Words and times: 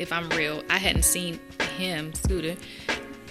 if 0.00 0.12
I'm 0.12 0.28
real, 0.30 0.62
I 0.70 0.78
hadn't 0.78 1.04
seen 1.04 1.38
him, 1.76 2.12
Scooter. 2.14 2.56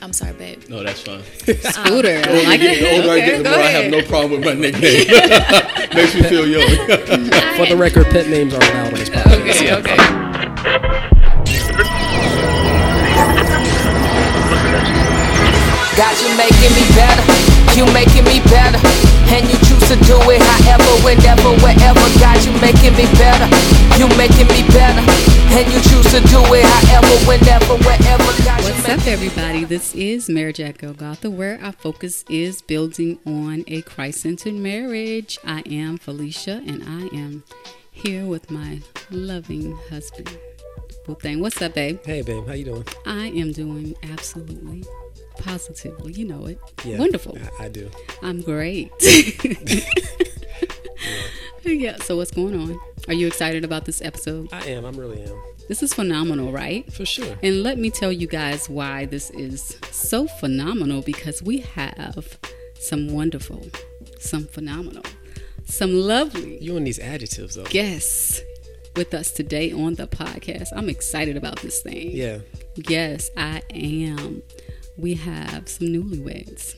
I'm 0.01 0.13
sorry, 0.13 0.33
babe. 0.33 0.63
No, 0.69 0.83
that's 0.83 1.01
fine. 1.01 1.23
Scooter. 1.45 2.21
Oh, 2.27 2.33
I 2.33 2.43
like 2.45 2.59
The 2.61 2.67
it. 2.67 2.99
older 2.99 3.11
I 3.11 3.19
get, 3.19 3.37
the 3.39 3.43
go 3.43 3.49
more 3.49 3.59
I 3.59 3.69
have 3.69 3.91
no 3.91 4.01
problem 4.03 4.39
with 4.41 4.45
my 4.45 4.53
nickname. 4.53 5.07
Makes 5.95 6.15
me 6.15 6.21
feel 6.23 6.47
young. 6.47 6.69
For 7.57 7.65
the 7.65 7.75
record, 7.77 8.05
pet 8.05 8.27
names 8.29 8.53
are 8.53 8.57
allowed 8.61 8.87
on 8.87 8.93
this 8.93 9.09
podcast. 9.09 9.49
Okay, 9.49 9.75
okay. 9.75 10.99
God, 15.99 16.15
you 16.23 16.31
making 16.39 16.71
me 16.79 16.85
better. 16.95 17.25
You 17.75 17.83
making 17.91 18.23
me 18.23 18.39
better. 18.47 18.79
And 19.35 19.43
you 19.51 19.57
choose 19.89 19.99
to 19.99 20.05
do 20.05 20.29
it 20.29 20.41
however, 20.41 21.03
whenever, 21.03 21.49
wherever. 21.63 22.19
God, 22.19 22.45
you 22.45 22.51
making 22.61 22.93
me 22.93 23.05
better. 23.17 23.47
You 23.97 24.07
making 24.17 24.47
me 24.47 24.61
better. 24.69 25.01
And 25.51 25.65
you 25.73 25.79
choose 25.81 26.05
to 26.11 26.19
do 26.29 26.41
it 26.53 26.65
however, 26.65 27.15
whenever, 27.25 27.75
wherever. 27.77 28.43
God, 28.45 28.63
What's 28.63 28.87
up, 28.87 29.07
everybody? 29.07 29.63
This 29.65 29.95
is 29.95 30.29
Marriage 30.29 30.59
at 30.59 30.77
Golgotha, 30.77 31.29
where 31.29 31.59
our 31.63 31.71
focus 31.71 32.23
is 32.29 32.61
building 32.61 33.19
on 33.25 33.63
a 33.67 33.81
Christ 33.81 34.21
centered 34.21 34.53
marriage. 34.53 35.39
I 35.43 35.61
am 35.61 35.97
Felicia, 35.97 36.61
and 36.67 36.83
I 36.83 37.15
am 37.15 37.43
here 37.91 38.25
with 38.25 38.51
my 38.51 38.81
loving 39.09 39.75
husband, 39.89 40.37
Thing. 41.21 41.39
What's 41.39 41.59
up, 41.59 41.73
babe? 41.73 42.05
Hey, 42.05 42.21
babe, 42.21 42.45
how 42.45 42.53
you 42.53 42.65
doing? 42.65 42.85
I 43.03 43.29
am 43.29 43.51
doing 43.51 43.95
absolutely, 44.03 44.83
positively, 45.39 46.13
you 46.13 46.25
know 46.25 46.45
it. 46.45 46.59
Yeah, 46.85 46.97
Wonderful. 46.99 47.37
I, 47.59 47.65
I 47.65 47.69
do. 47.69 47.89
I'm 48.21 48.41
great. 48.41 48.91
yeah, 51.63 51.97
so 51.97 52.17
what's 52.17 52.31
going 52.31 52.55
on? 52.59 52.79
Are 53.07 53.13
you 53.13 53.27
excited 53.27 53.63
about 53.63 53.85
this 53.85 54.01
episode? 54.01 54.49
I 54.51 54.65
am. 54.67 54.85
I 54.85 54.89
really 54.89 55.21
am. 55.23 55.41
This 55.67 55.83
is 55.83 55.93
phenomenal, 55.93 56.51
right? 56.51 56.91
For 56.91 57.05
sure. 57.05 57.37
And 57.43 57.61
let 57.63 57.77
me 57.77 57.89
tell 57.91 58.11
you 58.11 58.27
guys 58.27 58.67
why 58.69 59.05
this 59.05 59.29
is 59.31 59.77
so 59.91 60.27
phenomenal 60.27 61.01
because 61.01 61.43
we 61.43 61.59
have 61.59 62.39
some 62.79 63.09
wonderful, 63.13 63.67
some 64.19 64.45
phenomenal, 64.45 65.03
some 65.65 65.93
lovely 65.93 66.57
You 66.63 66.75
and 66.77 66.87
these 66.87 66.99
adjectives, 66.99 67.55
though. 67.55 67.65
guests 67.65 68.41
with 68.95 69.13
us 69.13 69.31
today 69.31 69.71
on 69.71 69.93
the 69.95 70.07
podcast. 70.07 70.69
I'm 70.75 70.89
excited 70.89 71.37
about 71.37 71.59
this 71.61 71.81
thing. 71.81 72.11
Yeah. 72.11 72.39
Yes, 72.75 73.29
I 73.37 73.61
am. 73.69 74.41
We 74.99 75.15
have 75.15 75.69
some 75.69 75.87
newlyweds. 75.87 76.77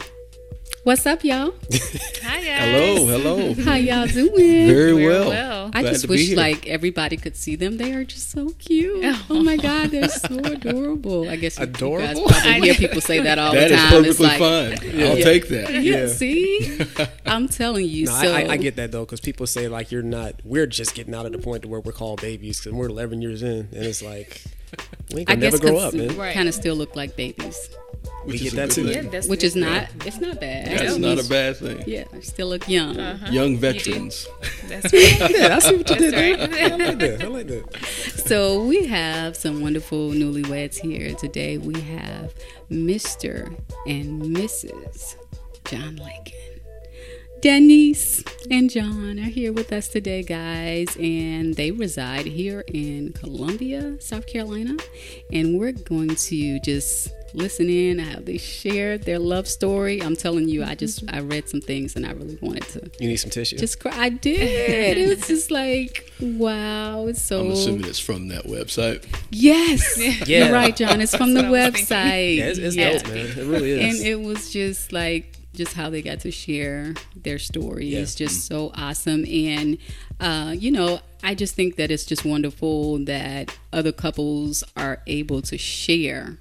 What's 0.84 1.06
up, 1.06 1.24
y'all? 1.24 1.54
Hi, 2.24 2.44
guys. 2.44 2.98
hello, 3.00 3.06
hello. 3.08 3.54
How 3.64 3.76
y'all 3.76 4.08
doing? 4.08 4.68
Very 4.68 4.94
We're 4.94 5.10
well. 5.10 5.30
well. 5.30 5.72
I 5.74 5.82
Glad 5.82 5.92
just 5.94 6.08
wish 6.08 6.32
like 6.34 6.68
everybody 6.68 7.18
could 7.18 7.36
see 7.36 7.56
them. 7.56 7.78
They 7.78 7.94
are 7.94 8.04
just 8.04 8.32
so 8.32 8.50
cute. 8.60 9.02
Oh, 9.06 9.26
oh 9.32 9.44
my 9.44 9.58
god, 9.58 9.90
they're 9.92 10.08
so 10.10 10.38
adorable. 10.40 11.30
I 11.30 11.36
guess 11.36 11.58
you- 11.60 11.66
you 11.66 11.72
guys 11.72 11.82
Adorable? 11.82 12.24
probably 12.28 12.62
hear 12.62 12.74
people 12.90 13.02
say 13.02 13.22
that 13.22 13.38
all 13.40 13.54
That 13.54 13.70
the 13.70 13.76
time. 13.76 14.06
It's 14.06 14.18
perfectly 14.20 14.28
like, 14.28 14.80
fine. 14.82 15.02
I'll 15.04 15.16
take 15.18 15.48
that. 15.50 15.72
Yeah, 15.74 15.80
Yeah. 15.82 16.08
see, 16.08 16.80
I'm 17.26 17.48
telling 17.48 17.88
you. 17.88 18.06
No, 18.06 18.12
so 18.14 18.34
I, 18.34 18.42
I, 18.42 18.48
I 18.52 18.58
get 18.58 18.76
that 18.76 18.92
though, 18.92 19.06
because 19.06 19.20
people 19.20 19.48
say 19.48 19.68
like 19.68 19.92
you're 19.92 20.02
not. 20.04 20.36
We're 20.44 20.68
just 20.68 20.94
getting 20.96 21.14
out 21.16 21.26
of 21.26 21.32
the 21.32 21.40
point 21.40 21.64
to 21.64 21.68
where 21.70 21.80
we're 21.80 21.92
called 21.92 22.22
babies, 22.22 22.60
because 22.60 22.74
we're 22.74 22.88
11 22.90 23.22
years 23.22 23.42
in, 23.44 23.68
and 23.72 23.86
it's 23.86 24.02
like 24.04 24.42
we 25.14 25.22
ain't 25.22 25.30
I 25.30 25.34
gonna 25.36 25.46
never 25.46 25.60
grow 25.60 25.78
up, 25.78 25.94
man. 25.94 26.16
Right. 26.18 26.34
kind 26.34 26.48
of 26.48 26.54
still 26.56 26.76
look 26.76 26.96
like 26.96 27.16
babies, 27.16 27.70
We 28.26 28.34
Which 28.34 28.44
get 28.44 28.48
is 28.48 28.54
that 28.54 28.72
too. 28.72 28.88
Yeah, 28.88 29.02
that's 29.02 29.28
which 29.28 29.44
is 29.44 29.56
not. 29.56 29.88
It's 30.06 30.20
not 30.20 30.40
bad. 30.40 30.68
That's 30.68 30.94
It 30.96 31.00
not 31.00 31.18
a 31.24 31.28
bad 31.28 31.58
thing. 31.58 31.84
Yeah, 31.88 32.04
I 32.14 32.20
still 32.20 32.50
look 32.50 32.68
young. 32.70 33.00
Uh-huh. 33.00 33.32
Young 33.32 33.58
veterans. 33.58 34.28
That's 34.68 34.94
right. 34.94 35.32
Yeah, 35.32 35.56
I 35.56 35.60
see 35.60 35.78
what 35.78 35.90
you 35.90 35.96
did. 35.98 36.14
That's 36.14 36.54
there. 36.54 36.72
I 36.72 36.76
like 36.76 37.00
that. 37.00 37.24
I 37.24 37.28
like 37.28 37.48
that. 37.48 37.76
So 38.32 38.64
we 38.64 38.86
have 38.86 39.36
some 39.36 39.62
wonderful 39.62 40.12
newlyweds 40.12 40.78
here 40.80 41.16
today. 41.16 41.58
We 41.58 41.82
have 41.82 42.34
Mr. 42.70 43.54
and 43.88 44.22
Mrs. 44.22 45.16
John 45.66 45.96
Lincoln. 45.98 46.38
Denise 47.42 48.24
and 48.52 48.70
John 48.70 49.18
are 49.20 49.24
here 49.24 49.52
with 49.52 49.74
us 49.74 49.88
today, 49.88 50.22
guys, 50.22 50.96
and 50.98 51.56
they 51.56 51.72
reside 51.72 52.28
here 52.28 52.64
in 52.68 53.14
Columbia, 53.14 54.00
South 54.00 54.28
Carolina. 54.28 54.78
And 55.34 55.58
we're 55.60 55.72
going 55.72 56.16
to 56.16 56.60
just 56.60 57.10
listen 57.34 57.70
in 57.70 58.00
how 58.00 58.20
they 58.20 58.38
shared 58.38 59.04
their 59.04 59.20
love 59.20 59.48
story. 59.48 60.02
I'm 60.02 60.16
telling 60.16 60.48
you, 60.50 60.64
I 60.64 60.76
just 60.76 61.04
I 61.12 61.20
read 61.20 61.48
some 61.50 61.62
things 61.62 61.96
and 61.96 62.06
I 62.06 62.12
really 62.12 62.38
wanted 62.42 62.64
to 62.70 62.92
You 63.00 63.08
need 63.10 63.18
some 63.18 63.30
tissue. 63.32 63.58
just 63.58 63.80
cry. 63.80 63.92
I 63.96 64.10
did. 64.10 64.98
It 64.98 65.10
was 65.10 65.28
just 65.28 65.52
like 65.52 66.12
wow. 66.22 67.08
It's 67.08 67.22
so 67.22 67.42
I'm 67.42 67.52
assuming 67.52 67.86
it's 67.86 68.00
from 68.00 68.28
that 68.30 68.46
website. 68.46 69.06
Yes. 69.32 69.98
Yeah. 70.28 70.46
You're 70.46 70.54
right, 70.54 70.76
John. 70.76 71.02
It's 71.02 71.16
from 71.16 71.34
the 71.34 71.42
That's 71.42 71.52
what 71.52 71.62
I 71.62 71.70
was 71.70 71.82
thinking. 71.82 71.98
website. 71.98 72.38
yeah, 72.38 72.44
it's, 72.46 72.60
it's 72.60 72.76
Yeah. 72.76 72.98
dope, 72.98 73.08
man. 73.08 73.26
It 73.28 73.46
really 73.48 73.72
is. 73.72 74.00
And 74.00 74.08
it 74.08 74.22
was 74.22 74.52
just 74.52 74.92
like 74.94 75.38
just 75.54 75.74
how 75.74 75.90
they 75.90 76.02
got 76.02 76.22
to 76.22 76.32
share 76.32 76.94
their 77.16 77.38
story 77.38 77.88
Yeah. 77.88 78.00
is 78.00 78.16
just 78.16 78.46
so 78.48 78.72
awesome. 78.76 79.26
And 79.26 79.78
uh, 80.20 80.56
you 80.58 80.72
know, 80.72 81.00
I 81.24 81.36
just 81.36 81.56
think 81.56 81.76
that 81.78 81.92
it's 81.92 82.06
just 82.06 82.24
wonderful 82.24 83.00
that 83.06 83.56
other 83.74 83.92
couples 83.92 84.64
are 84.78 85.02
able 85.08 85.42
to 85.44 85.58
share. 85.58 86.38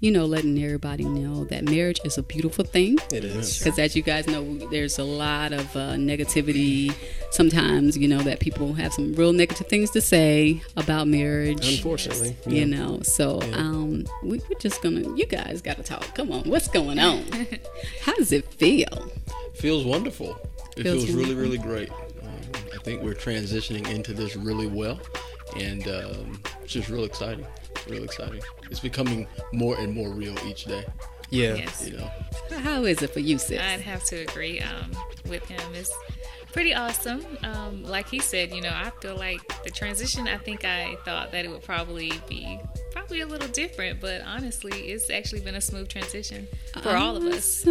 You 0.00 0.12
know, 0.12 0.26
letting 0.26 0.62
everybody 0.62 1.04
know 1.04 1.44
that 1.46 1.64
marriage 1.64 1.98
is 2.04 2.16
a 2.18 2.22
beautiful 2.22 2.64
thing. 2.64 2.98
it 3.12 3.24
is. 3.24 3.58
Because 3.58 3.80
as 3.80 3.96
you 3.96 4.02
guys 4.02 4.28
know, 4.28 4.56
there's 4.70 4.96
a 4.98 5.02
lot 5.02 5.52
of 5.52 5.74
uh, 5.76 5.94
negativity. 5.94 6.94
Sometimes, 7.32 7.98
you 7.98 8.06
know, 8.06 8.18
that 8.20 8.38
people 8.38 8.74
have 8.74 8.92
some 8.92 9.12
real 9.14 9.32
negative 9.32 9.66
things 9.66 9.90
to 9.90 10.00
say 10.00 10.62
about 10.76 11.08
marriage. 11.08 11.68
Unfortunately, 11.68 12.36
You 12.46 12.58
yeah. 12.60 12.64
know, 12.66 13.00
so 13.02 13.42
um, 13.54 14.04
we, 14.22 14.40
we're 14.48 14.58
just 14.60 14.82
gonna. 14.82 15.00
You 15.16 15.26
guys 15.26 15.60
got 15.62 15.78
to 15.78 15.82
talk. 15.82 16.14
Come 16.14 16.30
on, 16.30 16.44
what's 16.44 16.68
going 16.68 17.00
on? 17.00 17.24
How 18.02 18.14
does 18.14 18.30
it 18.30 18.44
feel? 18.54 19.10
Feels 19.56 19.84
wonderful. 19.84 20.38
It 20.76 20.84
Feels 20.84 21.06
feels, 21.06 21.16
really, 21.16 21.34
really 21.34 21.58
great. 21.58 21.90
Um, 21.90 22.40
I 22.72 22.78
think 22.84 23.02
we're 23.02 23.14
transitioning 23.14 23.88
into 23.90 24.12
this 24.14 24.36
really 24.36 24.68
well, 24.68 25.00
and 25.56 25.82
um, 25.88 26.40
it's 26.62 26.72
just 26.72 26.88
real 26.88 27.02
exciting. 27.02 27.44
Real 27.88 28.04
exciting. 28.04 28.42
It's 28.70 28.80
becoming 28.80 29.26
more 29.52 29.78
and 29.78 29.92
more 29.92 30.10
real 30.10 30.34
each 30.46 30.64
day. 30.64 30.84
Yeah. 31.30 31.54
Yes. 31.54 31.86
You 31.88 31.98
know, 31.98 32.10
How 32.58 32.84
is 32.84 33.02
it 33.02 33.10
for 33.10 33.20
you, 33.20 33.38
sis? 33.38 33.60
I'd 33.60 33.80
have 33.80 34.04
to 34.04 34.16
agree 34.16 34.60
um, 34.60 34.92
with 35.28 35.44
him. 35.46 35.60
It's 35.74 35.92
pretty 36.52 36.74
awesome. 36.74 37.24
Um, 37.42 37.82
like 37.84 38.08
he 38.08 38.18
said, 38.18 38.52
you 38.52 38.60
know, 38.60 38.70
I 38.72 38.90
feel 39.00 39.16
like 39.16 39.40
the 39.64 39.70
transition. 39.70 40.26
I 40.28 40.38
think 40.38 40.64
I 40.64 40.96
thought 41.04 41.32
that 41.32 41.44
it 41.44 41.50
would 41.50 41.62
probably 41.62 42.12
be 42.28 42.58
probably 42.92 43.20
a 43.20 43.26
little 43.26 43.48
different, 43.48 44.00
but 44.00 44.22
honestly, 44.22 44.72
it's 44.90 45.08
actually 45.10 45.40
been 45.40 45.54
a 45.54 45.60
smooth 45.60 45.88
transition 45.88 46.48
for 46.82 46.96
all 46.96 47.16
of 47.16 47.24
us. 47.24 47.44
So 47.44 47.70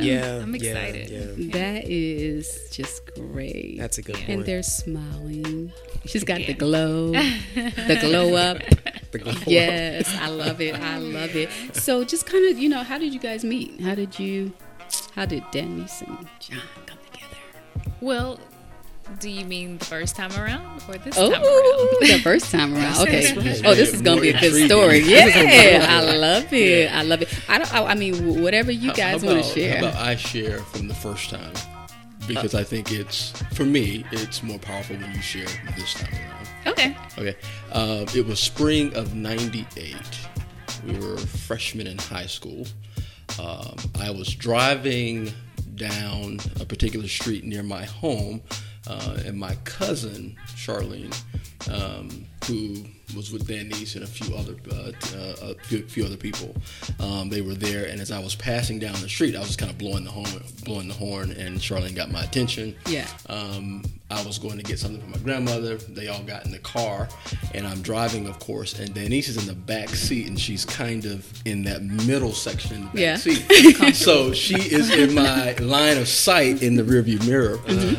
Yeah. 0.00 0.40
I'm 0.42 0.54
excited. 0.54 1.10
Yeah. 1.10 1.50
That 1.52 1.84
is 1.88 2.68
just 2.70 3.14
great. 3.14 3.76
That's 3.78 3.98
a 3.98 4.02
good 4.02 4.18
Yeah. 4.18 4.30
and 4.34 4.44
they're 4.44 4.62
smiling. 4.62 5.72
She's 6.06 6.24
got 6.24 6.38
the 6.38 6.54
glow, 6.54 7.12
the 7.12 7.98
glow 8.00 8.34
up. 8.34 8.58
The 9.10 9.18
glow 9.20 9.32
up. 9.32 9.46
Yes, 9.46 10.14
I 10.20 10.28
love 10.28 10.60
it. 10.60 10.74
I 10.74 10.98
love 10.98 11.34
it. 11.34 11.48
So, 11.74 12.04
just 12.04 12.26
kind 12.26 12.44
of, 12.50 12.58
you 12.58 12.68
know, 12.68 12.82
how 12.82 12.98
did 12.98 13.14
you 13.14 13.18
guys 13.18 13.42
meet? 13.42 13.80
How 13.80 13.94
did 13.94 14.18
you, 14.18 14.52
how 15.14 15.24
did 15.24 15.42
Denise 15.50 16.02
and 16.02 16.28
John 16.38 16.60
come 16.84 16.84
together? 16.84 16.87
Well, 18.00 18.38
do 19.20 19.30
you 19.30 19.44
mean 19.44 19.78
the 19.78 19.84
first 19.86 20.16
time 20.16 20.32
around 20.32 20.82
or 20.88 20.94
this 20.98 21.16
time 21.16 21.32
Oh, 21.42 21.98
around? 22.00 22.08
the 22.10 22.20
first 22.22 22.50
time 22.52 22.74
around. 22.74 22.96
Okay. 23.08 23.62
Oh, 23.64 23.74
this 23.74 23.92
is 23.94 24.02
gonna 24.02 24.20
be 24.20 24.30
a 24.30 24.38
good 24.40 24.66
story. 24.68 24.98
Yeah, 25.00 25.86
I 25.88 26.16
love 26.16 26.52
it. 26.52 26.90
I 26.92 27.02
love 27.02 27.22
it. 27.22 27.28
I 27.48 27.58
don't. 27.58 27.74
I, 27.74 27.84
I 27.84 27.94
mean, 27.94 28.42
whatever 28.42 28.70
you 28.70 28.92
guys 28.92 29.24
want 29.24 29.42
to 29.44 29.50
share. 29.50 29.78
How 29.78 29.88
about 29.88 30.00
I 30.00 30.16
share 30.16 30.58
from 30.58 30.88
the 30.88 30.94
first 30.94 31.30
time? 31.30 31.52
Because 32.26 32.54
I 32.54 32.62
think 32.62 32.92
it's, 32.92 33.30
for 33.54 33.64
me, 33.64 34.04
it's 34.12 34.42
more 34.42 34.58
powerful 34.58 34.96
when 34.96 35.10
you 35.14 35.22
share 35.22 35.46
this 35.76 35.94
time 35.94 36.12
around. 36.12 36.48
Okay. 36.66 36.96
Okay. 37.16 37.36
Um, 37.72 38.04
it 38.14 38.26
was 38.26 38.38
spring 38.38 38.94
of 38.94 39.14
98. 39.14 39.96
We 40.86 40.98
were 40.98 41.16
freshmen 41.16 41.86
in 41.86 41.96
high 41.96 42.26
school. 42.26 42.66
Um, 43.40 43.76
I 43.98 44.10
was 44.10 44.34
driving 44.34 45.32
down 45.78 46.38
a 46.60 46.64
particular 46.64 47.08
street 47.08 47.44
near 47.44 47.62
my 47.62 47.84
home, 47.84 48.42
uh, 48.86 49.18
and 49.24 49.38
my 49.38 49.54
cousin, 49.64 50.36
Charlene, 50.48 51.14
um, 51.70 52.26
who 52.46 52.84
was 53.16 53.32
with 53.32 53.46
Denise 53.46 53.94
and 53.94 54.04
a 54.04 54.06
few 54.06 54.34
other 54.36 54.54
uh, 54.70 54.92
uh, 55.16 55.50
a 55.50 55.54
few, 55.64 55.82
few 55.86 56.04
other 56.04 56.16
people. 56.16 56.54
Um, 57.00 57.28
they 57.30 57.40
were 57.40 57.54
there, 57.54 57.86
and 57.86 58.00
as 58.00 58.10
I 58.10 58.18
was 58.18 58.34
passing 58.34 58.78
down 58.78 58.92
the 59.00 59.08
street, 59.08 59.34
I 59.34 59.40
was 59.40 59.56
kind 59.56 59.70
of 59.70 59.78
blowing 59.78 60.04
the 60.04 60.10
horn, 60.10 60.42
blowing 60.64 60.88
the 60.88 60.94
horn, 60.94 61.32
and 61.32 61.58
Charlene 61.58 61.94
got 61.96 62.10
my 62.10 62.22
attention. 62.22 62.76
Yeah. 62.86 63.06
Um, 63.28 63.82
I 64.10 64.22
was 64.24 64.38
going 64.38 64.56
to 64.56 64.62
get 64.62 64.78
something 64.78 65.00
for 65.02 65.06
my 65.08 65.18
grandmother. 65.18 65.76
They 65.76 66.08
all 66.08 66.22
got 66.22 66.44
in 66.46 66.50
the 66.50 66.58
car, 66.60 67.08
and 67.54 67.66
I'm 67.66 67.82
driving, 67.82 68.26
of 68.26 68.38
course. 68.38 68.78
And 68.78 68.92
Denise 68.94 69.28
is 69.28 69.36
in 69.36 69.46
the 69.46 69.54
back 69.54 69.90
seat, 69.90 70.26
and 70.28 70.38
she's 70.38 70.64
kind 70.64 71.04
of 71.04 71.26
in 71.46 71.62
that 71.64 71.82
middle 71.82 72.32
section 72.32 72.76
in 72.76 72.80
the 72.82 72.86
back 72.88 72.96
Yeah. 72.96 73.16
seat. 73.16 73.94
so 73.96 74.32
she 74.32 74.54
is 74.56 74.90
in 74.90 75.14
my 75.14 75.52
line 75.54 75.98
of 75.98 76.08
sight 76.08 76.62
in 76.62 76.74
the 76.76 76.82
rearview 76.82 77.26
mirror. 77.26 77.58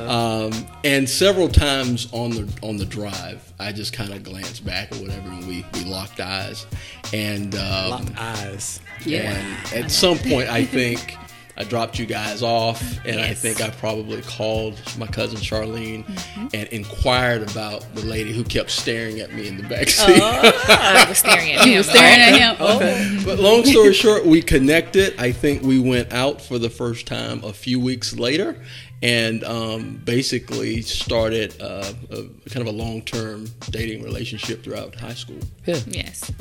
Um, 0.10 0.52
and 0.84 1.08
several 1.10 1.48
times 1.50 2.08
on 2.12 2.32
the 2.32 2.48
on 2.64 2.78
the 2.78 2.86
drive, 2.86 3.54
I 3.60 3.72
just 3.72 3.94
kind 3.94 4.12
of 4.14 4.24
glanced 4.30 4.66
back 4.66 4.92
or 4.94 5.00
whatever, 5.02 5.30
and 5.30 5.48
we 5.48 5.66
we 5.74 5.84
locked 5.86 6.20
eyes, 6.20 6.66
and 7.14 7.56
um, 7.56 7.90
Locked 7.90 8.18
eyes. 8.18 8.80
Yeah. 9.06 9.32
and 9.34 9.84
at 9.86 9.92
some 9.92 10.18
point, 10.18 10.50
I 10.50 10.66
think 10.66 11.16
I 11.60 11.66
dropped 11.66 12.00
you 12.00 12.06
guys 12.06 12.42
off, 12.42 12.82
and 13.06 13.20
I 13.20 13.34
think 13.34 13.62
I 13.62 13.70
probably 13.70 14.22
called 14.22 14.80
my 14.98 15.08
cousin 15.08 15.40
Charlene 15.40 16.06
Mm-hmm. 16.06 16.48
and 16.54 16.68
inquired 16.70 17.50
about 17.52 17.84
the 17.96 18.02
lady 18.06 18.32
who 18.34 18.44
kept 18.46 18.72
staring 18.72 19.20
at 19.20 19.34
me 19.34 19.48
in 19.48 19.58
the 19.58 19.64
back 19.64 19.90
seat. 19.90 20.22
I 20.22 21.06
was 21.10 21.18
staring 21.18 21.52
at 21.52 21.62
him. 21.66 21.70
You 21.70 21.78
were 21.80 21.84
staring 21.84 22.20
at 22.22 22.40
him. 22.40 22.56
Oh, 22.60 23.22
But 23.26 23.40
long 23.40 23.66
story 23.66 23.94
short, 23.94 24.26
we 24.26 24.42
connected. 24.42 25.14
I 25.20 25.32
think 25.34 25.62
we 25.62 25.80
went 25.80 26.14
out 26.14 26.42
for 26.42 26.58
the 26.58 26.70
first 26.70 27.06
time 27.08 27.44
a 27.44 27.52
few 27.54 27.80
weeks 27.80 28.18
later, 28.18 28.56
and 29.02 29.44
um, 29.44 30.02
basically 30.06 30.82
started 30.82 31.62
uh, 31.62 31.92
a 32.10 32.24
kind 32.50 32.68
of 32.68 32.68
a 32.68 32.72
long-term 32.78 33.48
dating 33.70 34.04
relationship 34.04 34.64
throughout 34.64 34.96
high 34.96 35.14
school. 35.14 35.40
Yeah. 35.66 35.80
Yes. 35.88 36.32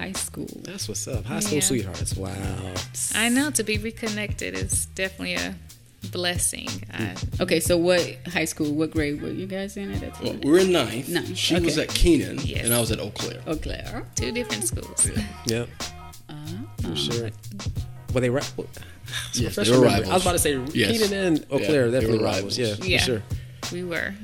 High 0.00 0.12
school. 0.12 0.48
That's 0.62 0.88
what's 0.88 1.06
up. 1.06 1.24
High 1.24 1.40
school 1.40 1.56
Yeah. 1.58 1.60
sweethearts. 1.64 2.16
Wow. 2.16 2.74
I 3.14 3.28
know 3.28 3.50
to 3.50 3.62
be 3.62 3.76
reconnected 3.78 4.54
is 4.54 4.86
definitely 4.94 5.34
a 5.34 5.54
blessing. 6.10 6.68
I, 6.92 7.14
Okay, 7.40 7.60
so 7.60 7.76
what 7.76 8.00
high 8.32 8.46
school? 8.46 8.72
What 8.72 8.90
grade 8.92 9.20
were 9.22 9.30
you 9.30 9.46
guys 9.46 9.76
in 9.76 9.92
at 9.92 10.00
that 10.00 10.22
Well, 10.22 10.36
we 10.42 10.50
were 10.50 10.58
in 10.58 10.72
ninth. 10.72 11.08
Ninth, 11.08 11.36
She 11.36 11.58
was 11.60 11.76
at 11.78 11.88
Keenan, 11.88 12.38
Yes. 12.42 12.64
and 12.64 12.72
I 12.74 12.80
was 12.80 12.90
at 12.90 12.98
Eau 12.98 13.10
Claire. 13.10 13.42
Eau 13.46 13.56
Claire. 13.56 14.04
two 14.14 14.32
different 14.32 14.64
schools. 14.66 15.10
Yep. 15.46 15.68
Uh, 16.28 16.34
For 16.82 16.96
sure. 16.96 17.30
Well, 18.14 18.20
they 18.24 18.30
ra- 18.30 18.42
well, 18.56 18.66
so 19.32 19.42
Yes, 19.42 19.56
they 19.56 19.70
were 19.70 19.84
memory. 19.84 20.08
I 20.08 20.14
was 20.14 20.22
about 20.22 20.32
to 20.32 20.38
say 20.38 20.58
Yes. 20.72 20.90
Keenan 20.92 21.12
and 21.26 21.46
Eau 21.50 21.58
Yeah, 21.58 21.66
Claire 21.66 21.90
they 21.90 21.98
definitely 22.00 22.18
were 22.20 22.24
rivals. 22.24 22.56
Yeah, 22.58 22.64
rivals. 22.70 22.84
for 22.86 22.90
Yeah. 22.90 22.98
sure. 23.08 23.22
We 23.72 23.84
were. 23.84 24.14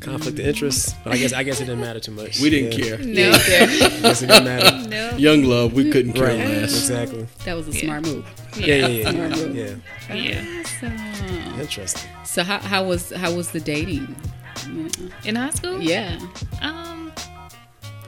Conflict 0.00 0.38
of 0.38 0.46
interest, 0.46 0.94
but 1.02 1.12
I 1.12 1.18
guess 1.18 1.32
I 1.32 1.42
guess 1.42 1.60
it 1.60 1.64
didn't 1.64 1.80
matter 1.80 1.98
too 2.00 2.12
much. 2.12 2.40
We 2.40 2.50
didn't 2.50 2.78
Yeah. 2.78 2.96
care. 2.96 2.98
No. 2.98 3.30
I 3.30 4.00
guess 4.00 4.22
it 4.22 4.26
didn't 4.28 4.44
matter. 4.44 4.88
No. 4.88 5.16
Young 5.16 5.42
love, 5.42 5.72
we 5.72 5.90
couldn't 5.90 6.12
care 6.12 6.26
Right. 6.28 6.38
less. 6.38 6.70
Exactly. 6.78 7.26
That 7.44 7.56
was 7.56 7.66
a 7.68 7.72
Yeah. 7.72 7.80
smart 7.84 8.02
move. 8.06 8.24
Yeah. 8.56 8.66
Yeah. 8.66 8.86
Yeah. 8.86 9.10
Smart 9.10 9.30
Yeah. 9.30 9.36
move. 9.36 9.56
yeah. 9.56 10.14
Yeah. 10.14 10.42
So, 10.80 11.60
Interesting. 11.62 12.10
so 12.24 12.42
how, 12.44 12.58
how 12.58 12.84
was 12.84 13.10
how 13.12 13.32
was 13.32 13.50
the 13.50 13.60
dating? 13.60 14.14
In 15.24 15.34
high 15.36 15.50
school? 15.50 15.80
Yeah. 15.82 16.18
Um, 16.60 17.12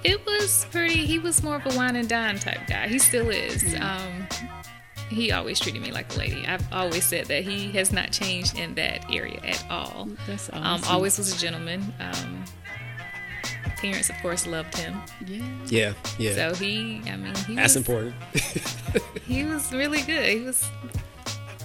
it 0.05 0.25
was 0.27 0.67
pretty. 0.71 1.07
He 1.07 1.19
was 1.19 1.43
more 1.43 1.57
of 1.57 1.67
a 1.75 1.77
wine 1.77 1.97
and 1.97 2.09
dine 2.09 2.39
type 2.39 2.67
guy. 2.69 2.87
He 2.89 2.99
still 2.99 3.31
is. 3.31 3.75
Um, 3.81 4.29
he 5.11 5.33
always 5.33 5.59
treated 5.61 5.83
me 5.83 5.91
like 5.93 6.15
a 6.15 6.19
lady. 6.19 6.47
I've 6.47 6.65
always 6.73 7.05
said 7.05 7.27
that 7.27 7.43
he 7.45 7.71
has 7.73 7.93
not 7.93 8.13
changed 8.13 8.59
in 8.59 8.75
that 8.77 9.05
area 9.13 9.41
at 9.45 9.65
all. 9.69 10.09
That's 10.27 10.49
Um, 10.53 10.81
always 10.89 11.19
was 11.19 11.35
a 11.35 11.39
gentleman. 11.39 11.93
Um, 12.01 12.45
parents, 13.79 14.09
of 14.11 14.17
course, 14.23 14.47
loved 14.47 14.77
him. 14.77 15.01
Yeah. 15.27 15.43
Yeah. 15.67 15.93
Yeah. 16.19 16.35
So 16.35 16.55
he, 16.55 17.03
I 17.07 17.17
mean, 17.17 17.35
he 17.47 17.55
That's 17.57 17.75
was, 17.75 17.77
important. 17.77 18.15
He 19.27 19.45
was 19.45 19.73
really 19.73 20.01
good. 20.03 20.29
He 20.29 20.41
was 20.41 20.69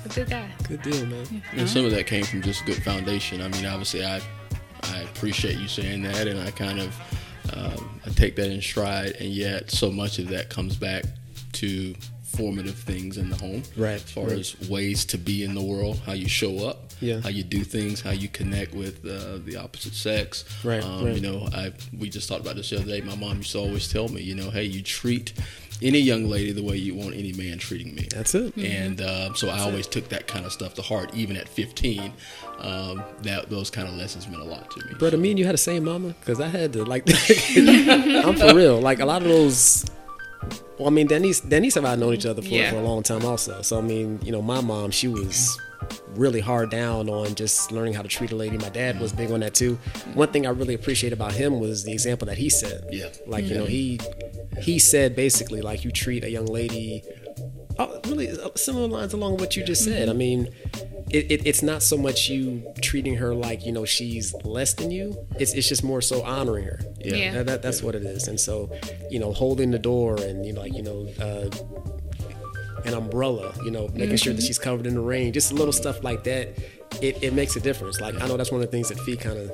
a 0.05 0.09
good 0.09 0.29
guy. 0.29 0.47
Good 0.67 0.83
deal, 0.83 1.05
man. 1.07 1.41
And 1.53 1.67
some 1.67 1.83
of 1.85 1.91
that 1.91 2.05
came 2.05 2.23
from 2.23 2.43
just 2.43 2.63
good 2.65 2.81
foundation. 2.83 3.41
I 3.41 3.47
mean, 3.47 3.65
obviously, 3.65 4.05
I 4.05 4.21
I 4.83 4.99
appreciate 4.99 5.57
you 5.57 5.67
saying 5.67 6.03
that, 6.03 6.27
and 6.27 6.39
I 6.39 6.51
kind 6.51 6.79
of 6.79 6.95
um, 7.55 7.99
I 8.05 8.09
take 8.11 8.35
that 8.35 8.51
in 8.51 8.61
stride. 8.61 9.13
And 9.19 9.29
yet, 9.29 9.71
so 9.71 9.89
much 9.91 10.19
of 10.19 10.27
that 10.29 10.51
comes 10.51 10.75
back 10.75 11.05
to 11.53 11.95
formative 12.35 12.75
things 12.75 13.17
in 13.17 13.29
the 13.29 13.35
home, 13.37 13.63
Right, 13.77 13.95
As 13.95 14.01
far 14.03 14.25
right. 14.25 14.39
as 14.39 14.55
ways 14.69 15.05
to 15.05 15.17
be 15.17 15.43
in 15.43 15.55
the 15.55 15.61
world, 15.61 15.99
how 16.05 16.13
you 16.13 16.27
show 16.27 16.67
up, 16.67 16.91
Yeah. 17.01 17.19
how 17.21 17.29
you 17.29 17.43
do 17.43 17.63
things, 17.63 18.01
how 18.01 18.11
you 18.11 18.27
connect 18.27 18.73
with 18.73 19.05
uh, 19.05 19.39
the 19.45 19.57
opposite 19.57 19.93
sex. 19.93 20.45
Right, 20.63 20.83
Um, 20.83 21.05
right. 21.05 21.15
You 21.15 21.21
know, 21.21 21.47
I 21.53 21.71
we 21.97 22.09
just 22.09 22.27
talked 22.29 22.41
about 22.41 22.55
this 22.55 22.69
the 22.69 22.77
other 22.77 22.85
day. 22.87 23.01
My 23.01 23.15
mom 23.15 23.37
used 23.37 23.51
to 23.53 23.59
always 23.59 23.87
tell 23.87 24.07
me, 24.09 24.21
you 24.21 24.35
know, 24.35 24.49
hey, 24.49 24.63
you 24.65 24.81
treat 24.81 25.33
any 25.81 25.99
young 25.99 26.29
lady 26.29 26.53
the 26.53 26.63
way 26.63 26.77
you 26.77 26.95
want 26.95 27.15
any 27.15 27.33
man 27.33 27.57
treating 27.57 27.93
me. 27.95 28.07
That's 28.09 28.33
it. 28.33 28.55
And 28.55 29.01
uh, 29.01 29.33
so 29.33 29.49
I 29.49 29.59
always 29.59 29.87
took 29.87 30.07
that 30.07 30.25
kind 30.25 30.45
of 30.45 30.53
stuff 30.53 30.73
to 30.75 30.81
heart, 30.81 31.13
even 31.13 31.35
at 31.35 31.49
15. 31.49 32.13
Um, 32.59 33.03
that 33.23 33.49
those 33.49 33.69
kind 33.69 33.85
of 33.85 33.95
lessons 33.95 34.25
meant 34.29 34.41
a 34.41 34.45
lot 34.45 34.71
to 34.71 34.79
me. 34.85 34.93
Brother, 34.97 35.17
me 35.17 35.31
and 35.31 35.37
you 35.39 35.43
had 35.45 35.53
the 35.53 35.57
same 35.57 35.83
mama 35.83 36.15
because 36.21 36.39
I 36.39 36.47
had 36.47 36.71
to 36.73 36.85
like. 36.85 37.03
I'm 37.57 38.35
for 38.37 38.55
real. 38.55 38.79
Like 38.79 38.99
a 39.01 39.05
lot 39.05 39.21
of 39.21 39.27
those. 39.27 39.85
Well, 40.77 40.87
I 40.87 40.91
mean, 40.91 41.07
Denise, 41.07 41.39
Denise 41.39 41.77
and 41.77 41.87
I 41.87 41.91
have 41.91 41.99
known 41.99 42.13
each 42.13 42.25
other 42.25 42.41
for, 42.41 42.47
Yeah. 42.49 42.69
for 42.71 42.77
a 42.77 42.81
long 42.83 43.01
time, 43.03 43.23
also. 43.25 43.61
So 43.61 43.77
I 43.77 43.81
mean, 43.81 44.19
you 44.23 44.31
know, 44.31 44.41
my 44.41 44.59
mom, 44.61 44.91
she 44.91 45.07
was 45.07 45.57
really 46.15 46.39
hard 46.39 46.69
down 46.71 47.09
on 47.09 47.35
just 47.35 47.71
learning 47.71 47.93
how 47.93 48.01
to 48.01 48.07
treat 48.07 48.31
a 48.31 48.35
lady. 48.35 48.57
My 48.57 48.69
dad 48.69 48.99
was 48.99 49.13
big 49.13 49.31
on 49.31 49.41
that 49.41 49.53
too. 49.53 49.77
One 50.15 50.29
thing 50.29 50.45
I 50.47 50.49
really 50.49 50.73
appreciate 50.73 51.13
about 51.13 51.33
him 51.33 51.59
was 51.59 51.83
the 51.83 51.91
example 51.91 52.25
that 52.27 52.37
he 52.37 52.49
set. 52.49 52.91
Yeah. 52.91 53.09
Like 53.27 53.45
you 53.45 53.55
know, 53.55 53.65
he 53.65 53.99
he 54.61 54.79
said 54.79 55.15
basically 55.15 55.61
like 55.61 55.83
you 55.85 55.91
treat 55.91 56.23
a 56.23 56.29
young 56.29 56.45
lady. 56.47 57.03
Oh, 57.77 57.99
really 58.07 58.29
uh, 58.29 58.49
similar 58.55 58.87
lines 58.87 59.13
along 59.13 59.37
what 59.37 59.55
you 59.55 59.63
just 59.63 59.83
said. 59.83 60.07
I 60.07 60.13
mean, 60.13 60.49
it, 61.09 61.31
it, 61.31 61.45
it's 61.45 61.61
not 61.61 61.83
so 61.83 61.97
much 61.97 62.29
you 62.29 62.65
treating 62.81 63.15
her 63.15 63.35
like 63.35 63.65
you 63.65 63.71
know 63.71 63.85
she's 63.85 64.33
less 64.43 64.73
than 64.73 64.91
you. 64.91 65.17
It's 65.39 65.53
it's 65.53 65.67
just 65.67 65.83
more 65.83 66.01
so 66.01 66.23
honoring 66.23 66.65
her. 66.65 66.79
Yeah. 66.99 67.33
That, 67.33 67.45
that, 67.47 67.61
that's 67.61 67.81
what 67.83 67.95
it 67.95 68.03
is. 68.03 68.27
And 68.27 68.39
so, 68.39 68.71
you 69.09 69.19
know, 69.19 69.33
holding 69.33 69.71
the 69.71 69.79
door 69.79 70.15
and 70.21 70.45
you 70.45 70.53
know, 70.53 70.61
like 70.61 70.73
you 70.73 70.83
know, 70.83 71.07
uh, 71.19 71.49
an 72.85 72.93
umbrella. 72.93 73.53
You 73.63 73.71
know, 73.71 73.89
making 73.93 74.17
sure 74.17 74.33
that 74.33 74.43
she's 74.43 74.59
covered 74.59 74.87
in 74.87 74.95
the 74.95 75.01
rain. 75.01 75.33
Just 75.33 75.51
little 75.51 75.73
stuff 75.73 76.03
like 76.03 76.23
that. 76.23 76.57
It, 77.01 77.21
it 77.21 77.33
makes 77.33 77.55
a 77.55 77.59
difference. 77.59 77.99
Like 77.99 78.15
I 78.21 78.27
know 78.27 78.37
that's 78.37 78.51
one 78.51 78.61
of 78.61 78.67
the 78.67 78.71
things 78.71 78.89
that 78.89 78.99
Fee 78.99 79.17
kind 79.17 79.37
of 79.37 79.51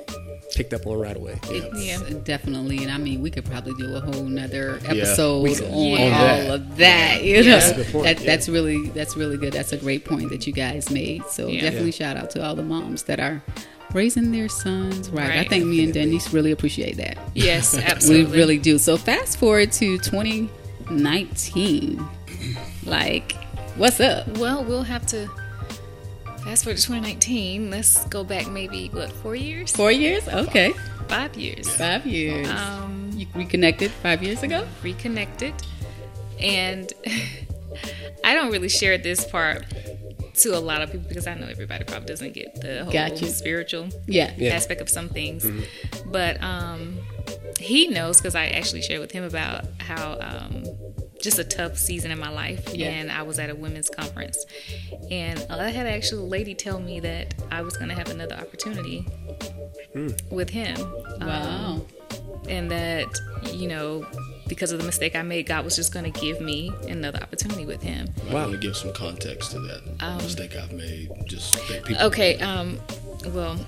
picked 0.56 0.74
up 0.74 0.86
on 0.86 0.98
right 0.98 1.16
away. 1.16 1.38
It's 1.44 1.84
Yeah. 1.84 1.98
definitely, 2.24 2.78
and 2.82 2.90
I 2.90 2.98
mean, 2.98 3.22
we 3.22 3.30
could 3.30 3.44
probably 3.44 3.74
do 3.78 3.94
a 3.94 4.00
whole 4.00 4.24
nother 4.24 4.80
episode 4.86 5.42
We 5.42 5.54
could. 5.54 5.70
on 5.70 5.72
Yeah. 5.72 5.96
all 5.96 6.04
On 6.04 6.10
that. 6.10 6.50
of 6.50 6.76
that. 6.78 7.24
You 7.24 7.44
know, 7.44 7.50
That's 7.58 7.70
a 7.70 7.74
good 7.74 7.86
point, 7.92 8.04
that, 8.04 8.18
that's 8.26 8.48
really 8.48 8.88
that's 8.88 9.16
really 9.16 9.36
good. 9.36 9.52
That's 9.52 9.72
a 9.72 9.76
great 9.76 10.04
point 10.04 10.30
that 10.30 10.46
you 10.46 10.52
guys 10.52 10.90
made. 10.90 11.22
So 11.30 11.48
Yeah. 11.48 11.60
definitely 11.62 11.90
Yeah. 11.90 12.14
shout 12.14 12.16
out 12.16 12.30
to 12.30 12.44
all 12.44 12.54
the 12.54 12.62
moms 12.62 13.02
that 13.04 13.20
are 13.20 13.42
raising 13.94 14.32
their 14.32 14.48
sons 14.48 15.10
right. 15.10 15.38
I 15.38 15.44
think 15.44 15.66
me 15.66 15.84
and 15.84 15.92
Denise 15.92 16.32
really 16.32 16.50
appreciate 16.50 16.96
that. 16.96 17.18
Yes, 17.34 17.76
absolutely. 17.84 18.32
We 18.32 18.38
really 18.38 18.58
do. 18.58 18.78
So 18.78 18.96
fast 18.96 19.38
forward 19.38 19.70
to 19.72 19.98
2019. 19.98 22.02
Like, 22.84 23.32
what's 23.76 24.00
up? 24.00 24.26
Well, 24.38 24.64
we'll 24.64 24.82
have 24.82 25.06
to 25.08 25.28
fast 26.44 26.64
forward 26.64 26.76
to 26.78 26.82
2019. 26.86 27.70
Let's 27.70 28.04
go 28.06 28.24
back 28.24 28.48
maybe 28.48 28.88
what 28.88 29.10
four 29.12 29.34
years, 29.36 29.72
Four 29.72 29.92
years? 29.92 30.26
Okay, 30.28 30.72
five 31.08 31.34
years. 31.36 31.68
five 31.76 32.06
years. 32.06 32.48
Um, 32.48 33.10
you 33.14 33.26
reconnected 33.34 33.90
five 33.90 34.22
years 34.22 34.42
ago. 34.42 34.66
reconnected, 34.82 35.54
and 36.40 36.92
I 38.24 38.34
don't 38.34 38.50
really 38.50 38.68
share 38.68 38.98
this 38.98 39.24
part 39.24 39.64
to 40.34 40.56
a 40.56 40.60
lot 40.60 40.80
of 40.80 40.90
people 40.90 41.06
because 41.08 41.26
I 41.26 41.34
know 41.34 41.46
everybody 41.46 41.84
probably 41.84 42.06
doesn't 42.06 42.32
get 42.32 42.60
the 42.60 42.84
whole 42.84 42.92
Gotcha. 42.92 43.26
spiritual 43.26 43.88
Yeah. 44.06 44.32
Yeah. 44.38 44.54
aspect 44.54 44.80
of 44.80 44.88
some 44.88 45.08
things. 45.10 45.46
But 46.06 46.42
um, 46.42 46.98
he 47.58 47.88
knows 47.88 48.18
because 48.18 48.34
I 48.34 48.46
actually 48.46 48.82
shared 48.82 49.00
with 49.00 49.12
him 49.12 49.24
about 49.24 49.64
how 49.78 50.18
um, 50.20 50.64
just 51.20 51.38
a 51.38 51.44
tough 51.44 51.78
season 51.78 52.10
in 52.10 52.18
my 52.18 52.30
life. 52.30 52.74
Yeah. 52.74 52.88
And 52.88 53.10
I 53.10 53.22
was 53.22 53.38
at 53.38 53.48
a 53.50 53.54
women's 53.54 53.88
conference. 53.88 54.44
And 55.10 55.44
I 55.48 55.70
had 55.70 55.86
actually 55.86 56.22
a 56.22 56.26
lady 56.26 56.54
tell 56.54 56.80
me 56.80 57.00
that 57.00 57.34
I 57.50 57.62
was 57.62 57.76
going 57.76 57.88
to 57.88 57.94
have 57.94 58.10
another 58.10 58.34
opportunity 58.34 59.06
with 60.30 60.50
him. 60.50 60.76
Um, 61.20 61.28
Wow. 61.28 61.86
and 62.48 62.70
that, 62.70 63.06
you 63.52 63.68
know, 63.68 64.04
because 64.48 64.72
of 64.72 64.78
the 64.80 64.84
mistake 64.84 65.14
I 65.14 65.22
made, 65.22 65.46
God 65.46 65.64
was 65.64 65.76
just 65.76 65.92
going 65.94 66.10
to 66.10 66.20
give 66.20 66.40
me 66.40 66.72
another 66.88 67.20
opportunity 67.22 67.64
with 67.64 67.82
him. 67.82 68.08
I 68.28 68.34
want 68.34 68.52
to 68.52 68.58
give 68.58 68.76
some 68.76 68.92
context 68.92 69.52
to 69.52 69.60
that 69.60 70.18
mistake 70.22 70.56
I've 70.56 70.72
made. 70.72 71.08
Just 71.26 71.54
that 71.68 71.84
people. 71.84 72.02
Okay, 72.06 72.38
um, 72.40 72.78
well, 73.28 73.58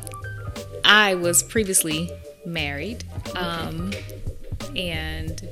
I 0.85 1.15
was 1.15 1.43
previously 1.43 2.11
married, 2.47 3.05
um, 3.35 3.93
and 4.77 5.49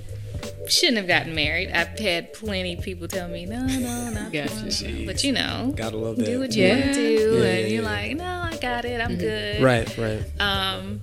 shouldn't 0.69 0.99
have 0.99 1.07
gotten 1.09 1.35
married. 1.35 1.71
I've 1.71 1.99
had 1.99 2.33
plenty 2.33 2.75
of 2.75 2.81
people 2.83 3.09
tell 3.09 3.29
me, 3.29 3.47
no, 3.47 3.67
no, 3.67 4.11
not 4.11 4.33
Gotcha. 4.33 4.85
one. 4.85 5.07
But 5.07 5.23
you 5.25 5.33
know, 5.33 5.73
Gotta 5.77 5.97
love 5.97 6.17
that. 6.17 6.25
do 6.27 6.41
what 6.41 6.55
you 6.55 6.65
Yeah. 6.65 6.75
want 6.75 6.95
to 6.95 6.95
do, 6.95 7.03
Yeah, 7.39 7.45
and 7.45 7.61
yeah, 7.63 7.67
you're 7.75 7.83
yeah. 7.83 7.89
like, 7.91 8.17
no, 8.17 8.25
I 8.53 8.57
got 8.61 8.85
it, 8.85 9.01
I'm 9.01 9.17
good. 9.17 9.63
Right. 9.63 9.97
Right. 9.99 10.23
Um, 10.41 11.01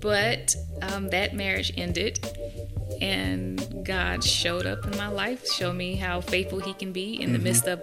but 0.00 0.54
um, 0.82 1.10
that 1.10 1.34
marriage 1.34 1.72
ended, 1.76 2.18
and 3.00 3.84
God 3.84 4.22
showed 4.24 4.66
up 4.66 4.84
in 4.86 4.96
my 4.96 5.08
life, 5.08 5.46
showed 5.50 5.74
me 5.74 5.96
how 5.96 6.20
faithful 6.20 6.60
He 6.60 6.72
can 6.74 6.92
be 6.92 7.20
in 7.20 7.32
the 7.32 7.38
midst 7.38 7.66
of 7.66 7.82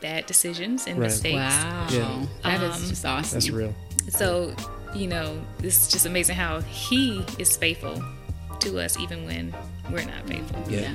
bad 0.00 0.26
decisions 0.26 0.86
and 0.86 0.98
Right. 0.98 1.06
mistakes. 1.06 1.34
Wow. 1.36 1.86
Yeah. 1.90 2.26
That 2.42 2.62
is 2.62 2.76
Um, 2.82 2.88
just 2.88 3.04
awesome. 3.06 3.36
That's 3.36 3.50
real. 3.50 3.74
So, 4.08 4.54
you 4.94 5.06
know, 5.06 5.40
it's 5.62 5.90
just 5.90 6.06
amazing 6.06 6.36
how 6.36 6.60
He 6.60 7.24
is 7.38 7.56
faithful 7.56 8.02
to 8.60 8.78
us, 8.78 8.98
even 8.98 9.24
when 9.24 9.54
we're 9.90 10.04
not 10.04 10.26
faithful. 10.26 10.62
Yeah. 10.68 10.80
Yeah. 10.80 10.94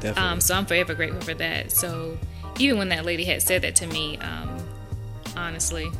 Definitely. 0.00 0.22
Um, 0.22 0.40
so 0.40 0.54
I'm 0.54 0.66
forever 0.66 0.94
grateful 0.94 1.20
for 1.22 1.34
that. 1.34 1.70
So 1.72 2.18
even 2.58 2.78
when 2.78 2.88
that 2.90 3.04
lady 3.04 3.24
had 3.24 3.42
said 3.42 3.62
that 3.62 3.74
to 3.76 3.86
me, 3.86 4.18
um, 4.18 4.58
honestly, 5.36 5.90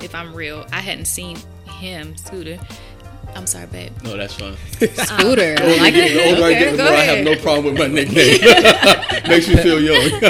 if 0.00 0.14
I'm 0.14 0.34
real, 0.34 0.66
I 0.72 0.80
hadn't 0.80 1.06
seen 1.06 1.36
him, 1.66 2.16
Scooter, 2.16 2.58
I'm 3.34 3.46
sorry, 3.46 3.66
babe. 3.66 3.92
No, 4.02 4.16
that's 4.16 4.34
fine. 4.34 4.56
Scooter. 4.78 5.56
I 5.58 5.62
The 5.62 5.76
like 5.80 5.94
older, 5.94 6.08
the 6.14 6.28
older 6.30 6.42
I 6.44 6.50
it. 6.50 6.58
get, 6.58 6.70
the 6.72 6.76
go 6.76 6.84
more 6.84 6.92
I 6.92 7.00
have 7.02 7.24
no 7.24 7.36
problem 7.36 7.74
with 7.74 7.78
my 7.82 7.86
nickname. 7.94 9.28
Makes 9.28 9.48
me 9.48 9.56
feel 9.56 9.80
young. 9.80 10.20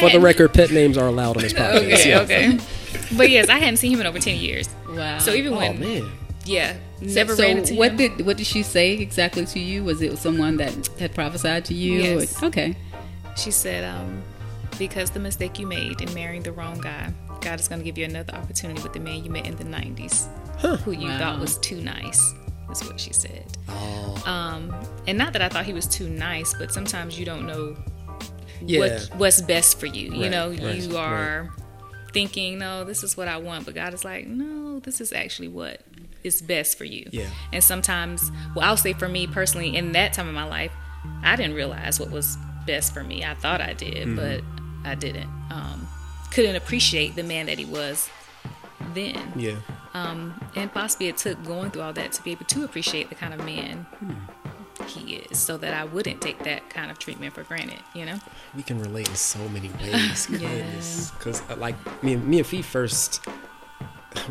For 0.00 0.10
the 0.10 0.20
record, 0.20 0.52
pet 0.52 0.70
names 0.70 0.98
are 0.98 1.06
allowed 1.06 1.36
on 1.36 1.42
this 1.42 1.52
podcast. 1.54 1.92
Okay, 1.92 2.10
yeah. 2.10 2.20
okay. 2.20 2.58
But 3.16 3.30
yes, 3.30 3.48
I 3.48 3.58
hadn't 3.58 3.78
seen 3.78 3.92
him 3.92 4.00
in 4.00 4.06
over 4.06 4.18
ten 4.18 4.36
years. 4.36 4.68
Wow. 4.94 5.18
So 5.18 5.32
even 5.32 5.52
Oh 5.54 5.58
when, 5.58 5.80
man. 5.80 6.10
yeah, 6.44 6.76
never 7.00 7.34
so 7.36 7.42
ran 7.42 7.58
into 7.58 7.74
what 7.74 7.92
him. 7.92 7.96
did 7.96 8.26
what 8.26 8.36
did 8.36 8.46
she 8.46 8.62
say 8.62 8.92
exactly 8.92 9.44
to 9.46 9.58
you? 9.60 9.84
Was 9.84 10.00
it 10.02 10.16
someone 10.18 10.56
that 10.58 10.88
had 10.98 11.14
prophesied 11.14 11.64
to 11.66 11.74
you? 11.74 12.00
Yes. 12.00 12.42
Okay. 12.42 12.76
She 13.36 13.50
said, 13.50 13.84
um, 13.84 14.22
because 14.78 15.10
the 15.10 15.20
mistake 15.20 15.58
you 15.58 15.66
made 15.66 16.00
in 16.00 16.12
marrying 16.14 16.42
the 16.42 16.52
wrong 16.52 16.78
guy, 16.80 17.12
God 17.40 17.58
is 17.60 17.66
going 17.68 17.80
to 17.80 17.84
give 17.84 17.98
you 17.98 18.04
another 18.04 18.34
opportunity 18.34 18.80
with 18.82 18.92
the 18.92 19.00
man 19.00 19.24
you 19.24 19.30
met 19.30 19.46
in 19.46 19.56
the 19.56 19.64
90s, 19.64 20.26
who 20.82 20.92
you 20.92 21.08
Wow. 21.08 21.18
thought 21.18 21.40
was 21.40 21.58
too 21.58 21.80
nice, 21.80 22.20
is 22.70 22.84
what 22.84 22.98
she 23.00 23.12
said. 23.12 23.44
Oh. 23.68 24.22
Um, 24.26 24.72
and 25.08 25.18
not 25.18 25.32
that 25.32 25.42
I 25.42 25.48
thought 25.48 25.64
he 25.66 25.72
was 25.72 25.86
too 25.86 26.08
nice, 26.08 26.54
but 26.58 26.70
sometimes 26.72 27.18
you 27.18 27.24
don't 27.24 27.46
know 27.46 27.76
Yeah. 28.64 28.78
what, 28.78 29.10
what's 29.16 29.40
best 29.40 29.80
for 29.80 29.86
you. 29.86 30.14
you 30.14 30.30
know, 30.30 30.48
right, 30.50 30.76
you 30.76 30.96
are 30.96 31.50
thinking, 32.12 32.58
no, 32.58 32.84
this 32.84 33.02
is 33.02 33.16
what 33.16 33.26
I 33.26 33.36
want, 33.38 33.66
but 33.66 33.74
God 33.74 33.92
is 33.94 34.04
like, 34.04 34.26
no, 34.28 34.63
this 34.80 35.00
is 35.00 35.12
actually 35.12 35.48
what 35.48 35.80
is 36.22 36.40
best 36.42 36.78
for 36.78 36.84
you. 36.84 37.08
Yeah. 37.12 37.28
And 37.52 37.62
sometimes, 37.62 38.30
well, 38.54 38.66
I'll 38.68 38.76
say 38.76 38.92
for 38.94 39.08
me 39.08 39.26
personally, 39.26 39.76
in 39.76 39.92
that 39.92 40.12
time 40.12 40.28
of 40.28 40.34
my 40.34 40.44
life, 40.44 40.72
I 41.22 41.36
didn't 41.36 41.54
realize 41.54 42.00
what 42.00 42.10
was 42.10 42.36
best 42.66 42.94
for 42.94 43.04
me. 43.04 43.24
I 43.24 43.34
thought 43.34 43.60
I 43.60 43.72
did, 43.74 44.08
Mm-hmm. 44.08 44.16
but 44.16 44.88
I 44.88 44.94
didn't. 44.94 45.28
Um, 45.50 45.86
couldn't 46.30 46.56
appreciate 46.56 47.14
the 47.16 47.22
man 47.22 47.46
that 47.46 47.58
he 47.58 47.64
was 47.64 48.08
then. 48.94 49.32
Yeah. 49.36 49.56
And 49.94 50.72
possibly 50.72 51.08
it 51.08 51.16
took 51.16 51.42
going 51.44 51.70
through 51.70 51.82
all 51.82 51.92
that 51.92 52.12
to 52.12 52.22
be 52.22 52.32
able 52.32 52.44
to 52.46 52.64
appreciate 52.64 53.08
the 53.08 53.14
kind 53.14 53.32
of 53.34 53.44
man 53.44 53.86
he 54.88 55.14
is 55.16 55.38
so 55.38 55.56
that 55.56 55.72
I 55.72 55.84
wouldn't 55.84 56.20
take 56.20 56.42
that 56.44 56.68
kind 56.68 56.90
of 56.90 56.98
treatment 56.98 57.32
for 57.34 57.42
granted, 57.44 57.78
you 57.94 58.04
know? 58.04 58.18
we 58.54 58.62
can 58.62 58.78
relate 58.80 59.08
in 59.08 59.14
so 59.14 59.38
many 59.48 59.70
ways. 59.80 60.26
Because 61.18 61.42
like 61.58 61.76
me 62.02 62.14
and 62.14 62.26
me 62.26 62.38
and 62.38 62.46
Fee 62.46 62.60
first, 62.62 63.24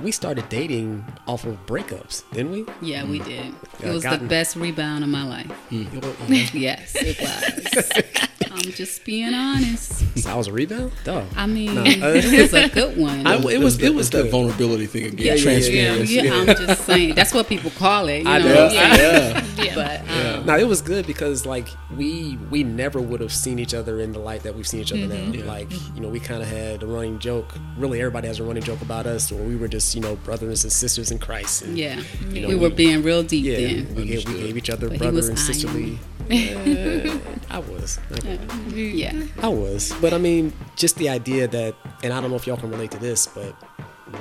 we 0.02 0.12
started 0.12 0.48
dating 0.50 1.06
off 1.28 1.46
of 1.46 1.66
breakups, 1.66 2.24
didn't 2.32 2.52
we? 2.52 2.66
Yeah, 2.82 3.06
we 3.06 3.20
mm. 3.20 3.26
did. 3.26 3.54
Yeah, 3.80 3.90
It 3.90 3.94
was 3.94 4.04
the 4.04 4.18
best 4.18 4.56
rebound 4.56 5.04
of 5.04 5.10
my 5.10 5.28
life. 5.28 5.52
Mm. 5.70 5.94
You 5.94 6.02
know, 6.02 6.16
you 6.28 6.44
know, 6.44 6.50
Yes, 6.54 6.96
it 6.96 7.20
was. 7.20 8.30
I'm 8.54 8.72
just 8.72 9.04
being 9.04 9.34
honest. 9.34 10.18
so 10.18 10.30
I 10.30 10.36
was 10.36 10.48
a 10.48 10.54
rebound. 10.54 10.92
Duh. 11.04 11.24
I 11.36 11.48
mean, 11.48 11.72
it 11.86 12.42
was 12.42 12.54
a 12.54 12.70
good 12.70 12.98
one. 12.98 13.26
I- 13.26 13.38
it 13.44 13.60
was 13.60 13.78
that, 13.80 13.88
it 13.88 13.96
was 13.96 14.10
that 14.12 14.30
vulnerability 14.30 14.86
thing 14.86 15.06
again. 15.06 15.26
Yeah, 15.26 15.34
yeah, 15.34 15.44
transparency. 15.44 16.14
yeah, 16.14 16.34
I'm 16.34 16.46
just 16.46 16.82
saying. 16.86 17.16
That's 17.16 17.34
what 17.34 17.48
people 17.48 17.72
call 17.72 18.08
it. 18.10 18.24
You 18.24 18.30
I 18.30 18.38
know? 18.40 18.46
know. 18.46 18.70
Yeah. 18.72 18.96
Yeah. 18.96 19.46
Yeah. 19.58 19.76
But 19.76 20.00
um, 20.10 20.46
No, 20.46 20.58
it 20.58 20.68
was 20.68 20.82
good 20.82 21.08
because 21.08 21.46
like 21.46 21.68
we 21.96 22.38
we 22.52 22.64
never 22.64 23.02
would 23.02 23.22
have 23.22 23.34
seen 23.34 23.60
each 23.60 23.74
other 23.74 24.00
in 24.00 24.12
the 24.12 24.20
light 24.20 24.44
that 24.44 24.56
we've 24.56 24.68
seen 24.68 24.82
each 24.82 24.92
other 24.92 25.02
mm-hmm. 25.02 25.40
now. 25.40 25.46
Like 25.46 25.72
you 25.96 26.02
know, 26.02 26.10
we 26.10 26.20
kind 26.20 26.42
of 26.42 26.48
had 26.48 26.84
a 26.84 26.88
running 26.88 27.20
joke. 27.20 27.54
Really, 27.78 28.00
everybody 28.00 28.28
has 28.28 28.40
a 28.40 28.44
running 28.44 28.64
joke 28.64 28.82
about 28.82 29.08
us, 29.08 29.32
or 29.32 29.42
we 29.42 29.56
were 29.56 29.68
just 29.74 29.96
you 29.96 30.02
know 30.02 30.16
brothers 30.18 30.64
and 30.64 30.72
sisters 30.72 31.10
in 31.10 31.18
Christ. 31.18 31.64
And, 31.64 31.76
yeah, 31.76 32.00
You 32.30 32.42
know, 32.42 32.48
we 32.48 32.56
were 32.56 32.70
being 32.70 33.02
real 33.02 33.24
deep 33.24 33.44
yeah, 33.44 33.58
then. 33.58 33.96
we, 33.96 34.06
gave, 34.06 34.28
we 34.28 34.36
gave 34.36 34.56
each 34.56 34.70
other 34.70 34.88
But 34.88 35.00
brother 35.00 35.28
and 35.28 35.40
sisterly. 35.40 36.00
Uh, 36.24 37.20
I 37.50 37.60
was. 37.60 38.00
I, 38.10 38.40
Yeah, 38.74 39.12
I 39.42 39.50
was. 39.50 39.94
But 40.00 40.14
I 40.14 40.18
mean, 40.18 40.54
just 40.78 40.96
the 40.96 41.10
idea 41.10 41.50
that, 41.50 41.76
and 42.02 42.14
I 42.14 42.22
don't 42.22 42.30
know 42.30 42.38
if 42.38 42.48
y'all 42.48 42.56
can 42.56 42.72
relate 42.72 42.92
to 42.92 42.98
this, 42.98 43.28
but 43.28 43.54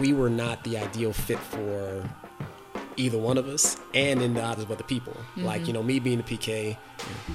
we 0.00 0.12
were 0.12 0.28
not 0.28 0.64
the 0.64 0.78
ideal 0.78 1.12
fit 1.12 1.38
for 1.38 2.02
either 2.97 3.18
one 3.18 3.38
of 3.38 3.47
us 3.47 3.76
and 3.94 4.21
in 4.21 4.35
the 4.35 4.42
eyes 4.42 4.59
of 4.59 4.73
other 4.73 4.82
people. 4.82 5.16
Like, 5.37 5.68
you 5.68 5.73
know, 5.73 5.82
me 5.82 6.00
being 6.00 6.18
a 6.18 6.25
PK, 6.25 6.76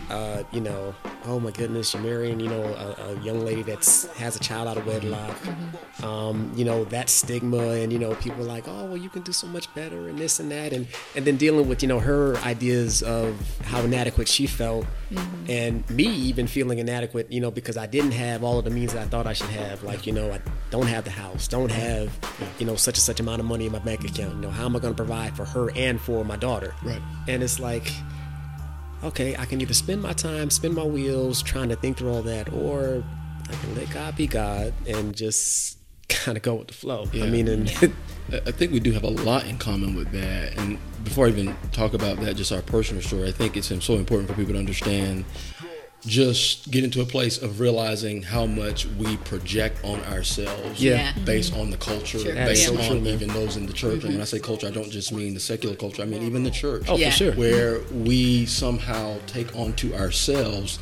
uh, 0.10 0.44
you 0.52 0.60
know, 0.60 0.94
oh 1.28 1.40
my 1.40 1.52
goodness, 1.52 1.94
you're 1.94 2.02
marrying, 2.02 2.40
you 2.40 2.48
know, 2.48 2.64
a, 2.64 3.12
a 3.12 3.20
young 3.22 3.46
lady 3.46 3.62
that's 3.62 4.06
has 4.18 4.36
a 4.36 4.40
child 4.40 4.68
out 4.68 4.78
of 4.78 4.88
wedlock. 4.88 5.36
Um, 6.02 6.52
you 6.56 6.64
know, 6.64 6.86
that 6.86 7.10
stigma 7.10 7.58
and, 7.58 7.92
you 7.92 8.00
know, 8.00 8.16
people 8.16 8.42
are 8.42 8.48
like, 8.48 8.68
oh, 8.68 8.86
well, 8.86 8.98
you 8.98 9.10
can 9.10 9.24
do 9.24 9.34
so 9.34 9.48
much 9.48 9.74
better 9.76 10.08
and 10.08 10.18
this 10.18 10.40
and 10.40 10.50
that. 10.52 10.74
And, 10.74 10.88
and 11.16 11.26
then 11.26 11.38
dealing 11.38 11.68
with, 11.68 11.82
you 11.82 11.88
know, 11.88 12.00
her 12.00 12.38
ideas 12.38 13.04
of 13.04 13.36
how 13.64 13.82
inadequate 13.82 14.28
she 14.28 14.48
felt 14.48 14.86
and 15.48 15.88
me 15.90 16.06
even 16.06 16.48
feeling 16.48 16.80
inadequate, 16.80 17.32
you 17.32 17.42
know, 17.42 17.52
because 17.52 17.78
I 17.78 17.86
didn't 17.86 18.12
have 18.12 18.44
all 18.44 18.60
of 18.60 18.66
the 18.66 18.72
means 18.72 18.94
that 18.94 19.04
I 19.04 19.06
thought 19.06 19.28
I 19.28 19.34
should 19.34 19.50
have. 19.50 19.84
Like, 19.84 20.08
you 20.08 20.14
know, 20.14 20.32
I 20.32 20.42
don't 20.70 20.88
have 20.88 21.04
the 21.04 21.12
house, 21.12 21.48
don't 21.48 21.72
have, 21.72 22.12
you 22.60 22.66
know, 22.66 22.76
such 22.76 22.98
and 22.98 23.04
such 23.04 23.20
amount 23.20 23.40
of 23.40 23.46
money 23.46 23.66
in 23.66 23.72
my 23.72 23.80
bank 23.80 24.04
account. 24.06 24.36
You 24.36 24.42
know, 24.42 24.50
how 24.50 24.66
am 24.66 24.76
I 24.76 24.80
going 24.80 24.94
to 24.94 24.98
provide 24.98 25.36
for 25.36 25.46
her 25.46 25.72
and 25.76 26.00
for 26.00 26.24
my 26.24 26.38
daughter? 26.38 26.74
Right. 26.84 27.02
And 27.28 27.44
it's 27.44 27.60
like, 27.60 27.92
okay, 29.04 29.36
I 29.38 29.46
can 29.46 29.62
either 29.62 29.74
spend 29.74 30.02
my 30.02 30.14
time, 30.14 30.50
spin 30.50 30.74
my 30.74 30.84
wheels 30.84 31.42
trying 31.42 31.70
to 31.70 31.76
think 31.76 31.98
through 31.98 32.12
all 32.12 32.24
that, 32.24 32.52
or 32.52 33.04
I 33.50 33.54
can 33.54 33.76
let 33.76 33.90
God 33.92 34.16
be 34.16 34.28
God 34.28 34.74
and 34.88 35.16
just 35.16 35.78
kind 36.10 36.38
of 36.38 36.44
go 36.44 36.56
with 36.56 36.68
the 36.68 36.74
flow. 36.74 37.08
I 37.14 37.28
mean, 37.28 37.48
and 37.48 37.70
I 37.70 37.92
I 38.46 38.52
think 38.52 38.74
we 38.74 38.80
do 38.80 38.92
have 38.92 39.04
a 39.04 39.10
lot 39.10 39.46
in 39.46 39.58
common 39.58 39.96
with 39.96 40.12
that. 40.12 40.58
And 40.58 40.78
before 41.04 41.28
I 41.28 41.30
even 41.30 41.56
talk 41.72 41.94
about 41.94 42.20
that, 42.20 42.36
just 42.36 42.52
our 42.52 42.62
personal 42.62 43.02
story, 43.02 43.30
I 43.30 43.32
think 43.32 43.56
it's 43.56 43.68
so 43.84 43.96
important 43.96 44.30
for 44.30 44.36
people 44.36 44.54
to 44.54 44.60
understand. 44.60 45.24
Just 46.06 46.70
get 46.70 46.84
into 46.84 47.02
a 47.02 47.06
place 47.06 47.42
of 47.42 47.60
realizing 47.60 48.22
how 48.22 48.46
much 48.46 48.86
we 48.86 49.18
project 49.18 49.84
on 49.84 50.00
ourselves 50.06 50.82
Yeah. 50.82 51.12
based 51.26 51.52
mm-hmm. 51.52 51.62
on 51.62 51.70
the 51.72 51.78
culture, 51.78 52.20
Sure. 52.20 52.34
based 52.34 52.68
That's 52.72 52.88
so 52.88 52.94
on 52.94 53.02
true, 53.02 53.12
even 53.12 53.30
those 53.30 53.58
in 53.58 53.66
the 53.66 53.74
church. 53.74 54.04
And 54.04 54.14
when 54.14 54.22
I 54.22 54.26
say 54.26 54.38
mm-hmm. 54.38 54.46
culture, 54.46 54.68
I 54.68 54.72
don't 54.72 54.92
just 54.92 55.12
mean 55.12 55.34
the 55.34 55.40
secular 55.40 55.76
culture, 55.76 56.04
I 56.04 56.06
mean 56.06 56.24
even 56.24 56.44
the 56.44 56.52
church. 56.52 56.84
oh, 56.88 56.98
Yeah. 56.98 57.10
for 57.10 57.16
sure. 57.18 57.32
Where 57.34 57.80
we 57.92 58.46
somehow 58.46 59.18
take 59.26 59.56
onto 59.56 59.94
ourselves 59.96 60.80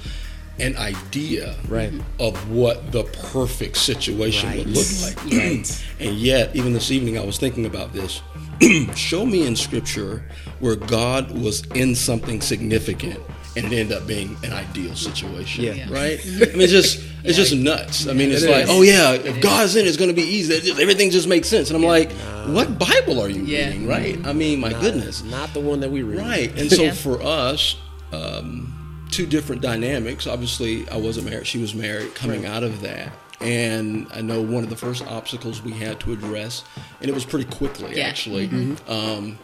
an 0.60 0.76
idea 0.78 1.56
Right. 1.68 1.92
of 2.20 2.50
what 2.50 2.92
the 2.92 3.04
perfect 3.04 3.78
situation 3.78 4.56
would 4.58 4.68
look 4.68 4.88
like. 5.02 5.26
Right. 5.26 5.84
And 6.00 6.18
yet, 6.18 6.54
even 6.56 6.74
this 6.74 6.92
evening, 6.92 7.18
I 7.18 7.24
was 7.24 7.38
thinking 7.38 7.66
about 7.66 7.94
this. 7.94 8.22
Show 8.96 9.26
me 9.26 9.48
in 9.48 9.56
Scripture 9.56 10.26
where 10.60 10.76
God 10.76 11.32
was 11.32 11.64
in 11.74 11.96
something 11.96 12.42
significant 12.42 13.20
and 13.56 13.66
it 13.72 13.76
ended 13.76 13.92
up 13.98 14.06
being 14.08 14.36
an 14.44 14.52
ideal 14.54 14.96
situation. 14.96 15.64
Yeah. 15.64 15.74
Yeah. 15.74 15.88
Right? 15.92 16.20
I 16.26 16.46
mean, 16.54 16.62
it's 16.62 16.72
just 16.72 17.02
it's 17.24 17.38
just 17.38 17.56
nuts. 17.56 18.08
I 18.08 18.14
mean, 18.14 18.32
it's 18.32 18.44
It 18.44 18.50
like, 18.52 18.64
is. 18.66 18.70
oh 18.70 18.82
yeah, 18.82 19.14
if 19.14 19.42
God's 19.42 19.76
in, 19.76 19.86
it's 19.88 19.98
going 19.98 20.10
to 20.10 20.16
be 20.16 20.22
easy. 20.24 20.72
Everything 20.82 21.10
just 21.10 21.28
makes 21.28 21.48
sense. 21.48 21.70
And 21.70 21.78
I'm 21.78 21.84
like, 21.84 22.12
what 22.48 22.78
Bible 22.78 23.20
are 23.22 23.30
you 23.30 23.44
Yeah. 23.44 23.68
reading? 23.68 23.88
Right? 23.88 24.26
I 24.28 24.34
mean, 24.34 24.60
my 24.60 24.72
goodness. 24.74 25.24
Not 25.24 25.54
the 25.54 25.60
one 25.62 25.80
that 25.80 25.90
we 25.92 26.04
read. 26.04 26.20
Right. 26.20 26.60
And 26.60 26.72
so 26.72 26.84
Yeah. 26.86 26.92
for 26.94 27.22
us, 27.22 27.76
um, 28.12 29.08
two 29.12 29.26
different 29.26 29.62
dynamics. 29.62 30.28
Obviously, 30.28 30.88
I 30.90 30.98
wasn't 30.98 31.30
married. 31.30 31.48
She 31.48 31.58
was 31.60 31.74
married 31.74 32.14
coming 32.16 32.46
out 32.46 32.64
of 32.64 32.82
that. 32.82 33.12
And 33.42 34.08
I 34.14 34.22
know 34.22 34.42
one 34.42 34.64
of 34.64 34.70
the 34.70 34.76
first 34.78 35.06
obstacles 35.08 35.62
we 35.62 35.72
had 35.74 36.00
to 36.02 36.14
address, 36.14 36.64
and 37.02 37.10
it 37.10 37.14
was 37.14 37.26
pretty 37.26 37.50
quickly 37.50 37.98
Yeah. 37.98 38.06
actually. 38.06 38.50
Um, 38.88 39.38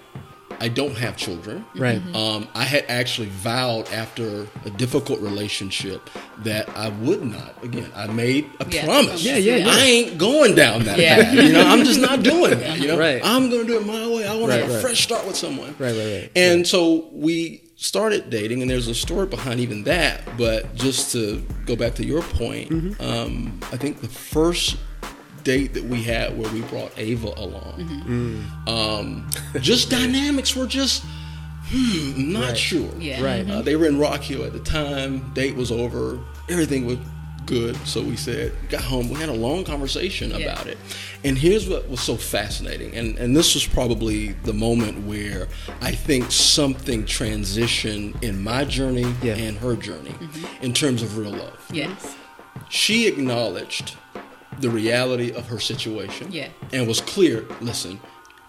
I 0.61 0.67
don't 0.67 0.95
have 0.97 1.17
children. 1.17 1.65
Right. 1.75 2.01
Um, 2.15 2.47
I 2.53 2.63
had 2.63 2.85
actually 2.87 3.27
vowed 3.29 3.91
after 3.91 4.47
a 4.63 4.69
difficult 4.69 5.19
relationship 5.21 6.09
that 6.43 6.69
I 6.77 6.89
would 6.89 7.23
not. 7.23 7.63
Again, 7.63 7.91
I 7.95 8.07
made 8.07 8.49
a 8.59 8.67
Yeah. 8.69 8.85
promise. 8.85 9.23
Yeah, 9.23 9.37
yeah, 9.37 9.55
yeah. 9.57 9.69
I 9.69 9.79
ain't 9.81 10.17
going 10.19 10.53
down 10.55 10.83
that 10.85 10.99
Yeah. 10.99 11.15
path. 11.23 11.33
You 11.33 11.51
know, 11.53 11.65
I'm 11.65 11.83
just 11.83 11.99
not 11.99 12.21
doing 12.33 12.59
that. 12.59 12.79
You 12.79 12.89
know, 12.89 12.97
Right. 12.97 13.19
I'm 13.23 13.49
going 13.49 13.65
to 13.65 13.67
do 13.73 13.79
it 13.79 13.85
my 13.85 14.07
way. 14.07 14.25
I 14.27 14.35
want 14.35 14.49
Right, 14.51 14.57
to 14.57 14.61
have 14.61 14.69
a 14.71 14.73
right. 14.75 14.81
fresh 14.81 15.01
start 15.01 15.25
with 15.25 15.35
someone. 15.35 15.75
Right, 15.79 15.95
right, 15.95 16.13
right. 16.21 16.31
And 16.35 16.67
so 16.67 17.09
we 17.11 17.63
started 17.75 18.29
dating, 18.29 18.61
and 18.61 18.69
there's 18.69 18.87
a 18.87 18.93
story 18.93 19.25
behind 19.25 19.59
even 19.59 19.83
that. 19.85 20.37
But 20.37 20.75
just 20.75 21.11
to 21.13 21.43
go 21.65 21.75
back 21.75 21.95
to 21.95 22.05
your 22.05 22.21
point, 22.21 22.69
Mm-hmm. 22.69 23.03
um, 23.03 23.59
I 23.71 23.77
think 23.77 24.01
the 24.01 24.07
first 24.07 24.75
date 25.43 25.73
that 25.73 25.83
we 25.83 26.03
had 26.03 26.37
where 26.37 26.51
we 26.51 26.61
brought 26.61 26.91
Ava 26.97 27.33
along, 27.37 27.75
Mm-hmm. 27.77 28.69
um, 28.69 29.29
just 29.59 29.89
dynamics 29.89 30.55
were 30.55 30.67
just, 30.67 31.03
hmm, 31.69 32.31
not 32.33 32.49
Right. 32.49 32.57
sure. 32.57 32.89
Yeah. 32.99 33.21
Right. 33.23 33.49
Uh, 33.49 33.61
they 33.61 33.75
were 33.75 33.87
in 33.87 33.97
Rock 33.99 34.21
Hill 34.21 34.43
at 34.43 34.53
the 34.53 34.59
time. 34.59 35.31
Date 35.33 35.55
was 35.55 35.71
over. 35.71 36.19
Everything 36.49 36.85
was 36.85 36.97
good. 37.45 37.75
So 37.87 38.01
we 38.01 38.15
said, 38.15 38.53
got 38.69 38.81
home. 38.83 39.09
We 39.09 39.15
had 39.15 39.29
a 39.29 39.33
long 39.33 39.63
conversation 39.63 40.29
Yeah. 40.31 40.37
about 40.37 40.67
it. 40.67 40.77
And 41.23 41.37
here's 41.37 41.67
what 41.67 41.89
was 41.89 41.99
so 41.99 42.15
fascinating. 42.15 42.93
And, 42.95 43.17
and 43.17 43.35
this 43.35 43.55
was 43.55 43.65
probably 43.65 44.29
the 44.43 44.53
moment 44.53 45.05
where 45.07 45.47
I 45.81 45.91
think 45.91 46.31
something 46.31 47.03
transitioned 47.05 48.21
in 48.23 48.41
my 48.43 48.63
journey 48.63 49.13
Yeah. 49.23 49.33
and 49.35 49.57
her 49.57 49.75
journey 49.75 50.15
in 50.61 50.73
terms 50.73 51.01
of 51.01 51.17
real 51.17 51.31
love. 51.31 51.59
yes, 51.73 52.15
She 52.69 53.07
acknowledged 53.07 53.95
the 54.59 54.69
reality 54.69 55.31
of 55.31 55.47
her 55.47 55.59
situation 55.59 56.31
Yeah. 56.31 56.49
and 56.73 56.87
was 56.87 57.01
clear 57.01 57.45
listen, 57.61 57.99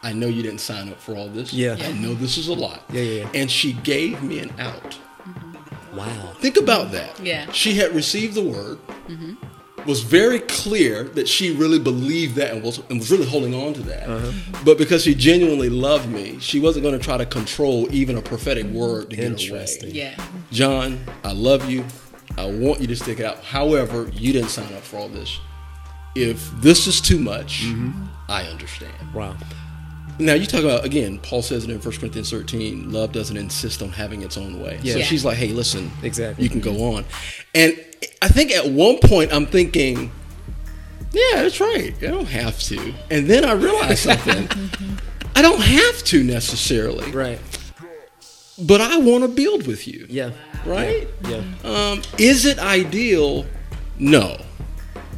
I 0.02 0.12
know 0.12 0.26
you 0.26 0.42
didn't 0.42 0.60
sign 0.60 0.88
up 0.90 1.00
for 1.00 1.14
all 1.16 1.28
this. 1.28 1.52
Yeah. 1.52 1.76
I 1.80 1.92
know 1.92 2.14
this 2.14 2.36
is 2.36 2.48
a 2.48 2.54
lot. 2.54 2.82
Yeah, 2.92 3.02
yeah, 3.02 3.20
yeah. 3.22 3.30
And 3.34 3.50
she 3.50 3.72
gave 3.72 4.22
me 4.22 4.40
an 4.40 4.52
out. 4.58 4.98
Wow. 5.94 6.32
Think 6.40 6.56
about 6.56 6.90
that. 6.92 7.20
Yeah. 7.20 7.50
She 7.52 7.74
had 7.74 7.94
received 7.94 8.34
the 8.34 8.42
word. 8.42 8.78
was 9.86 10.00
very 10.02 10.38
clear 10.40 11.04
that 11.04 11.28
she 11.28 11.54
really 11.54 11.78
believed 11.78 12.36
that 12.36 12.52
and 12.52 12.62
was, 12.62 12.78
and 12.88 12.98
was 12.98 13.10
really 13.10 13.26
holding 13.26 13.52
on 13.54 13.74
to 13.74 13.82
that. 13.82 14.08
Uh-huh. 14.08 14.32
But 14.64 14.78
because 14.78 15.02
she 15.04 15.14
genuinely 15.14 15.68
loved 15.68 16.08
me, 16.08 16.38
she 16.40 16.60
wasn't 16.60 16.84
going 16.84 16.98
to 16.98 17.04
try 17.04 17.16
to 17.16 17.26
control 17.26 17.92
even 17.92 18.16
a 18.16 18.22
prophetic 18.22 18.66
word 18.66 19.10
to 19.10 19.16
get 19.16 19.24
her 19.24 19.34
way. 19.34 19.42
Interesting. 19.42 19.94
Yeah. 19.94 20.14
John, 20.50 21.04
I 21.24 21.32
love 21.32 21.68
you. 21.70 21.84
I 22.38 22.46
want 22.46 22.80
you 22.80 22.86
to 22.86 22.96
stick 22.96 23.20
it 23.20 23.26
out. 23.26 23.38
However, 23.44 24.08
you 24.14 24.32
didn't 24.32 24.50
sign 24.50 24.72
up 24.74 24.82
for 24.82 24.96
all 24.98 25.08
this. 25.08 25.38
If 26.14 26.50
this 26.60 26.86
is 26.86 27.00
too 27.00 27.18
much, 27.18 27.62
Mm-hmm. 27.64 28.04
I 28.28 28.44
understand. 28.44 28.92
Wow. 29.14 29.36
Now 30.18 30.34
you 30.34 30.46
talk 30.46 30.62
about 30.62 30.84
again. 30.84 31.18
Paul 31.18 31.42
says 31.42 31.64
it 31.64 31.70
in 31.70 31.78
1 31.80 31.98
Corinthians 31.98 32.30
13. 32.30 32.90
Love 32.92 33.12
doesn't 33.12 33.36
insist 33.36 33.82
on 33.82 33.90
having 33.90 34.22
its 34.22 34.36
own 34.36 34.62
way. 34.62 34.78
Yeah. 34.82 34.92
So 34.94 34.98
Yeah. 35.00 35.04
she's 35.06 35.24
like, 35.24 35.36
"Hey, 35.36 35.48
listen, 35.48 35.90
Exactly. 36.02 36.44
You 36.44 36.50
can 36.50 36.60
go 36.60 36.94
on." 36.94 37.04
And 37.54 37.78
I 38.20 38.28
think 38.28 38.52
at 38.52 38.68
one 38.70 38.98
point 38.98 39.32
I'm 39.32 39.46
thinking, 39.46 40.10
"Yeah, 41.12 41.42
that's 41.42 41.60
right. 41.60 41.94
I 42.02 42.06
don't 42.06 42.26
have 42.28 42.58
to." 42.64 42.94
And 43.10 43.26
then 43.26 43.44
I 43.44 43.52
realized 43.52 43.98
something. 44.10 44.48
I 45.34 45.40
don't 45.42 45.60
have 45.62 46.04
to 46.04 46.22
necessarily, 46.22 47.10
Right. 47.10 47.38
but 48.58 48.80
I 48.80 48.98
want 48.98 49.22
to 49.24 49.28
build 49.28 49.66
with 49.66 49.88
you. 49.88 50.06
Yeah. 50.08 50.30
Right? 50.64 51.08
Yeah. 51.28 51.42
Um, 51.64 52.02
is 52.18 52.44
it 52.44 52.58
ideal? 52.58 53.46
No, 53.98 54.38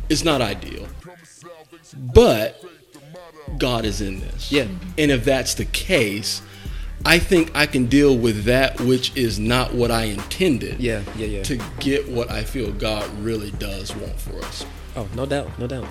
it's 0.08 0.25
not 0.25 0.40
ideal. 0.40 0.87
But 1.96 2.62
God 3.58 3.84
is 3.84 4.00
in 4.00 4.20
this. 4.20 4.50
Yeah. 4.50 4.66
And 4.99 5.11
if 5.11 5.25
that's 5.25 5.54
the 5.54 5.64
case, 5.64 6.42
I 7.04 7.18
think 7.18 7.50
I 7.54 7.66
can 7.66 7.87
deal 7.87 8.16
with 8.16 8.44
that 8.44 8.80
which 8.80 9.14
is 9.16 9.38
not 9.38 9.75
what 9.75 9.90
I 9.90 10.04
intended. 10.04 10.80
Yeah. 10.80 11.02
Yeah. 11.16 11.26
Yeah. 11.26 11.42
To 11.44 11.62
get 11.80 12.08
what 12.08 12.30
I 12.30 12.44
feel 12.44 12.73
God 12.73 13.08
really 13.18 13.50
does 13.52 13.94
want 13.94 14.18
for 14.18 14.38
us. 14.44 14.64
Oh, 14.96 15.08
no 15.16 15.26
doubt. 15.26 15.58
No 15.58 15.66
doubt. 15.66 15.87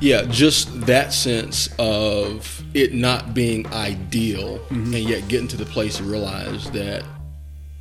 Yeah, 0.00 0.22
just 0.28 0.82
that 0.82 1.12
sense 1.14 1.70
of 1.78 2.62
it 2.74 2.92
not 2.92 3.32
being 3.32 3.66
ideal 3.72 4.58
Mm-hmm. 4.58 4.94
and 4.94 5.08
yet 5.08 5.28
getting 5.28 5.48
to 5.48 5.56
the 5.56 5.64
place 5.64 5.96
to 5.96 6.04
realize 6.04 6.70
that 6.72 7.02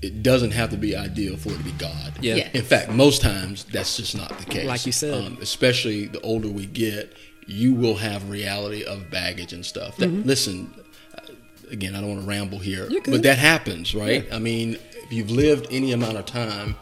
it 0.01 0.24
doesn't 0.24 0.51
have 0.51 0.70
to 0.72 0.77
be 0.77 0.96
ideal 0.96 1.38
for 1.38 1.50
it 1.50 1.58
to 1.58 1.63
be 1.63 1.72
God. 1.74 2.13
Yeah. 2.22 2.36
Yeah. 2.36 2.50
In 2.53 2.63
fact, 2.63 2.89
most 2.91 3.22
times 3.22 3.65
that's 3.65 3.98
just 3.98 4.15
not 4.17 4.29
the 4.39 4.46
case. 4.46 4.65
Like 4.67 4.86
you 4.86 4.91
said. 4.91 5.13
Um, 5.25 5.38
especially 5.41 6.08
the 6.08 6.20
older 6.22 6.48
we 6.48 6.65
get, 6.65 7.13
you 7.48 7.74
will 7.74 7.96
have 7.96 8.29
reality 8.29 8.84
of 8.84 9.10
baggage 9.12 9.53
and 9.53 9.65
stuff. 9.65 9.98
That, 9.98 10.10
Mm-hmm. 10.10 10.27
Listen, 10.27 10.74
uh, 11.15 11.22
again, 11.70 11.96
I 11.96 12.00
don't 12.01 12.10
want 12.10 12.22
to 12.22 12.27
ramble 12.27 12.60
here, 12.60 12.88
You're 12.89 13.01
good. 13.01 13.12
but 13.12 13.24
that 13.24 13.38
happens, 13.38 13.93
right? 13.93 14.27
I 14.31 14.39
mean, 14.39 14.77
if 15.03 15.12
you've 15.12 15.31
lived 15.31 15.67
any 15.72 15.91
amount 15.91 16.17
of 16.17 16.25
time, 16.25 16.75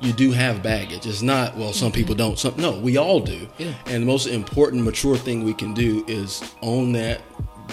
you 0.00 0.12
do 0.12 0.32
have 0.32 0.62
baggage. 0.62 1.06
It's 1.06 1.22
not 1.22 1.56
well, 1.56 1.72
some 1.72 1.92
people 1.92 2.14
don't. 2.14 2.38
Some 2.38 2.54
no, 2.58 2.78
we 2.78 2.96
all 2.98 3.20
do. 3.20 3.48
Yeah. 3.58 3.72
And 3.86 4.02
the 4.02 4.06
most 4.06 4.26
important, 4.26 4.82
mature 4.84 5.16
thing 5.16 5.44
we 5.44 5.54
can 5.54 5.72
do 5.72 6.04
is 6.08 6.42
own 6.60 6.92
that, 6.92 7.22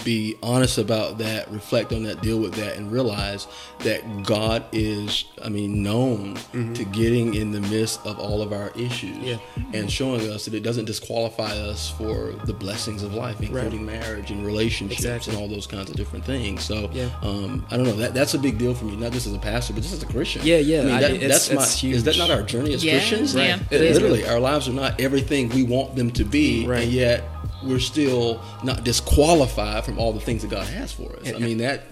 be 0.02 0.36
honest 0.42 0.78
about 0.78 1.18
that, 1.18 1.50
reflect 1.52 1.92
on 1.92 2.02
that, 2.04 2.20
deal 2.20 2.38
with 2.40 2.54
that, 2.54 2.76
and 2.76 2.90
realize 2.90 3.46
that 3.80 4.24
God 4.24 4.64
is, 4.72 5.24
I 5.42 5.48
mean, 5.48 5.82
known 5.82 6.36
to 6.52 6.84
getting 6.86 7.34
in 7.34 7.52
the 7.52 7.60
midst 7.60 8.04
of 8.06 8.18
all 8.18 8.42
of 8.42 8.52
our 8.52 8.70
issues 8.76 9.16
Yeah. 9.18 9.36
and 9.72 9.90
showing 9.90 10.28
us 10.30 10.46
that 10.46 10.54
it 10.54 10.62
doesn't 10.62 10.86
disqualify 10.86 11.56
us 11.56 11.90
for 11.90 12.32
the 12.44 12.52
blessings 12.52 13.02
of 13.02 13.14
life, 13.14 13.40
including 13.40 13.84
marriage 13.86 14.30
and 14.30 14.44
relationships 14.44 15.00
Exactly. 15.04 15.34
and 15.34 15.42
all 15.42 15.48
those 15.48 15.66
kinds 15.66 15.90
of 15.90 15.96
different 15.96 16.24
things. 16.24 16.64
So, 16.64 16.90
Yeah. 16.92 17.10
um, 17.22 17.64
I 17.70 17.76
don't 17.76 17.86
know. 17.86 17.96
That 17.96 18.14
that's 18.14 18.34
a 18.34 18.38
big 18.38 18.58
deal 18.58 18.74
for 18.74 18.86
me, 18.86 18.96
not 18.96 19.12
just 19.12 19.26
as 19.26 19.34
a 19.34 19.38
pastor, 19.38 19.72
but 19.74 19.82
just 19.82 19.94
as 19.94 20.02
a 20.02 20.06
Christian. 20.06 20.42
Yeah, 20.44 20.56
yeah, 20.58 20.80
I 20.80 20.84
mean, 20.84 21.00
that, 21.00 21.10
it's- 21.12 21.48
that's 21.48 21.52
my. 21.52 21.62
it's 21.62 21.84
Is 21.84 22.04
that 22.04 22.18
not 22.18 22.30
our 22.30 22.42
journey 22.42 22.74
as 22.74 22.84
Yeah, 22.84 22.92
Christians? 22.98 23.34
Right. 23.34 23.48
yeah. 23.48 23.58
It 23.70 23.80
It 23.80 23.90
is. 23.90 23.94
literally, 24.00 24.26
our 24.26 24.40
lives 24.40 24.66
are 24.68 24.72
not 24.72 25.00
everything 25.00 25.48
we 25.50 25.62
want 25.62 25.94
them 25.96 26.10
to 26.12 26.24
be, 26.24 26.66
Right. 26.66 26.82
and 26.84 26.92
yet 26.92 27.28
we're 27.64 27.80
still 27.80 28.40
not 28.62 28.84
disqualified 28.84 29.84
from 29.84 29.98
all 29.98 30.12
the 30.12 30.20
things 30.20 30.42
that 30.42 30.50
God 30.50 30.66
has 30.66 30.92
for 30.92 31.16
us. 31.16 31.32
I 31.32 31.38
mean, 31.38 31.58
that. 31.58 31.82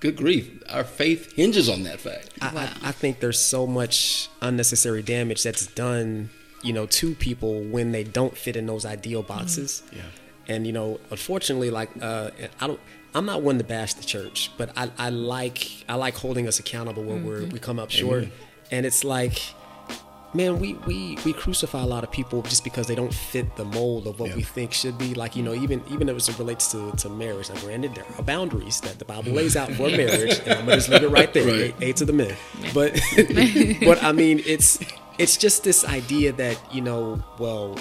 Good 0.00 0.16
grief, 0.16 0.50
our 0.68 0.82
faith 0.82 1.30
hinges 1.34 1.68
on 1.68 1.84
that 1.84 2.00
fact. 2.00 2.30
I, 2.40 2.52
Wow. 2.52 2.68
I, 2.82 2.88
I 2.88 2.92
think 2.92 3.20
there's 3.20 3.38
so 3.38 3.68
much 3.68 4.28
unnecessary 4.40 5.00
damage 5.00 5.44
that's 5.44 5.66
done, 5.68 6.28
you 6.60 6.72
know, 6.72 6.86
to 6.86 7.14
people 7.14 7.62
when 7.62 7.92
they 7.92 8.02
don't 8.02 8.36
fit 8.36 8.56
in 8.56 8.66
those 8.66 8.84
ideal 8.84 9.22
boxes. 9.22 9.84
Yeah. 9.92 10.02
And 10.48 10.66
you 10.66 10.72
know, 10.72 10.98
unfortunately, 11.10 11.70
like 11.70 11.90
uh, 12.02 12.30
I 12.60 12.66
don't, 12.66 12.80
I'm 13.14 13.26
not 13.26 13.42
one 13.42 13.58
to 13.58 13.64
bash 13.64 13.94
the 13.94 14.02
church, 14.04 14.50
but 14.58 14.76
I, 14.76 14.90
I 14.98 15.10
like 15.10 15.84
I 15.88 15.94
like 15.94 16.16
holding 16.16 16.48
us 16.48 16.58
accountable 16.58 17.04
when 17.04 17.24
we're 17.24 17.44
we 17.44 17.60
come 17.60 17.78
up 17.78 17.92
short, 17.92 18.26
and 18.72 18.84
it's 18.84 19.04
like. 19.04 19.40
Man, 20.34 20.58
we, 20.58 20.74
we, 20.86 21.18
we 21.26 21.34
crucify 21.34 21.82
a 21.82 21.86
lot 21.86 22.04
of 22.04 22.10
people 22.10 22.40
just 22.42 22.64
because 22.64 22.86
they 22.86 22.94
don't 22.94 23.12
fit 23.12 23.54
the 23.56 23.66
mold 23.66 24.06
of 24.06 24.18
what 24.18 24.30
Yeah. 24.30 24.36
we 24.36 24.42
think 24.42 24.72
should 24.72 24.96
be. 24.96 25.14
Like, 25.14 25.36
you 25.36 25.42
know, 25.42 25.52
even 25.52 25.82
even 25.90 26.08
as 26.08 26.28
it 26.28 26.38
relates 26.38 26.70
to, 26.72 26.90
to 26.92 27.10
marriage. 27.10 27.50
Now, 27.50 27.60
granted, 27.60 27.94
there 27.94 28.04
are 28.18 28.22
boundaries 28.22 28.80
that 28.80 28.98
the 28.98 29.04
Bible 29.04 29.32
lays 29.32 29.56
out 29.56 29.68
for 29.72 29.88
mm. 29.88 29.96
marriage, 29.98 30.40
and 30.40 30.52
I'm 30.52 30.64
gonna 30.64 30.76
just 30.76 30.88
leave 30.88 31.02
it 31.02 31.08
right 31.10 31.32
there. 31.34 31.46
Right. 31.46 31.82
A, 31.82 31.90
a 31.90 31.92
to 31.92 32.04
the 32.06 32.12
men. 32.14 32.34
But 32.72 32.98
but 33.84 34.02
I 34.02 34.12
mean, 34.12 34.42
it's 34.46 34.78
it's 35.18 35.36
just 35.36 35.64
this 35.64 35.84
idea 35.84 36.32
that 36.32 36.58
you 36.74 36.80
know, 36.80 37.22
well, 37.38 37.76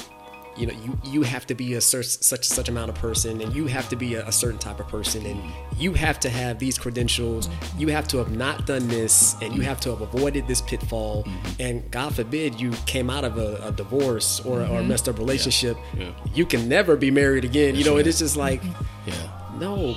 you 0.58 0.68
know, 0.68 0.74
you 0.84 0.98
you 1.06 1.22
have 1.24 1.46
to 1.48 1.56
be 1.56 1.74
a 1.76 1.82
cer- 1.82 2.04
such 2.04 2.46
such 2.46 2.68
amount 2.70 2.90
of 2.90 2.96
person, 2.96 3.42
and 3.42 3.54
you 3.56 3.68
have 3.68 3.88
to 3.90 3.96
be 3.96 4.16
a, 4.16 4.28
a 4.28 4.32
certain 4.32 4.60
type 4.60 4.80
of 4.80 4.88
person, 4.88 5.26
and 5.26 5.42
you 5.78 5.94
have 5.94 6.20
to 6.22 6.30
have 6.30 6.60
these 6.60 6.78
credentials. 6.78 7.48
You 7.78 7.88
have 7.88 8.08
to 8.10 8.18
have 8.18 8.32
not 8.32 8.66
done 8.66 8.88
this, 8.88 9.36
and 9.42 9.56
you 9.56 9.62
have 9.62 9.80
to 9.82 9.90
have 9.92 10.02
avoided 10.02 10.48
this 10.48 10.62
pitfall. 10.62 11.26
And 11.60 11.90
God 11.92 12.16
forbid 12.16 12.60
you 12.60 12.72
came 12.86 13.10
out 13.10 13.24
of 13.24 13.38
a, 13.38 13.62
a 13.68 13.72
divorce 13.72 14.40
or 14.42 14.62
or 14.62 14.80
a 14.80 14.84
messed 14.84 15.08
up 15.08 15.18
relationship. 15.18 15.78
Yeah. 15.98 16.12
You 16.34 16.46
can 16.46 16.68
never 16.68 16.96
be 16.96 17.12
married 17.12 17.46
again. 17.46 17.76
You 17.76 17.84
know, 17.86 17.98
it 17.98 18.08
is 18.08 18.20
just 18.20 18.36
like 18.38 18.62
Yeah. 19.06 19.14
no. 19.60 19.96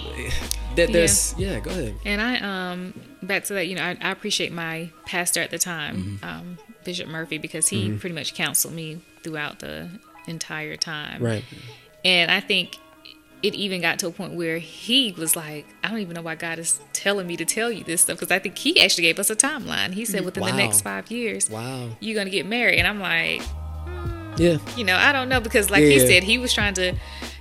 That 0.77 0.93
there's 0.93 1.35
yeah. 1.38 1.61
Go 1.61 1.71
ahead. 1.71 1.95
And 2.05 2.21
I 2.21 2.38
um 2.71 2.95
back 3.23 3.45
to 3.45 3.55
that, 3.55 3.67
you 3.69 3.77
know, 3.77 3.83
I, 3.83 3.97
I 4.01 4.11
appreciate 4.11 4.53
my 4.53 4.90
pastor 5.07 5.40
at 5.40 5.51
the 5.51 5.59
time, 5.59 6.19
Mm-hmm. 6.21 6.25
um, 6.25 6.59
Bishop 6.85 7.09
Murphy, 7.09 7.38
because 7.38 7.69
he 7.69 7.97
pretty 7.97 8.14
much 8.14 8.35
counseled 8.35 8.75
me 8.75 9.01
throughout 9.23 9.61
the 9.61 9.88
entire 10.27 10.77
time. 10.77 11.23
Right. 11.23 11.45
And 12.05 12.31
I 12.31 12.41
think 12.41 12.77
it 13.43 13.55
even 13.55 13.81
got 13.83 13.99
to 13.99 14.07
a 14.07 14.11
point 14.11 14.33
where 14.35 14.59
he 14.59 15.13
was 15.19 15.37
like, 15.37 15.67
I 15.83 15.89
don't 15.91 15.99
even 15.99 16.15
know 16.15 16.23
why 16.23 16.35
God 16.35 16.59
is 16.59 16.81
telling 16.95 17.27
me 17.27 17.37
to 17.37 17.45
tell 17.45 17.71
you 17.71 17.85
this 17.85 18.01
stuff. 18.03 18.19
Because 18.19 18.31
I 18.31 18.39
think 18.39 18.57
he 18.57 18.81
actually 18.81 19.03
gave 19.03 19.19
us 19.19 19.29
a 19.29 19.37
timeline. 19.37 19.93
He 19.93 20.05
said 20.07 20.25
within 20.25 20.43
Wow. 20.43 20.51
the 20.51 20.57
next 20.57 20.81
five 20.81 21.11
years, 21.11 21.51
Wow. 21.51 21.91
you're 22.01 22.15
going 22.15 22.27
to 22.27 22.31
get 22.31 22.47
married. 22.47 22.79
And 22.79 22.87
I'm 22.89 23.01
like, 23.01 23.43
Yeah. 24.39 24.59
you 24.77 24.85
know, 24.85 24.97
I 24.97 25.13
don't 25.13 25.29
know. 25.29 25.41
Because 25.41 25.71
like 25.71 25.83
Yeah, 25.83 25.89
he 25.91 25.99
said, 26.01 26.23
he 26.25 26.39
was 26.39 26.53
trying 26.55 26.73
to, 26.75 26.95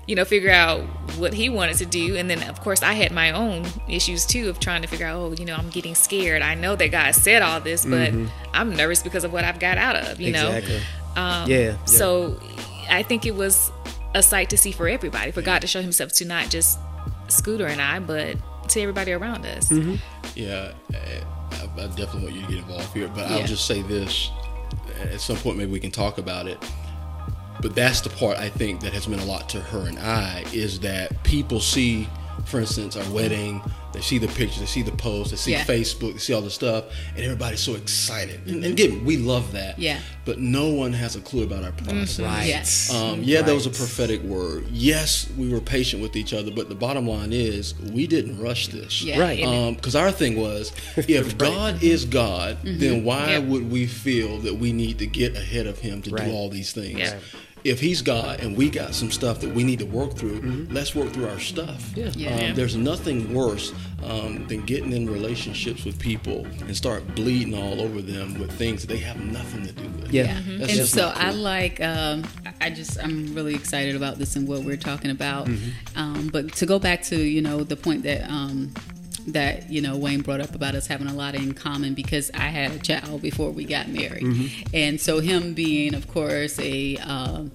you 0.05 0.15
know, 0.15 0.25
figure 0.25 0.51
out 0.51 0.81
what 1.17 1.33
he 1.33 1.47
wanted 1.49 1.77
to 1.77 1.85
do. 1.85 2.17
And 2.17 2.29
then, 2.29 2.43
of 2.49 2.59
course, 2.59 2.83
I 2.83 2.93
had 2.93 3.13
my 3.13 3.31
own 3.31 3.65
issues 3.87 4.25
too 4.25 4.49
of 4.49 4.59
trying 4.59 4.81
to 4.81 4.87
figure 4.89 5.07
out, 5.07 5.15
oh, 5.17 5.31
you 5.39 5.45
know, 5.45 5.55
I'm 5.55 5.69
getting 5.69 5.95
scared. 5.95 6.41
I 6.41 6.55
know 6.55 6.75
that 6.75 6.89
God 6.91 7.15
said 7.15 7.41
all 7.41 7.61
this, 7.61 7.85
but 7.85 8.13
I'm 8.53 8.75
nervous 8.75 9.01
because 9.01 9.23
of 9.23 9.31
what 9.31 9.45
I've 9.45 9.59
got 9.59 9.77
out 9.77 9.95
of, 9.95 10.19
you 10.19 10.33
know? 10.33 10.49
Mm-hmm. 10.49 10.57
Exactly. 10.57 10.81
Um, 11.15 11.49
Yeah, 11.49 11.57
yeah. 11.59 11.85
So 11.85 12.39
I 12.93 13.03
think 13.03 13.25
it 13.25 13.35
was 13.35 13.71
a 14.13 14.21
sight 14.23 14.49
to 14.51 14.57
see 14.57 14.71
for 14.71 14.87
everybody, 14.87 15.31
for 15.31 15.41
God 15.41 15.61
to 15.61 15.67
show 15.67 15.81
Himself 15.81 16.11
to 16.13 16.25
not 16.25 16.49
just 16.49 16.79
Scooter 17.27 17.65
and 17.65 17.81
I, 17.81 17.99
but 17.99 18.37
to 18.69 18.81
everybody 18.81 19.11
around 19.11 19.45
us. 19.45 19.69
Mm-hmm. 19.69 19.95
Yeah, 20.35 20.73
I, 20.93 21.81
I 21.81 21.87
definitely 21.87 22.23
want 22.23 22.35
you 22.35 22.41
to 22.41 22.47
get 22.47 22.57
involved 22.59 22.93
here, 22.93 23.07
but 23.07 23.29
Yeah. 23.29 23.37
I'll 23.37 23.47
just 23.47 23.65
say 23.65 23.81
this: 23.81 24.29
at 25.01 25.19
some 25.19 25.37
point, 25.37 25.57
maybe 25.57 25.71
we 25.71 25.79
can 25.79 25.91
talk 25.91 26.17
about 26.17 26.47
it. 26.47 26.63
But 27.61 27.75
that's 27.75 28.01
the 28.01 28.09
part 28.09 28.37
I 28.37 28.49
think 28.49 28.81
that 28.81 28.93
has 28.93 29.07
meant 29.07 29.21
a 29.21 29.25
lot 29.25 29.47
to 29.49 29.61
her 29.61 29.87
and 29.87 29.97
I 29.97 30.43
is 30.51 30.81
that 30.81 31.23
people 31.23 31.59
see, 31.61 32.09
for 32.45 32.59
instance, 32.59 32.95
our 32.95 33.09
wedding. 33.11 33.61
They 33.93 34.01
see 34.01 34.17
the 34.17 34.27
pictures, 34.27 34.59
they 34.59 34.65
see 34.65 34.81
the 34.81 34.91
posts, 34.91 35.29
they 35.29 35.37
see 35.37 35.51
Yeah. 35.51 35.63
Facebook, 35.65 36.13
they 36.13 36.17
see 36.19 36.33
all 36.33 36.41
the 36.41 36.49
stuff, 36.49 36.85
and 37.15 37.23
everybody's 37.23 37.59
so 37.59 37.75
excited. 37.75 38.39
And, 38.47 38.63
and 38.63 38.73
again, 38.73 39.05
we 39.05 39.17
love 39.17 39.51
that. 39.51 39.77
Yeah. 39.77 39.99
But 40.25 40.39
no 40.39 40.69
one 40.73 40.93
has 40.93 41.15
a 41.15 41.21
clue 41.21 41.43
about 41.43 41.63
our 41.63 41.73
process. 41.73 42.19
Right. 42.19 42.47
Yes. 42.47 42.91
Um, 42.91 43.21
yeah, 43.21 43.43
there 43.43 43.53
was 43.53 43.67
a 43.67 43.69
prophetic 43.69 44.23
word. 44.23 44.65
Yes, 44.71 45.29
we 45.37 45.47
were 45.53 45.59
patient 45.61 46.01
with 46.01 46.15
each 46.15 46.33
other, 46.33 46.49
but 46.49 46.69
the 46.69 46.75
bottom 46.75 47.07
line 47.07 47.31
is 47.33 47.75
we 47.79 48.07
didn't 48.07 48.39
rush 48.41 48.69
this. 48.69 49.03
Yeah. 49.03 49.19
Right. 49.19 49.39
Amen. 49.39 49.75
Because 49.75 49.95
our 49.95 50.11
thing 50.11 50.37
was, 50.41 50.71
if 50.97 51.37
God 51.37 51.83
is 51.83 52.05
God, 52.05 52.57
Mm-hmm. 52.63 52.79
then 52.79 53.03
why 53.03 53.33
Yeah. 53.33 53.39
would 53.39 53.71
we 53.71 53.85
feel 53.85 54.39
that 54.39 54.55
we 54.55 54.71
need 54.73 54.97
to 54.99 55.05
get 55.05 55.35
ahead 55.35 55.67
of 55.67 55.77
Him 55.79 56.01
to 56.03 56.09
Right. 56.09 56.25
do 56.25 56.31
all 56.31 56.49
these 56.49 56.71
things? 56.71 56.97
Yeah. 56.97 57.19
If 57.63 57.79
He's 57.79 58.01
God 58.01 58.41
and 58.41 58.57
we 58.57 58.69
got 58.69 58.93
some 58.93 59.09
stuff 59.09 59.39
that 59.41 59.53
we 59.53 59.63
need 59.63 59.79
to 59.79 59.85
work 59.85 60.13
through, 60.15 60.67
let's 60.69 60.93
work 60.93 61.09
through 61.11 61.29
our 61.29 61.39
stuff. 61.39 61.91
Yeah. 61.95 62.11
Yeah. 62.15 62.49
Um, 62.49 62.55
There's 62.55 62.75
nothing 62.75 63.33
worse 63.33 63.73
um, 64.03 64.45
than 64.47 64.61
getting 64.65 64.91
in 64.91 65.09
relationships 65.09 65.85
with 65.85 65.97
people 65.97 66.45
and 66.45 66.75
start 66.75 67.15
bleeding 67.15 67.53
all 67.53 67.81
over 67.81 68.01
them 68.01 68.37
with 68.39 68.51
things 68.51 68.81
that 68.81 68.87
they 68.87 68.99
have 68.99 69.19
nothing 69.19 69.65
to 69.65 69.71
do 69.71 69.87
with. 70.01 70.11
Yeah. 70.11 70.23
Yeah. 70.23 70.57
That's 70.57 70.77
And 70.77 70.87
so 70.87 71.11
cool. 71.11 71.21
I 71.21 71.31
like, 71.31 71.79
um, 71.81 72.23
I 72.59 72.69
just, 72.69 73.01
I'm 73.01 73.33
really 73.33 73.55
excited 73.55 73.95
about 73.95 74.17
this 74.17 74.35
and 74.35 74.47
what 74.47 74.63
we're 74.63 74.77
talking 74.77 75.11
about. 75.11 75.47
Mm-hmm. 75.47 75.99
Um, 75.99 76.29
but 76.31 76.53
to 76.55 76.65
go 76.65 76.79
back 76.79 77.03
to, 77.03 77.17
you 77.17 77.41
know, 77.41 77.63
the 77.63 77.77
point 77.77 78.03
that, 78.03 78.29
um, 78.29 78.73
that 79.27 79.69
you 79.69 79.81
know 79.81 79.95
Wayne 79.97 80.21
brought 80.21 80.41
up 80.41 80.53
about 80.55 80.75
us 80.75 80.87
having 80.87 81.07
a 81.07 81.13
lot 81.13 81.35
in 81.35 81.53
common 81.53 81.93
because 81.93 82.29
I 82.33 82.47
had 82.47 82.71
a 82.71 82.79
child 82.79 83.21
before 83.21 83.51
we 83.51 83.65
got 83.65 83.87
married, 83.89 84.23
Mm-hmm. 84.23 84.69
and 84.73 84.99
so 85.01 85.19
him 85.19 85.53
being, 85.53 85.93
of 85.95 86.07
course, 86.07 86.59
a 86.59 86.97
um, 86.97 87.51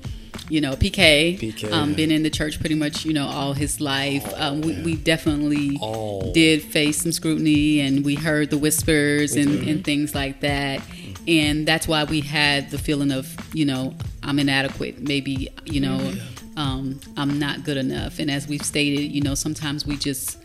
you 0.50 0.61
know, 0.62 0.72
PK. 0.76 1.38
PK. 1.38 1.70
Um, 1.70 1.92
been 1.94 2.11
in 2.11 2.22
the 2.22 2.31
church 2.31 2.59
pretty 2.59 2.74
much, 2.74 3.04
you 3.04 3.12
know, 3.12 3.26
all 3.26 3.52
his 3.52 3.81
life. 3.83 4.26
Um, 4.40 4.62
we, 4.62 4.81
we 4.83 4.96
definitely 4.96 5.76
All. 5.83 6.33
did 6.33 6.62
face 6.62 7.02
some 7.02 7.12
scrutiny, 7.12 7.81
and 7.81 8.02
we 8.02 8.14
heard 8.14 8.48
the 8.48 8.57
whispers 8.57 9.35
and, 9.35 9.68
and 9.68 9.85
things 9.85 10.14
like 10.14 10.40
that. 10.40 10.81
And 11.26 11.68
that's 11.68 11.87
why 11.87 12.04
we 12.04 12.22
had 12.22 12.70
the 12.70 12.78
feeling 12.78 13.11
of, 13.12 13.37
you 13.52 13.66
know, 13.66 13.94
I'm 14.22 14.38
inadequate. 14.38 15.00
Maybe, 15.07 15.50
you 15.66 15.81
know, 15.81 16.14
um, 16.57 16.98
I'm 17.18 17.38
not 17.38 17.64
good 17.64 17.76
enough. 17.76 18.18
And 18.18 18.31
as 18.31 18.48
we've 18.48 18.64
stated, 18.64 19.12
you 19.12 19.20
know, 19.20 19.35
sometimes 19.35 19.85
we 19.85 19.96
just 19.98 20.38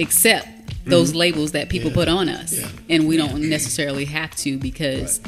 accept 0.00 0.48
those 0.86 1.14
labels 1.14 1.52
that 1.52 1.68
people 1.68 1.90
Yeah. 1.90 1.94
put 1.94 2.08
on 2.08 2.28
us. 2.28 2.52
Yeah. 2.58 2.68
and 2.88 3.06
we 3.06 3.16
don't 3.16 3.48
necessarily 3.48 4.06
have 4.06 4.34
to 4.36 4.56
because 4.58 5.20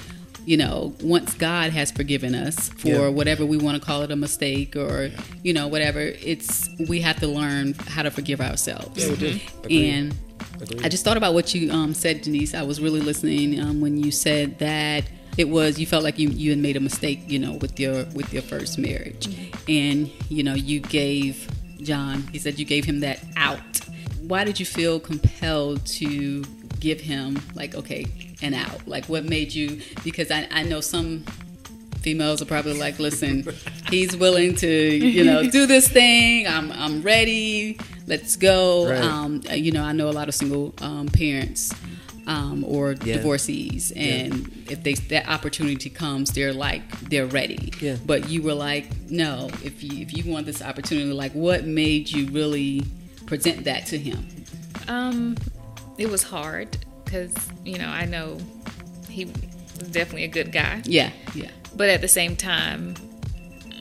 you 0.45 0.57
know 0.57 0.93
once 1.03 1.35
god 1.35 1.71
has 1.71 1.93
forgiven 1.93 2.35
us 2.35 2.69
for 2.71 2.89
Yeah. 2.89 3.09
whatever 3.09 3.47
we 3.47 3.57
want 3.59 3.81
to 3.81 3.87
call 3.87 4.03
it 4.03 4.11
a 4.11 4.17
mistake 4.17 4.75
or 4.75 5.11
you 5.45 5.53
know 5.53 5.69
whatever 5.69 6.01
it's 6.01 6.69
we 6.89 7.01
have 7.03 7.21
to 7.21 7.29
learn 7.29 7.75
how 7.87 8.03
to 8.03 8.11
forgive 8.11 8.41
ourselves. 8.41 9.05
Agreed. 9.05 9.41
and 9.71 10.15
Agreed. 10.61 10.85
i 10.85 10.89
just 10.89 11.05
thought 11.05 11.17
about 11.17 11.35
what 11.35 11.55
you 11.55 11.71
um, 11.71 11.95
said 11.95 12.23
denise. 12.23 12.55
I 12.55 12.63
was 12.63 12.81
really 12.81 13.01
listening 13.01 13.61
um, 13.61 13.81
when 13.81 14.03
you 14.03 14.11
said 14.11 14.59
that 14.59 15.05
it 15.39 15.49
was 15.49 15.79
you 15.79 15.87
felt 15.87 16.03
like 16.03 16.19
you, 16.19 16.29
you 16.31 16.51
had 16.51 16.59
made 16.59 16.77
a 16.77 16.81
mistake 16.81 17.21
you 17.29 17.39
know 17.39 17.53
with 17.61 17.79
your 17.79 18.05
with 18.15 18.33
your 18.33 18.43
first 18.43 18.79
marriage. 18.79 19.29
And 19.69 20.11
you 20.29 20.43
know 20.43 20.55
you 20.55 20.81
gave 20.81 21.47
john 21.83 22.23
he 22.33 22.39
said 22.39 22.59
you 22.61 22.65
gave 22.65 22.85
him 22.85 23.01
that 23.01 23.19
out 23.37 23.81
why 24.29 24.45
did 24.45 24.59
you 24.61 24.67
feel 24.67 25.01
compelled 25.01 25.85
to 25.87 26.43
give 26.81 27.01
him 27.01 27.41
like 27.55 27.75
okay 27.75 28.05
an 28.43 28.55
out 28.55 28.87
like 28.89 29.05
what 29.07 29.25
made 29.25 29.53
you 29.55 29.81
because 30.05 30.31
i, 30.31 30.47
I 30.51 30.63
know 30.65 30.81
some 30.81 31.25
females 32.01 32.43
are 32.43 32.47
probably 32.47 32.75
like 32.79 32.99
listen 32.99 33.47
he's 33.89 34.17
willing 34.17 34.55
to 34.57 34.69
you 34.69 35.25
know 35.25 35.49
do 35.49 35.67
this 35.67 35.87
thing 35.89 36.47
i'm, 36.49 36.73
I'm 36.73 37.03
ready 37.03 37.79
let's 38.07 38.37
go 38.37 38.89
Right. 38.91 38.99
um, 39.01 39.41
you 39.53 39.71
know 39.71 39.85
i 39.85 39.93
know 39.93 40.09
a 40.09 40.17
lot 40.21 40.29
of 40.29 40.35
single 40.35 40.75
um, 40.83 41.07
parents 41.09 41.73
um, 42.27 42.65
or 42.65 42.93
Yeah. 42.93 43.15
divorcees 43.17 43.93
and 43.97 44.51
if 44.69 44.83
they 44.83 44.95
that 44.95 45.29
opportunity 45.29 45.91
comes 45.91 46.33
they're 46.33 46.53
like 46.53 46.83
they're 47.11 47.27
ready 47.27 47.73
Yeah. 47.81 47.97
but 48.05 48.29
you 48.29 48.43
were 48.43 48.55
like 48.55 48.87
no 49.11 49.49
if 49.65 49.83
you 49.85 50.03
if 50.03 50.17
you 50.17 50.31
want 50.33 50.47
this 50.47 50.61
opportunity 50.63 51.13
like 51.13 51.33
what 51.33 51.65
made 51.67 52.11
you 52.11 52.27
really 52.31 52.83
present 53.33 53.65
that 53.65 53.87
to 53.87 53.97
him? 53.99 54.29
Um, 54.89 55.39
it 55.97 56.11
was 56.11 56.23
hard 56.23 56.77
because 57.05 57.35
you 57.65 57.79
know 57.79 57.89
I 57.89 58.05
know 58.05 58.39
he 59.09 59.25
was 59.25 59.89
definitely 59.91 60.25
a 60.25 60.29
good 60.29 60.53
guy, 60.53 60.83
yeah 60.85 61.11
yeah. 61.35 61.51
But 61.75 61.89
at 61.89 62.03
the 62.03 62.09
same 62.09 62.37
time, 62.37 62.95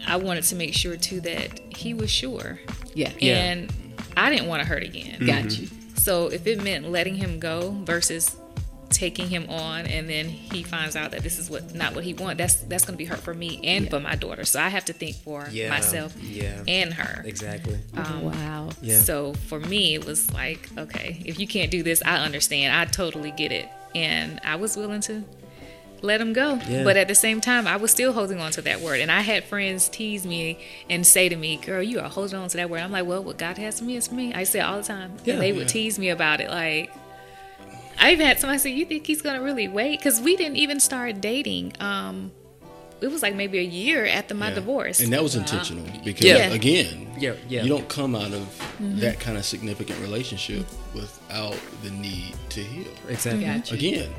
I 0.07 0.15
wanted 0.15 0.45
to 0.45 0.55
make 0.55 0.73
sure 0.73 0.95
too 0.95 1.19
that 1.21 1.59
he 1.75 1.93
was 1.93 2.09
sure, 2.09 2.59
yeah. 2.93 3.11
Yeah. 3.19 3.35
and 3.35 3.73
I 4.15 4.29
didn't 4.29 4.47
want 4.47 4.61
to 4.61 4.67
hurt 4.67 4.83
again. 4.83 5.25
got 5.25 5.57
you. 5.57 5.67
So 5.95 6.27
if 6.27 6.47
it 6.47 6.63
meant 6.63 6.89
letting 6.89 7.15
him 7.15 7.39
go 7.39 7.71
versus 7.83 8.35
taking 8.91 9.27
him 9.29 9.49
on 9.49 9.85
and 9.87 10.09
then 10.09 10.27
he 10.27 10.63
finds 10.63 10.95
out 10.95 11.11
that 11.11 11.23
this 11.23 11.39
is 11.39 11.49
what 11.49 11.73
not 11.73 11.95
what 11.95 12.03
he 12.03 12.13
wants 12.13 12.37
that's 12.37 12.55
that's 12.55 12.85
going 12.85 12.93
to 12.93 12.97
be 12.97 13.05
hurt 13.05 13.19
for 13.19 13.33
me 13.33 13.59
and 13.63 13.89
for 13.89 13.99
my 13.99 14.15
daughter. 14.15 14.45
So 14.45 14.59
i 14.61 14.69
have 14.69 14.85
to 14.85 14.93
think 14.93 15.15
for 15.15 15.47
Yeah, 15.51 15.69
myself 15.69 16.15
yeah. 16.21 16.61
and 16.67 16.93
her. 16.93 17.23
Exactly. 17.25 17.79
Um, 17.95 18.21
wow. 18.23 18.69
Yeah. 18.81 18.99
so 18.99 19.33
for 19.33 19.59
me 19.59 19.95
it 19.95 20.05
was 20.05 20.31
like 20.33 20.69
okay 20.77 21.21
if 21.25 21.39
you 21.39 21.47
can't 21.47 21.71
do 21.71 21.83
this 21.83 22.01
i 22.05 22.17
understand. 22.17 22.75
I 22.75 22.85
totally 22.85 23.31
get 23.31 23.51
it. 23.51 23.67
And 23.95 24.39
i 24.43 24.55
was 24.55 24.77
willing 24.77 25.01
to 25.01 25.23
let 26.03 26.19
him 26.19 26.33
go. 26.33 26.59
Yeah. 26.67 26.83
but 26.83 26.97
at 26.97 27.07
the 27.07 27.13
same 27.15 27.41
time 27.41 27.67
i 27.67 27.75
was 27.75 27.91
still 27.91 28.11
holding 28.13 28.39
on 28.39 28.51
to 28.53 28.61
that 28.63 28.81
word. 28.81 28.99
And 29.01 29.11
i 29.11 29.21
had 29.21 29.43
friends 29.43 29.87
tease 29.89 30.25
me 30.25 30.59
and 30.89 31.05
say 31.05 31.29
to 31.29 31.35
me 31.35 31.57
girl 31.57 31.81
you 31.83 31.99
are 31.99 32.09
holding 32.09 32.39
on 32.39 32.49
to 32.49 32.57
that 32.57 32.69
word. 32.69 32.81
I'm 32.81 32.91
like 32.91 33.05
well 33.05 33.23
what 33.23 33.37
god 33.37 33.57
has 33.57 33.79
for 33.79 33.85
me 33.85 33.95
is 33.95 34.07
for 34.07 34.15
me. 34.15 34.33
I 34.33 34.43
say 34.43 34.59
it 34.59 34.63
all 34.63 34.77
the 34.77 34.83
time. 34.83 35.13
Yeah. 35.25 35.33
and 35.35 35.43
they 35.43 35.53
would 35.53 35.69
tease 35.69 35.97
me 35.99 36.09
about 36.09 36.41
it. 36.41 36.49
Like 36.49 36.91
I 38.01 38.11
even 38.13 38.25
had 38.25 38.39
somebody 38.39 38.59
say, 38.59 38.71
"You 38.71 38.85
think 38.85 39.05
he's 39.07 39.21
gonna 39.21 39.41
really 39.41 39.67
wait?" 39.67 39.99
Because 39.99 40.19
we 40.19 40.35
didn't 40.35 40.57
even 40.57 40.79
start 40.79 41.21
dating. 41.21 41.73
Um, 41.79 42.31
it 42.99 43.09
was 43.11 43.21
like 43.21 43.35
maybe 43.35 43.57
a 43.59 43.63
year 43.63 44.05
after 44.05 44.33
my 44.35 44.49
Yeah. 44.49 44.55
divorce. 44.55 44.99
And 44.99 45.11
that 45.13 45.23
was 45.23 45.35
intentional 45.35 45.85
because 46.03 46.25
Yeah. 46.25 46.51
again, 46.53 47.07
Yeah, 47.19 47.33
yeah. 47.49 47.63
you 47.63 47.69
don't 47.69 47.87
come 47.89 48.15
out 48.15 48.31
of 48.33 48.41
Mm-hmm. 48.81 48.99
that 48.99 49.19
kind 49.19 49.37
of 49.37 49.45
significant 49.45 49.99
relationship 50.01 50.65
without 50.93 51.55
the 51.83 51.89
need 51.91 52.33
to 52.49 52.61
heal. 52.63 52.85
Exactly. 53.09 53.45
Gotcha. 53.45 53.73
Again, 53.75 54.09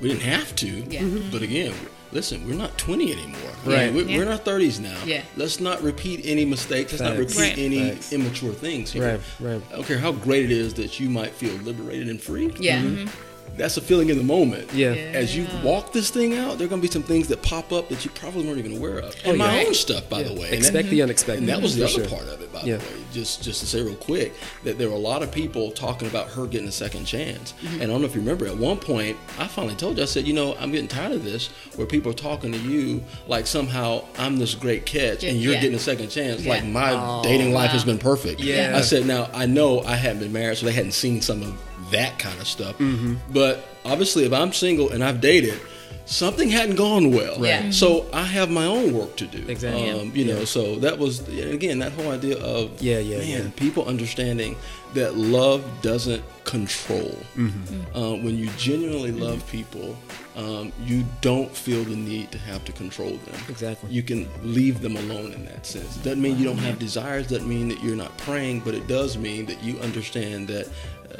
we 0.00 0.08
didn't 0.08 0.22
have 0.22 0.54
to, 0.56 0.84
Yeah. 0.90 1.02
but 1.30 1.42
again, 1.42 1.74
listen, 2.14 2.46
we're 2.46 2.54
not 2.54 2.76
20 2.78 3.12
anymore. 3.12 3.40
Right. 3.66 3.92
We're, 3.92 4.04
Yeah. 4.06 4.16
we're 4.16 4.22
in 4.22 4.28
our 4.28 4.38
30s 4.38 4.80
now. 4.80 4.96
Yeah. 5.04 5.22
Let's 5.36 5.60
not 5.60 5.82
repeat 5.82 6.20
any 6.24 6.44
mistakes. 6.44 6.92
Let's 6.92 7.02
not 7.02 7.18
repeat 7.18 7.38
Right. 7.38 7.58
any 7.58 7.90
Facts. 7.90 8.12
immature 8.12 8.52
things. 8.52 8.92
here. 8.92 9.02
Right, 9.04 9.20
right. 9.40 9.62
I 9.70 9.74
don't 9.76 9.86
care 9.86 9.98
how 9.98 10.12
great 10.12 10.44
it 10.46 10.52
is 10.52 10.74
that 10.74 10.98
you 11.00 11.10
might 11.10 11.32
feel 11.32 11.52
liberated 11.56 12.08
and 12.08 12.20
free. 12.20 12.52
yeah 12.58 12.78
mm-hmm. 12.80 13.04
Mm-hmm. 13.04 13.33
That's 13.56 13.76
a 13.76 13.80
feeling 13.80 14.08
in 14.10 14.18
the 14.18 14.24
moment. 14.24 14.72
Yeah. 14.72 14.92
Yeah. 14.94 15.02
As 15.12 15.36
you 15.36 15.46
walk 15.62 15.92
this 15.92 16.10
thing 16.10 16.36
out, 16.36 16.58
there 16.58 16.66
are 16.66 16.68
going 16.68 16.80
to 16.82 16.88
be 16.88 16.92
some 16.92 17.04
things 17.04 17.28
that 17.28 17.40
pop 17.42 17.72
up 17.72 17.88
that 17.88 18.04
you 18.04 18.10
probably 18.10 18.44
weren't 18.44 18.58
even 18.58 18.76
aware 18.76 18.98
of. 18.98 19.14
And 19.24 19.34
Oh, 19.34 19.36
my 19.36 19.60
yeah. 19.60 19.66
own 19.68 19.74
stuff, 19.74 20.08
by 20.08 20.24
the 20.24 20.32
way. 20.34 20.46
And 20.46 20.54
Expect 20.54 20.86
that- 20.86 20.90
the 20.90 21.02
unexpected. 21.02 21.38
and 21.40 21.48
that 21.48 21.62
was 21.62 21.76
the 21.76 21.84
other 21.84 21.92
sure. 21.92 22.04
part 22.06 22.26
of 22.28 22.40
it, 22.40 22.52
by 22.52 22.62
Yeah. 22.64 22.78
the 22.78 22.84
way. 22.84 22.90
Just 23.12 23.42
just 23.44 23.60
to 23.60 23.66
say 23.66 23.80
real 23.80 23.94
quick 23.94 24.34
that 24.64 24.76
there 24.76 24.88
were 24.88 24.96
a 24.96 24.98
lot 24.98 25.22
of 25.22 25.30
people 25.30 25.70
talking 25.70 26.08
about 26.08 26.30
her 26.30 26.46
getting 26.46 26.66
a 26.66 26.72
second 26.72 27.04
chance. 27.04 27.54
Mm-hmm. 27.62 27.74
And 27.74 27.82
I 27.84 27.86
don't 27.86 28.00
know 28.00 28.06
if 28.08 28.14
you 28.16 28.20
remember, 28.22 28.46
at 28.46 28.56
one 28.56 28.76
point, 28.78 29.16
I 29.38 29.46
finally 29.46 29.76
told 29.76 29.98
you, 29.98 30.02
I 30.02 30.06
said, 30.06 30.26
you 30.26 30.32
know, 30.34 30.56
I'm 30.58 30.72
getting 30.72 30.88
tired 30.88 31.12
of 31.12 31.24
this, 31.24 31.48
where 31.76 31.86
people 31.86 32.10
are 32.10 32.14
talking 32.16 32.50
to 32.50 32.58
you 32.58 33.04
like 33.28 33.46
somehow 33.46 34.02
I'm 34.18 34.38
this 34.38 34.56
great 34.56 34.84
catch 34.84 35.22
and 35.22 35.40
you're 35.40 35.52
Yeah. 35.54 35.60
getting 35.60 35.76
a 35.76 35.80
second 35.80 36.08
chance. 36.08 36.42
Yeah. 36.42 36.50
Like 36.54 36.64
my 36.66 36.90
Oh, 36.92 37.22
dating 37.22 37.52
life 37.52 37.68
wow. 37.68 37.72
has 37.74 37.84
been 37.84 37.98
perfect. 37.98 38.40
Yeah. 38.40 38.72
I 38.76 38.80
said, 38.80 39.06
now 39.06 39.30
I 39.32 39.46
know 39.46 39.80
I 39.82 39.94
hadn't 39.94 40.18
been 40.18 40.32
married, 40.32 40.58
so 40.58 40.66
they 40.66 40.72
hadn't 40.72 40.92
seen 40.92 41.20
some 41.22 41.40
of 41.42 41.52
that 41.94 42.18
kind 42.18 42.38
of 42.40 42.46
stuff. 42.46 42.76
Mm-hmm. 42.78 43.14
But 43.32 43.64
obviously, 43.84 44.24
if 44.24 44.32
I'm 44.32 44.52
single 44.52 44.90
and 44.90 45.02
I've 45.02 45.20
dated, 45.20 45.58
something 46.06 46.50
hadn't 46.50 46.76
gone 46.76 47.10
well. 47.10 47.36
Right. 47.36 47.64
Yeah. 47.64 47.70
So 47.70 48.06
I 48.12 48.24
have 48.24 48.50
my 48.50 48.66
own 48.66 48.92
work 48.92 49.16
to 49.16 49.26
do. 49.26 49.42
Exactly. 49.48 49.90
Um, 49.90 50.12
you 50.14 50.24
know, 50.26 50.44
so 50.44 50.76
that 50.76 50.98
was 50.98 51.26
again 51.28 51.78
that 51.78 51.92
whole 51.92 52.10
idea 52.10 52.38
of 52.38 52.80
Yeah, 52.82 52.98
yeah, 52.98 53.18
man, 53.18 53.28
yeah. 53.28 53.50
people 53.56 53.86
understanding 53.86 54.56
that 54.94 55.16
love 55.16 55.64
doesn't 55.82 56.22
control. 56.44 57.18
Mm-hmm. 57.36 57.96
Uh, 57.96 58.14
when 58.24 58.38
you 58.38 58.48
genuinely 58.58 59.10
love 59.10 59.44
people, 59.50 59.96
um, 60.36 60.72
you 60.84 61.04
don't 61.20 61.50
feel 61.50 61.82
the 61.82 61.96
need 61.96 62.30
to 62.32 62.38
have 62.38 62.64
to 62.66 62.72
control 62.72 63.10
them. 63.10 63.34
Exactly. 63.48 63.90
You 63.90 64.02
can 64.02 64.28
leave 64.42 64.80
them 64.82 64.96
alone 64.96 65.32
in 65.32 65.44
that 65.46 65.66
sense. 65.66 65.96
Doesn't 65.96 66.22
mean 66.22 66.38
you 66.38 66.44
don't 66.44 66.58
have 66.58 66.78
desires. 66.78 67.26
Doesn't 67.26 67.48
mean 67.48 67.66
that 67.68 67.82
you're 67.82 67.96
not 67.96 68.16
praying. 68.18 68.60
But 68.60 68.74
it 68.74 68.86
does 68.86 69.16
mean 69.16 69.46
that 69.46 69.62
you 69.62 69.78
understand 69.80 70.48
that. 70.48 70.68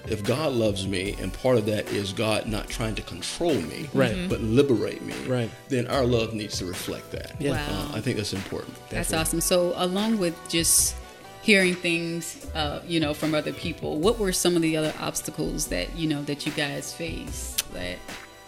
If 0.09 0.23
God 0.25 0.53
loves 0.53 0.87
me, 0.87 1.17
and 1.21 1.33
part 1.33 1.57
of 1.59 1.67
that 1.67 1.91
is 1.93 2.13
God 2.13 2.47
not 2.47 2.69
trying 2.69 2.95
to 2.97 3.03
control 3.03 3.55
me, 3.55 3.89
Right. 3.93 4.29
but 4.29 4.41
liberate 4.41 5.03
me, 5.03 5.15
Right. 5.27 5.51
then 5.69 5.87
our 5.89 6.05
love 6.05 6.35
needs 6.35 6.59
to 6.59 6.67
reflect 6.67 7.11
that. 7.13 7.33
Yeah. 7.39 7.53
Wow. 7.53 7.91
Uh, 7.93 7.97
I 7.97 8.01
think 8.01 8.17
that's 8.17 8.33
important. 8.33 8.75
That's 8.91 9.11
Definitely. 9.11 9.19
awesome. 9.19 9.41
So, 9.41 9.73
along 9.77 10.19
with 10.19 10.35
just 10.49 10.95
hearing 11.43 11.75
things, 11.75 12.47
uh, 12.55 12.81
you 12.87 13.01
know, 13.01 13.13
from 13.15 13.35
other 13.35 13.53
people, 13.53 13.99
what 13.99 14.19
were 14.19 14.33
some 14.33 14.57
of 14.57 14.63
the 14.63 14.77
other 14.77 14.95
obstacles 15.01 15.67
that 15.69 15.95
you 15.97 16.09
know 16.09 16.23
that 16.23 16.47
you 16.47 16.53
guys 16.53 16.93
faced 16.93 17.71
that 17.75 17.99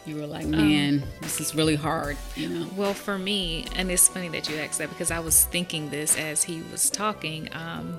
you 0.06 0.14
were 0.16 0.26
like, 0.26 0.46
man, 0.46 1.02
this 1.20 1.40
is 1.40 1.52
really 1.54 1.74
hard, 1.74 2.16
you 2.36 2.48
know? 2.48 2.66
Well, 2.76 2.94
for 2.94 3.18
me, 3.18 3.66
and 3.74 3.90
it's 3.90 4.06
funny 4.06 4.28
that 4.28 4.48
you 4.48 4.56
asked 4.56 4.78
that 4.78 4.88
because 4.88 5.10
I 5.10 5.18
was 5.18 5.44
thinking 5.46 5.90
this 5.90 6.16
as 6.16 6.44
he 6.44 6.62
was 6.70 6.88
talking. 6.90 7.48
Um, 7.52 7.98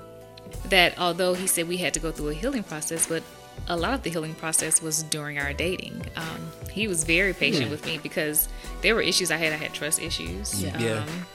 that 0.70 0.98
although 1.00 1.34
he 1.34 1.48
said 1.48 1.68
we 1.68 1.78
had 1.78 1.94
to 1.96 2.00
go 2.00 2.12
through 2.12 2.30
a 2.30 2.34
healing 2.34 2.64
process, 2.64 3.08
but 3.08 3.24
a 3.68 3.76
lot 3.76 3.94
of 3.94 4.04
the 4.04 4.10
healing 4.10 4.36
process 4.36 4.82
was 4.82 5.04
during 5.04 5.40
our 5.40 5.52
dating. 5.54 6.02
Um, 6.16 6.52
he 6.72 6.88
was 6.88 7.04
very 7.04 7.34
patient 7.34 7.72
with 7.72 7.86
me 7.86 7.98
because 8.02 8.48
there 8.82 8.94
were 8.96 9.02
issues 9.02 9.32
I 9.32 9.38
had. 9.38 9.52
I 9.54 9.58
had 9.58 9.74
trust 9.74 10.02
issues. 10.02 10.62
Yeah. 10.64 10.78
Yeah. 10.80 11.04
Um, 11.04 11.26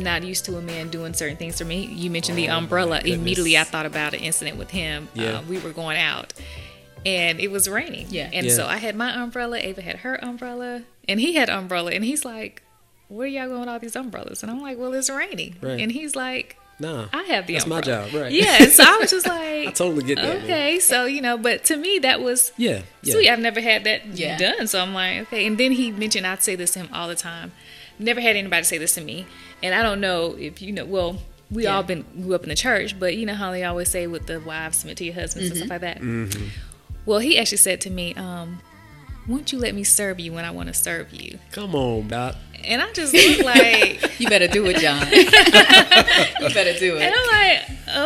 not 0.00 0.22
used 0.24 0.44
to 0.46 0.56
a 0.56 0.60
man 0.60 0.88
doing 0.90 1.14
certain 1.14 1.36
things 1.36 1.58
for 1.58 1.64
me. 1.64 1.86
You 1.86 2.10
mentioned 2.10 2.36
the 2.36 2.48
Oh, 2.48 2.52
my 2.52 2.58
umbrella. 2.58 3.00
Immediately, 3.04 3.56
I 3.56 3.62
thought 3.64 3.86
about 3.86 4.14
an 4.14 4.20
incident 4.20 4.58
with 4.58 4.70
him. 4.70 5.08
Yeah. 5.14 5.38
Uh, 5.38 5.42
we 5.42 5.58
were 5.58 5.70
going 5.72 5.96
out, 5.96 6.34
and 7.04 7.38
it 7.40 7.50
was 7.50 7.68
raining. 7.68 8.06
Yeah. 8.10 8.28
And 8.32 8.46
Yeah. 8.46 8.52
so 8.52 8.66
I 8.66 8.76
had 8.78 8.96
my 8.96 9.10
umbrella. 9.22 9.58
Ava 9.58 9.80
had 9.80 9.96
her 9.98 10.22
umbrella, 10.22 10.82
and 11.08 11.20
he 11.20 11.34
had 11.34 11.48
umbrella. 11.48 11.92
And 11.92 12.04
he's 12.04 12.24
like, 12.24 12.62
"Where 13.08 13.24
are 13.26 13.28
y'all 13.28 13.46
going 13.48 13.60
with 13.60 13.68
all 13.68 13.78
these 13.78 13.96
umbrellas?" 13.96 14.42
And 14.42 14.50
I'm 14.50 14.60
like, 14.60 14.76
"Well, 14.76 14.92
it's 14.92 15.08
raining." 15.08 15.54
Right. 15.62 15.80
And 15.80 15.92
he's 15.92 16.16
like, 16.16 16.56
Nah. 16.78 17.06
"I 17.12 17.22
have 17.24 17.46
the 17.46 17.54
That's 17.54 17.66
my 17.66 17.78
umbrella." 17.78 18.08
job, 18.10 18.20
right. 18.20 18.32
Yeah. 18.32 18.66
So 18.68 18.84
I 18.86 18.98
was 18.98 19.10
just 19.10 19.26
like, 19.36 19.68
I 19.68 19.70
totally 19.72 20.04
get 20.04 20.16
that. 20.16 20.24
man. 20.24 20.44
Okay, 20.44 20.78
so 20.78 21.06
you 21.06 21.20
know, 21.22 21.38
but 21.38 21.64
to 21.64 21.76
me 21.76 21.98
that 22.00 22.20
was 22.20 22.52
Yeah. 22.56 22.82
Yeah. 23.02 23.14
sweet. 23.14 23.28
I've 23.30 23.38
never 23.38 23.60
had 23.60 23.84
that 23.84 24.06
Yeah. 24.14 24.36
done, 24.36 24.66
so 24.66 24.80
I'm 24.80 24.92
like, 24.92 25.22
okay. 25.22 25.46
And 25.46 25.56
then 25.58 25.72
he 25.72 25.90
mentioned 25.90 26.26
I'd 26.26 26.42
say 26.42 26.54
this 26.54 26.72
to 26.72 26.80
him 26.80 26.88
all 26.92 27.08
the 27.08 27.14
time. 27.14 27.52
Never 27.98 28.20
had 28.20 28.36
anybody 28.36 28.62
say 28.64 28.76
this 28.78 28.94
to 28.96 29.00
me, 29.00 29.26
and 29.62 29.74
I 29.74 29.82
don't 29.82 30.00
know 30.00 30.36
if 30.38 30.60
you 30.60 30.72
know. 30.72 30.84
Well, 30.84 31.18
we 31.50 31.62
Yeah. 31.64 31.76
all 31.76 31.82
been 31.82 32.04
grew 32.20 32.34
up 32.34 32.42
in 32.42 32.50
the 32.50 32.54
church, 32.56 32.98
but 32.98 33.16
you 33.16 33.24
know 33.24 33.34
how 33.34 33.52
they 33.52 33.64
always 33.64 33.88
say 33.88 34.06
with 34.06 34.26
the 34.26 34.38
wives 34.40 34.78
submit 34.78 34.98
to 34.98 35.04
your 35.04 35.14
husbands 35.14 35.48
and 35.48 35.56
stuff 35.58 35.70
like 35.70 35.80
that. 35.80 36.02
Well, 37.06 37.20
he 37.20 37.38
actually 37.38 37.58
said 37.58 37.80
to 37.82 37.90
me, 37.90 38.14
um, 38.14 38.60
won't 39.28 39.52
you 39.52 39.58
let 39.58 39.74
me 39.74 39.84
serve 39.84 40.18
you 40.20 40.32
when 40.32 40.44
I 40.44 40.50
want 40.50 40.66
to 40.68 40.74
serve 40.74 41.12
you? 41.14 41.38
Come 41.52 41.74
on, 41.74 42.08
Doc. 42.08 42.36
And 42.66 42.82
I 42.82 42.92
just 42.92 43.12
look 43.14 43.44
like, 43.44 44.12
You 44.20 44.28
better 44.28 44.48
do 44.48 44.66
it, 44.66 44.76
John. 44.78 45.06
you 45.12 46.54
better 46.54 46.78
do 46.78 46.96
it. 46.96 47.02
and. 47.02 47.14
I'm 47.14 47.26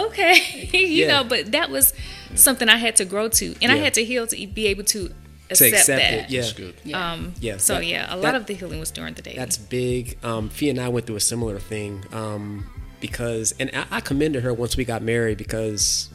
like, 0.01 0.11
okay, 0.11 0.69
you 0.73 1.07
Yeah. 1.07 1.09
know, 1.23 1.25
but 1.25 1.53
that 1.53 1.71
was 1.71 1.95
something 2.35 2.69
I 2.69 2.77
had 2.77 2.97
to 2.97 3.05
grow 3.05 3.29
to, 3.29 3.55
and 3.63 3.73
I 3.73 3.77
had 3.77 3.95
to 3.95 4.05
heal 4.05 4.27
to 4.27 4.47
be 4.47 4.67
able 4.69 4.85
to 4.85 5.09
To 5.09 5.15
accept, 5.51 5.73
accept 5.73 6.01
that. 6.03 6.13
it. 6.13 6.31
Yeah. 6.31 6.41
That's 6.43 6.53
good. 6.53 6.75
Yeah. 6.85 7.13
Um, 7.13 7.35
Yeah, 7.41 7.57
So 7.57 7.75
that- 7.77 7.87
yeah, 7.87 8.07
a 8.13 8.17
lot 8.17 8.23
that- 8.23 8.35
of 8.37 8.47
the 8.47 8.55
healing 8.55 8.79
was 8.81 8.91
during 8.91 9.15
the 9.15 9.23
day. 9.23 9.35
That's 9.37 9.57
big. 9.59 10.19
Um, 10.23 10.49
Fia 10.49 10.71
and 10.71 10.81
I 10.81 10.89
went 10.89 11.07
through 11.07 11.17
a 11.17 11.21
similar 11.21 11.59
thing 11.59 12.05
um, 12.13 12.67
because, 13.01 13.55
and 13.59 13.71
I, 13.75 13.87
I 13.97 14.01
commended 14.01 14.43
her 14.45 14.53
once 14.55 14.77
we 14.77 14.85
got 14.85 15.03
married 15.03 15.39
because, 15.39 16.09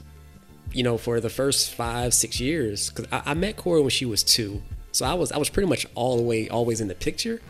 you 0.72 0.84
know, 0.84 0.98
for 0.98 1.20
the 1.20 1.30
first 1.30 1.74
five 1.74 2.14
six 2.14 2.40
years, 2.40 2.90
because 2.92 3.08
I, 3.12 3.32
I 3.32 3.34
met 3.34 3.58
Corey 3.58 3.82
when 3.82 3.90
she 3.90 4.06
was 4.06 4.24
two, 4.24 4.62
so 4.92 5.06
I 5.06 5.14
was 5.16 5.32
I 5.32 5.38
was 5.38 5.50
pretty 5.50 5.68
much 5.68 5.86
all 5.96 6.16
the 6.18 6.24
way 6.24 6.48
always 6.48 6.80
in 6.80 6.88
the 6.88 6.96
picture, 6.96 7.42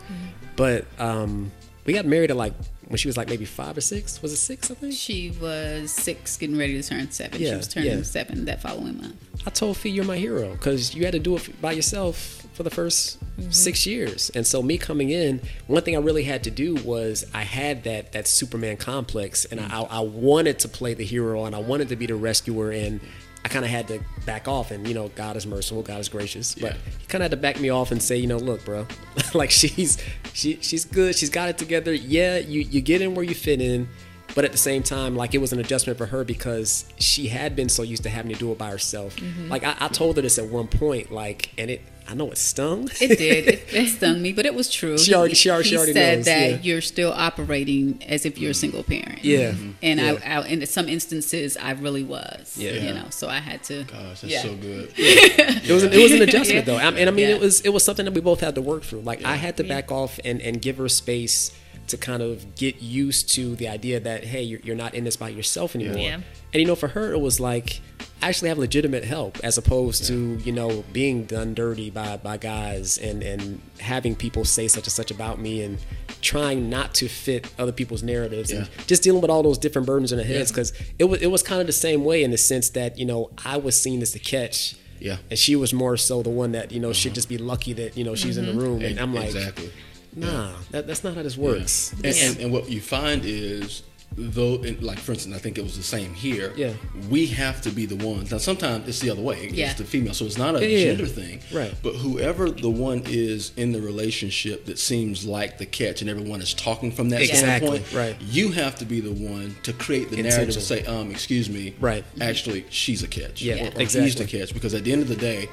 but 0.55 0.85
um, 0.99 1.51
we 1.85 1.93
got 1.93 2.05
married 2.05 2.31
at 2.31 2.37
like 2.37 2.53
when 2.87 2.97
she 2.97 3.07
was 3.07 3.17
like 3.17 3.29
maybe 3.29 3.45
five 3.45 3.77
or 3.77 3.81
six. 3.81 4.21
Was 4.21 4.33
it 4.33 4.37
six? 4.37 4.71
I 4.71 4.75
think. 4.75 4.93
She 4.93 5.31
was 5.41 5.91
six, 5.91 6.37
getting 6.37 6.57
ready 6.57 6.81
to 6.81 6.87
turn 6.87 7.09
seven. 7.11 7.39
she 7.39 7.55
was 7.55 7.67
turning 7.67 7.91
yeah. 7.91 8.03
seven 8.03 8.45
that 8.45 8.61
following 8.61 8.97
month. 8.97 9.15
I 9.45 9.49
told 9.49 9.77
Fee 9.77 9.89
you're 9.89 10.05
my 10.05 10.17
hero 10.17 10.51
because 10.51 10.95
you 10.95 11.05
had 11.05 11.13
to 11.13 11.19
do 11.19 11.35
it 11.35 11.61
by 11.61 11.71
yourself 11.71 12.45
for 12.53 12.63
the 12.63 12.69
1st 12.69 13.17
six 13.53 13.85
years. 13.85 14.31
And 14.33 14.47
so 14.47 14.63
me 14.63 14.77
coming 14.77 15.09
in, 15.09 15.41
one 15.67 15.83
thing 15.83 15.95
I 15.95 15.99
really 15.99 16.23
had 16.23 16.45
to 16.45 16.51
do 16.51 16.75
was 16.75 17.25
I 17.33 17.41
had 17.41 17.83
that 17.83 18.13
that 18.13 18.27
Superman 18.27 18.77
complex, 18.77 19.45
and 19.45 19.59
I, 19.59 19.81
I 19.81 19.99
wanted 19.99 20.59
to 20.59 20.67
play 20.67 20.93
the 20.93 21.03
hero, 21.03 21.45
and 21.45 21.55
I 21.55 21.59
wanted 21.59 21.89
to 21.89 21.95
be 21.95 22.05
the 22.05 22.15
rescuer, 22.15 22.71
and 22.71 23.01
I 23.45 23.47
kind 23.47 23.63
of 23.63 23.69
had 23.69 23.87
to 23.89 23.99
back 24.25 24.47
off. 24.47 24.71
And 24.71 24.85
you 24.87 24.93
know, 24.95 25.07
God 25.09 25.37
is 25.37 25.45
merciful, 25.45 25.83
God 25.83 25.99
is 25.99 26.09
gracious, 26.09 26.55
but 26.55 26.73
Yeah. 26.73 26.77
he 26.99 27.05
kind 27.07 27.21
of 27.21 27.25
had 27.25 27.31
to 27.31 27.37
back 27.37 27.59
me 27.61 27.69
off 27.69 27.91
and 27.91 28.01
say, 28.01 28.17
you 28.17 28.27
know, 28.27 28.37
look, 28.37 28.65
bro, 28.65 28.87
like 29.33 29.51
she's 29.51 29.97
she 30.33 30.57
she's 30.61 30.83
good, 30.83 31.15
she's 31.15 31.29
got 31.29 31.47
it 31.49 31.57
together. 31.57 31.93
Yeah, 31.93 32.39
you 32.39 32.61
you 32.61 32.81
get 32.81 33.01
in 33.01 33.15
where 33.15 33.23
you 33.23 33.35
fit 33.35 33.61
in. 33.61 33.87
But 34.33 34.43
at 34.43 34.51
the 34.51 34.57
same 34.57 34.83
time, 34.83 35.15
like 35.15 35.33
it 35.33 35.37
was 35.37 35.53
an 35.53 35.59
adjustment 35.59 35.97
for 35.97 36.07
her 36.07 36.25
because 36.25 36.85
she 36.99 37.27
had 37.27 37.55
been 37.55 37.69
so 37.69 37.83
used 37.83 38.03
to 38.03 38.09
having 38.09 38.33
to 38.33 38.37
do 38.37 38.51
it 38.51 38.57
by 38.57 38.69
herself. 38.69 39.15
Mm-hmm. 39.15 39.47
Like 39.49 39.63
I, 39.63 39.75
I 39.79 39.87
told 39.87 40.17
her 40.17 40.21
this 40.23 40.37
at 40.39 40.47
one 40.47 40.67
point, 40.67 41.09
like, 41.09 41.51
and 41.57 41.69
it, 41.71 41.81
I 42.07 42.13
know 42.13 42.29
it 42.31 42.37
stung. 42.37 42.89
It 43.01 43.17
did. 43.17 43.47
It, 43.47 43.73
it 43.73 43.87
stung 43.87 44.21
me, 44.21 44.31
but 44.31 44.45
it 44.45 44.53
was 44.53 44.69
true. 44.69 44.97
She 44.97 45.13
already- 45.13 45.33
she 45.35 45.49
already- 45.49 45.69
he 45.69 45.69
she 45.71 45.77
already 45.77 45.93
said 45.93 46.17
knows, 46.19 46.25
that 46.25 46.51
yeah. 46.51 46.57
you're 46.61 46.81
still 46.81 47.11
operating 47.11 48.01
as 48.07 48.25
if 48.25 48.37
you're 48.37 48.51
a 48.51 48.53
mm-hmm. 48.53 48.59
single 48.59 48.83
parent. 48.83 49.23
Yeah. 49.23 49.51
Mm-hmm. 49.51 49.71
And 49.81 49.99
Yeah. 49.99 50.17
I, 50.23 50.41
I, 50.41 50.47
in 50.47 50.65
some 50.67 50.87
instances, 50.87 51.57
I 51.57 51.71
really 51.71 52.03
was. 52.03 52.57
Yeah. 52.57 52.73
You 52.73 52.93
know, 52.93 53.05
so 53.09 53.27
I 53.27 53.39
had 53.39 53.63
to. 53.63 53.83
Gosh, 53.85 54.21
that's 54.21 54.23
yeah. 54.25 54.41
so 54.41 54.55
good. 54.55 54.93
it 54.97 55.71
was 55.71 55.83
an, 55.83 55.93
it 55.93 56.01
was 56.01 56.11
an 56.11 56.21
adjustment 56.21 56.65
though, 56.65 56.77
I- 56.77 56.91
and 56.91 57.09
I 57.09 57.11
mean 57.11 57.29
Yeah. 57.29 57.35
it 57.35 57.41
was 57.41 57.61
it 57.61 57.69
was 57.69 57.83
something 57.83 58.05
that 58.05 58.13
we 58.13 58.21
both 58.21 58.39
had 58.39 58.55
to 58.55 58.61
work 58.61 58.83
through. 58.83 59.01
Like 59.01 59.23
I 59.23 59.35
had 59.35 59.57
to 59.57 59.63
back 59.63 59.91
off 59.91 60.19
and 60.23 60.41
and 60.41 60.61
give 60.61 60.77
her 60.77 60.87
space 60.89 61.51
to 61.87 61.97
kind 61.97 62.21
of 62.23 62.55
get 62.55 62.81
used 62.81 63.31
to 63.33 63.55
the 63.55 63.67
idea 63.67 63.99
that 63.99 64.23
hey, 64.23 64.41
you're, 64.41 64.59
you're 64.61 64.75
not 64.75 64.93
in 64.93 65.03
this 65.03 65.15
by 65.15 65.29
yourself 65.29 65.75
anymore. 65.75 65.97
Yeah. 65.97 66.15
And 66.15 66.61
you 66.61 66.65
know, 66.65 66.75
for 66.75 66.89
her, 66.89 67.11
it 67.13 67.19
was 67.19 67.39
like 67.39 67.81
I 67.94 67.94
actually 68.21 68.49
have 68.49 68.57
legitimate 68.57 69.03
help 69.03 69.37
as 69.43 69.57
opposed 69.57 70.05
to 70.05 70.37
you 70.37 70.51
know 70.51 70.83
being 70.91 71.25
done 71.25 71.53
dirty 71.53 71.89
by 71.89 72.17
by 72.17 72.37
guys 72.37 72.97
and 72.97 73.21
and 73.21 73.61
having 73.79 74.15
people 74.15 74.43
say 74.43 74.67
such 74.67 74.85
and 74.85 74.91
such 74.91 75.11
about 75.11 75.39
me 75.39 75.61
and 75.61 75.77
trying 76.21 76.69
not 76.69 76.93
to 76.93 77.07
fit 77.07 77.53
other 77.59 77.71
people's 77.71 78.01
narratives 78.01 78.51
and 78.51 78.67
just 78.87 79.03
dealing 79.03 79.21
with 79.21 79.29
all 79.29 79.43
those 79.43 79.57
different 79.57 79.85
burdens 79.85 80.11
in 80.11 80.17
their 80.17 80.25
heads 80.25 80.49
Yeah. 80.49 80.55
because 80.55 80.73
it 80.97 81.03
was 81.05 81.21
it 81.21 81.27
was 81.27 81.43
kind 81.43 81.61
of 81.61 81.67
the 81.67 81.73
same 81.73 82.03
way 82.03 82.23
in 82.23 82.31
the 82.31 82.37
sense 82.37 82.69
that 82.69 82.97
you 82.97 83.05
know 83.05 83.29
I 83.45 83.57
was 83.57 83.79
seen 83.79 84.01
as 84.01 84.13
the 84.13 84.19
catch. 84.19 84.75
Yeah. 84.99 85.17
And 85.29 85.37
she 85.37 85.55
was 85.55 85.73
more 85.73 85.97
so 85.97 86.23
the 86.23 86.29
one 86.29 86.53
that, 86.53 86.71
you 86.71 86.79
know, 86.79 86.93
should 86.93 87.09
uh-huh. 87.09 87.15
just 87.15 87.29
be 87.29 87.37
lucky 87.37 87.73
that, 87.73 87.97
you 87.97 88.03
know, 88.03 88.15
she's 88.15 88.37
in 88.37 88.45
the 88.45 88.53
mm-hmm. 88.53 88.61
room. 88.61 88.81
And 88.81 88.97
I'm 88.97 89.13
like, 89.13 89.25
exactly. 89.25 89.71
nah, 90.15 90.53
that, 90.71 90.87
that's 90.87 91.03
not 91.03 91.15
how 91.15 91.21
this 91.21 91.37
works. 91.37 91.91
And, 92.03 92.05
and, 92.05 92.37
and 92.39 92.51
what 92.51 92.69
you 92.69 92.79
find 92.79 93.23
is, 93.25 93.83
though, 94.17 94.55
and 94.63 94.81
like 94.81 94.97
for 94.99 95.11
instance, 95.11 95.35
I 95.35 95.39
think 95.39 95.57
it 95.57 95.63
was 95.63 95.75
the 95.77 95.83
same 95.83 96.13
here. 96.13 96.53
Yeah. 96.55 96.73
We 97.09 97.25
have 97.27 97.61
to 97.61 97.69
be 97.69 97.85
the 97.85 97.95
ones. 98.05 98.31
Now, 98.31 98.37
sometimes 98.37 98.87
it's 98.87 98.99
the 98.99 99.09
other 99.09 99.21
way. 99.21 99.49
Yeah. 99.51 99.67
It's 99.71 99.77
the 99.79 99.83
female, 99.85 100.13
so 100.13 100.25
it's 100.25 100.37
not 100.37 100.55
a 100.55 100.61
Yeah, 100.61 100.67
yeah, 100.67 100.77
yeah. 100.77 100.85
gender 100.95 101.05
thing. 101.05 101.39
Right. 101.53 101.73
But 101.83 101.95
whoever 101.95 102.49
the 102.49 102.69
one 102.69 103.03
is 103.05 103.51
in 103.57 103.71
the 103.71 103.81
relationship 103.81 104.65
that 104.65 104.79
seems 104.79 105.25
like 105.25 105.57
the 105.57 105.65
catch, 105.65 106.01
and 106.01 106.09
everyone 106.09 106.41
is 106.41 106.53
talking 106.53 106.91
from 106.91 107.09
that 107.09 107.21
Exactly, 107.21 107.79
standpoint. 107.79 107.93
right. 107.93 108.15
You 108.21 108.51
have 108.51 108.75
to 108.77 108.85
be 108.85 109.01
the 109.01 109.11
one 109.11 109.55
to 109.63 109.73
create 109.73 110.09
the 110.09 110.21
narrative 110.21 110.53
to 110.55 110.61
say, 110.61 110.83
um, 110.85 111.11
excuse 111.11 111.49
me. 111.49 111.73
Right. 111.79 112.03
Actually, 112.21 112.65
she's 112.69 113.03
a 113.03 113.07
catch. 113.07 113.41
Yeah, 113.41 113.65
Or, 113.67 113.75
or 113.75 113.79
he's 113.85 114.15
the 114.15 114.25
catch 114.25 114.53
because 114.53 114.73
at 114.73 114.83
the 114.83 114.91
end 114.93 115.01
of 115.01 115.07
the 115.07 115.15
day. 115.15 115.49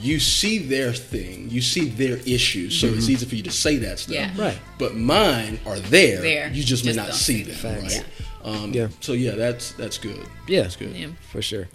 You 0.00 0.20
see 0.20 0.58
their 0.58 0.92
thing, 0.92 1.48
you 1.50 1.60
see 1.62 1.88
their 1.88 2.16
issues, 2.26 2.78
so 2.80 2.86
Mm-hmm. 2.88 2.98
it's 2.98 3.08
easy 3.08 3.26
for 3.26 3.34
you 3.34 3.42
to 3.44 3.50
say 3.50 3.76
that 3.78 3.98
stuff. 3.98 4.14
Yeah. 4.14 4.30
Right. 4.36 4.58
But 4.78 4.94
mine 4.96 5.58
are 5.66 5.78
there. 5.78 6.20
There. 6.20 6.48
You 6.52 6.62
just, 6.62 6.84
may 6.84 6.90
Just 6.92 6.96
not 6.96 7.06
don't 7.08 7.14
see 7.16 7.44
see 7.44 7.52
them, 7.52 7.74
them. 7.74 7.82
right? 7.84 8.04
Um, 8.44 8.72
Yeah. 8.72 8.88
So 9.00 9.12
yeah, 9.14 9.32
that's 9.32 9.72
that's 9.72 9.98
good. 9.98 10.26
Yeah. 10.48 10.62
That's 10.62 10.76
good. 10.76 10.94
Yeah. 10.94 11.08
For 11.32 11.40
sure. 11.42 11.68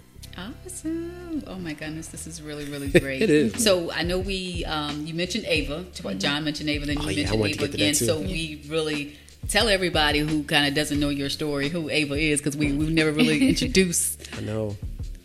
Awesome. 0.66 1.44
Oh 1.46 1.56
my 1.56 1.74
goodness, 1.74 2.08
this 2.08 2.26
is 2.26 2.40
really, 2.40 2.64
really 2.66 2.88
great. 3.00 3.22
It 3.22 3.30
is. 3.30 3.62
So 3.62 3.90
I 3.92 4.02
know 4.02 4.18
we, 4.18 4.64
um, 4.64 5.04
you 5.06 5.14
mentioned 5.14 5.44
Ava. 5.46 5.84
John 6.18 6.44
mentioned 6.44 6.70
Ava, 6.70 6.86
then 6.86 6.98
you 7.00 7.06
Oh, 7.06 7.10
yeah, 7.10 7.30
I 7.30 7.36
mentioned 7.36 7.42
to 7.42 7.44
Ava 7.44 7.48
get 7.48 7.54
to 7.54 7.66
that 7.68 7.74
again. 7.74 7.94
too. 7.94 8.04
So 8.06 8.20
we 8.20 8.62
really 8.68 9.16
tell 9.48 9.68
everybody 9.68 10.20
who 10.20 10.44
kind 10.44 10.66
of 10.66 10.74
doesn't 10.74 10.98
know 10.98 11.10
your 11.10 11.28
story 11.28 11.68
who 11.68 11.90
Ava 11.90 12.14
is 12.14 12.40
because 12.40 12.56
we, 12.56 12.72
we've 12.72 12.90
never 12.92 13.12
really 13.12 13.48
introduced 13.52 14.28
I 14.36 14.40
know. 14.40 14.76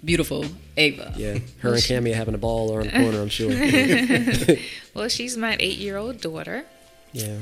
Beautiful 0.07 0.45
Ava. 0.77 1.13
Yeah. 1.17 1.37
Her 1.59 1.73
and 1.75 1.83
Cammy 1.83 2.13
having 2.13 2.33
a 2.33 2.37
ball 2.39 2.73
around 2.73 2.87
the 2.87 2.99
corner, 3.03 3.21
I'm 3.21 3.29
sure. 3.29 3.51
well, 4.95 5.09
she's 5.09 5.35
my 5.37 5.55
eight-year-old 5.59 6.21
daughter, 6.21 6.65
Yeah. 7.13 7.37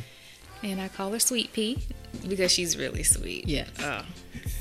and 0.64 0.82
I 0.82 0.88
call 0.90 1.12
her 1.14 1.20
Sweet 1.20 1.54
Pea 1.54 1.78
because 2.28 2.52
she's 2.52 2.76
really 2.78 3.04
sweet. 3.04 3.48
Yeah. 3.48 3.66
Oh, 3.80 4.02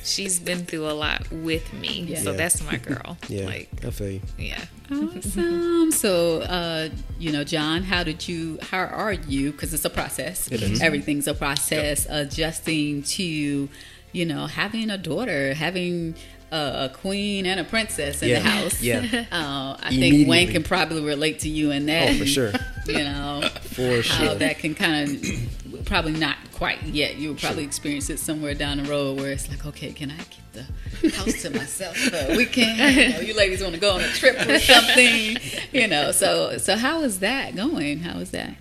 she's 0.05 0.39
been 0.39 0.67
through 0.67 0.87
a 0.89 0.93
lot 1.07 1.31
with 1.31 1.73
me, 1.73 2.05
Yeah. 2.09 2.19
so 2.21 2.31
Yeah. 2.33 2.37
that's 2.37 2.63
my 2.71 2.77
girl. 2.77 3.17
Yeah. 3.29 3.47
Like, 3.47 3.69
I 3.85 3.91
feel 3.91 4.11
you. 4.11 4.21
yeah. 4.39 4.65
Awesome. 4.93 5.91
So, 5.93 6.41
uh, 6.43 6.91
you 7.19 7.33
know, 7.33 7.43
John, 7.45 7.85
how 7.85 8.03
did 8.05 8.29
you, 8.29 8.59
how 8.71 8.85
are 8.85 9.13
you? 9.15 9.53
Because 9.53 9.73
it's 9.73 9.85
a 9.87 9.91
process. 9.91 10.51
It 10.53 10.63
is. 10.63 10.83
Everything's 10.83 11.27
a 11.27 11.33
process. 11.35 12.07
Adjusting 12.11 13.03
to, 13.17 13.69
you 14.13 14.27
know, 14.27 14.47
having 14.47 14.91
a 14.91 14.99
daughter, 14.99 15.55
having 15.55 16.15
a, 16.57 16.89
queen 16.93 17.47
and 17.47 17.59
a 17.61 17.65
princess 17.65 18.23
in 18.23 18.29
Yeah. 18.29 18.41
the 18.41 18.49
house. 18.49 18.83
Yeah. 18.83 19.25
Uh, 19.33 19.77
I 19.83 19.91
think 19.91 20.29
Wayne 20.29 20.51
can 20.51 20.63
probably 20.63 21.03
relate 21.03 21.41
to 21.41 21.49
you 21.49 21.71
in 21.71 21.87
that. 21.87 22.11
Oh, 22.11 22.19
for 22.19 22.27
sure. 22.27 22.53
You 22.87 22.99
know, 22.99 23.41
For 23.63 24.03
how 24.03 24.03
sure. 24.03 24.35
that 24.35 24.59
can 24.59 24.75
kind 24.75 25.09
of, 25.09 25.64
probably 25.83 26.13
not 26.13 26.37
quite 26.53 26.83
yet. 26.85 27.17
You'll 27.17 27.35
probably 27.35 27.65
experience 27.65 28.11
it 28.11 28.19
somewhere 28.19 28.55
down 28.55 28.79
the 28.83 28.85
road 28.91 29.19
where 29.19 29.33
it's 29.33 29.49
like, 29.49 29.67
okay, 29.67 29.93
can 29.93 30.11
I 30.11 30.17
get 30.17 30.69
the 31.01 31.11
house 31.17 31.43
to 31.43 31.51
myself 31.51 31.97
for 31.97 32.17
a 32.33 32.37
weekend? 32.37 32.79
You, 32.97 33.09
know, 33.11 33.21
you 33.21 33.35
ladies 33.35 33.61
want 33.63 33.75
to 33.75 33.81
go 33.81 33.93
on 33.95 34.01
a 34.01 34.09
trip 34.09 34.37
or 34.47 34.59
something, 34.61 35.37
you 35.73 35.89
know. 35.89 36.13
So, 36.13 36.59
so 36.59 36.77
how 36.77 37.03
is 37.03 37.21
that 37.21 37.57
going? 37.57 37.99
How 38.01 38.19
is 38.21 38.31
that? 38.31 38.55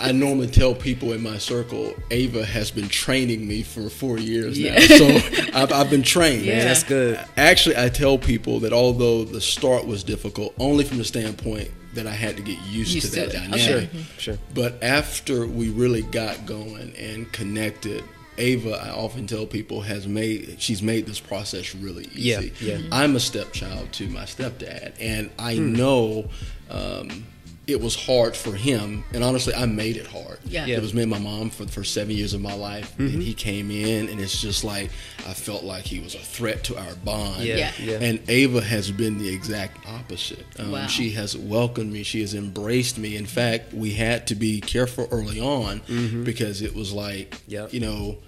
I 0.00 0.12
normally 0.12 0.46
tell 0.48 0.74
people 0.74 1.12
in 1.12 1.22
my 1.22 1.38
circle, 1.38 1.94
Ava 2.10 2.44
has 2.44 2.70
been 2.70 2.88
training 2.88 3.46
me 3.46 3.62
for 3.62 3.88
four 3.90 4.18
years 4.18 4.58
Yeah. 4.58 4.74
now. 4.78 4.80
So 4.96 5.06
I've, 5.54 5.72
I've 5.72 5.90
been 5.90 6.02
trained. 6.02 6.42
Yeah. 6.44 6.64
That's 6.64 6.82
good. 6.82 7.20
Actually, 7.36 7.76
I 7.76 7.88
tell 7.88 8.18
people 8.18 8.60
that 8.60 8.72
although 8.72 9.24
the 9.24 9.40
start 9.40 9.86
was 9.86 10.02
difficult, 10.04 10.54
only 10.58 10.84
from 10.84 10.98
the 10.98 11.04
standpoint 11.04 11.70
that 11.94 12.06
I 12.06 12.12
had 12.12 12.36
to 12.36 12.42
get 12.42 12.58
used, 12.66 12.92
Used 12.94 13.06
to 13.06 13.12
to 13.14 13.20
that 13.20 13.28
it. 13.28 13.32
dynamic. 13.32 13.60
Sure. 13.60 13.80
Mm-hmm. 13.80 14.18
Sure. 14.18 14.38
But 14.54 14.82
after 14.82 15.46
we 15.46 15.70
really 15.70 16.02
got 16.02 16.46
going 16.46 16.94
and 16.96 17.30
connected, 17.32 18.04
Ava, 18.36 18.72
I 18.72 18.90
often 18.90 19.26
tell 19.28 19.46
people, 19.46 19.82
has 19.82 20.08
made 20.08 20.56
she's 20.58 20.82
made 20.82 21.06
this 21.06 21.20
process 21.20 21.74
really 21.74 22.08
Yeah, 22.12 22.40
easy. 22.40 22.52
yeah. 22.66 22.78
I'm 22.90 23.14
a 23.14 23.20
stepchild 23.20 23.92
to 23.92 24.08
my 24.08 24.24
stepdad, 24.24 24.94
and 25.00 25.30
I 25.38 25.54
Hmm. 25.56 25.72
know 25.74 26.30
um, 26.70 27.26
it 27.66 27.80
was 27.80 27.96
hard 27.96 28.36
for 28.36 28.52
him. 28.52 29.04
And 29.14 29.24
honestly, 29.24 29.54
I 29.54 29.64
made 29.64 29.96
it 29.96 30.06
hard. 30.06 30.38
Yeah. 30.44 30.66
Yeah. 30.66 30.76
It 30.76 30.82
was 30.82 30.92
me 30.92 31.00
and 31.02 31.10
my 31.10 31.18
mom 31.18 31.48
for 31.48 31.64
the 31.64 31.72
first 31.72 31.94
seven 31.94 32.14
years 32.14 32.34
of 32.34 32.40
my 32.42 32.54
life, 32.54 32.92
Mm-hmm. 32.98 33.14
and 33.14 33.22
he 33.22 33.32
came 33.32 33.70
in, 33.70 34.08
and 34.10 34.20
it's 34.20 34.38
just 34.40 34.64
like 34.64 34.90
I 35.26 35.32
felt 35.32 35.64
like 35.64 35.84
he 35.84 36.00
was 36.00 36.14
a 36.14 36.18
threat 36.18 36.64
to 36.64 36.76
our 36.76 36.94
bond. 36.96 37.42
Yeah. 37.44 37.56
Yeah. 37.56 37.72
Yeah. 37.78 37.98
And 38.02 38.20
Ava 38.28 38.60
has 38.60 38.90
been 38.90 39.16
the 39.18 39.28
exact 39.32 39.86
opposite. 39.88 40.44
Um, 40.58 40.72
Wow. 40.72 40.86
She 40.88 41.10
has 41.12 41.36
welcomed 41.36 41.90
me. 41.92 42.02
She 42.02 42.20
has 42.20 42.34
embraced 42.34 42.98
me. 42.98 43.16
In 43.16 43.24
fact, 43.26 43.72
we 43.72 43.92
had 43.92 44.26
to 44.26 44.34
be 44.34 44.60
careful 44.60 45.08
early 45.10 45.40
on 45.40 45.80
because 46.24 46.60
it 46.60 46.74
was 46.74 46.92
like, 46.92 47.30
Mm-hmm. 47.30 47.50
Yep. 47.52 47.72
you 47.72 47.80
know, 47.80 48.18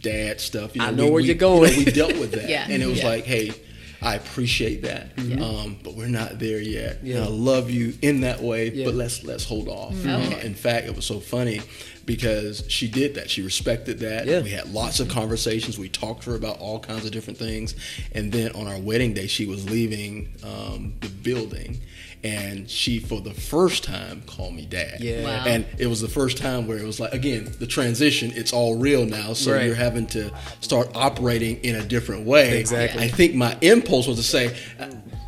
dad 0.00 0.40
stuff. 0.40 0.74
You 0.74 0.82
I 0.82 0.90
know, 0.90 0.96
know 0.96 1.04
we- 1.04 1.10
where 1.10 1.22
we- 1.22 1.26
you're 1.28 1.34
going. 1.36 1.70
you 1.70 1.78
know, 1.78 1.84
we 1.84 1.92
dealt 1.92 2.18
with 2.18 2.32
that, 2.38 2.48
Yeah. 2.48 2.66
and 2.68 2.82
it 2.82 2.86
was 2.86 2.98
Yeah. 2.98 3.08
like, 3.08 3.24
hey. 3.24 3.52
I 4.02 4.16
appreciate 4.16 4.82
that, 4.82 5.10
um, 5.40 5.78
but 5.84 5.94
we're 5.94 6.08
not 6.08 6.38
there 6.38 6.60
yet. 6.60 6.98
Yeah. 7.02 7.16
And 7.16 7.24
I 7.24 7.28
love 7.28 7.70
you 7.70 7.94
in 8.02 8.22
that 8.22 8.40
way, 8.42 8.70
Yeah. 8.70 8.86
but 8.86 8.94
let's 8.94 9.22
let's 9.24 9.44
hold 9.44 9.68
off. 9.68 9.94
Okay. 10.04 10.10
Uh, 10.34 10.38
in 10.40 10.54
fact, 10.54 10.86
it 10.86 10.96
was 10.96 11.04
so 11.06 11.20
funny 11.20 11.60
because 12.04 12.64
she 12.68 12.88
did 12.88 13.14
that. 13.14 13.30
She 13.30 13.42
respected 13.42 14.00
that. 14.00 14.26
Yeah. 14.26 14.40
We 14.42 14.50
had 14.50 14.72
lots 14.72 14.98
of 15.00 15.08
conversations. 15.08 15.78
We 15.78 15.88
talked 15.88 16.24
to 16.24 16.30
her 16.30 16.36
about 16.36 16.58
all 16.58 16.80
kinds 16.80 17.04
of 17.04 17.12
different 17.12 17.38
things. 17.38 17.76
And 18.12 18.32
then 18.32 18.52
on 18.52 18.66
our 18.66 18.78
wedding 18.78 19.14
day, 19.14 19.28
she 19.28 19.46
was 19.46 19.70
leaving 19.70 20.28
um, 20.42 20.94
the 21.00 21.08
building. 21.08 21.78
And 22.24 22.68
she 22.70 22.98
for 23.00 23.20
the 23.20 23.34
first 23.34 23.82
time 23.84 24.22
called 24.26 24.54
me 24.54 24.64
dad. 24.66 25.00
Yeah. 25.00 25.24
Wow. 25.24 25.44
And 25.46 25.66
it 25.78 25.86
was 25.88 26.00
the 26.00 26.08
first 26.08 26.36
time 26.38 26.66
where 26.68 26.78
it 26.78 26.84
was 26.84 27.00
like 27.00 27.12
again 27.12 27.52
the 27.58 27.66
transition. 27.66 28.32
It's 28.34 28.52
all 28.52 28.76
real 28.78 29.04
now, 29.06 29.32
so 29.32 29.52
Right. 29.52 29.66
you're 29.66 29.74
having 29.74 30.06
to 30.08 30.30
start 30.60 30.88
operating 30.94 31.56
in 31.64 31.74
a 31.76 31.84
different 31.84 32.24
way. 32.26 32.58
Exactly. 32.58 33.02
I 33.02 33.08
think 33.08 33.34
my 33.34 33.56
impulse 33.60 34.06
was 34.06 34.16
to 34.18 34.22
say. 34.22 34.56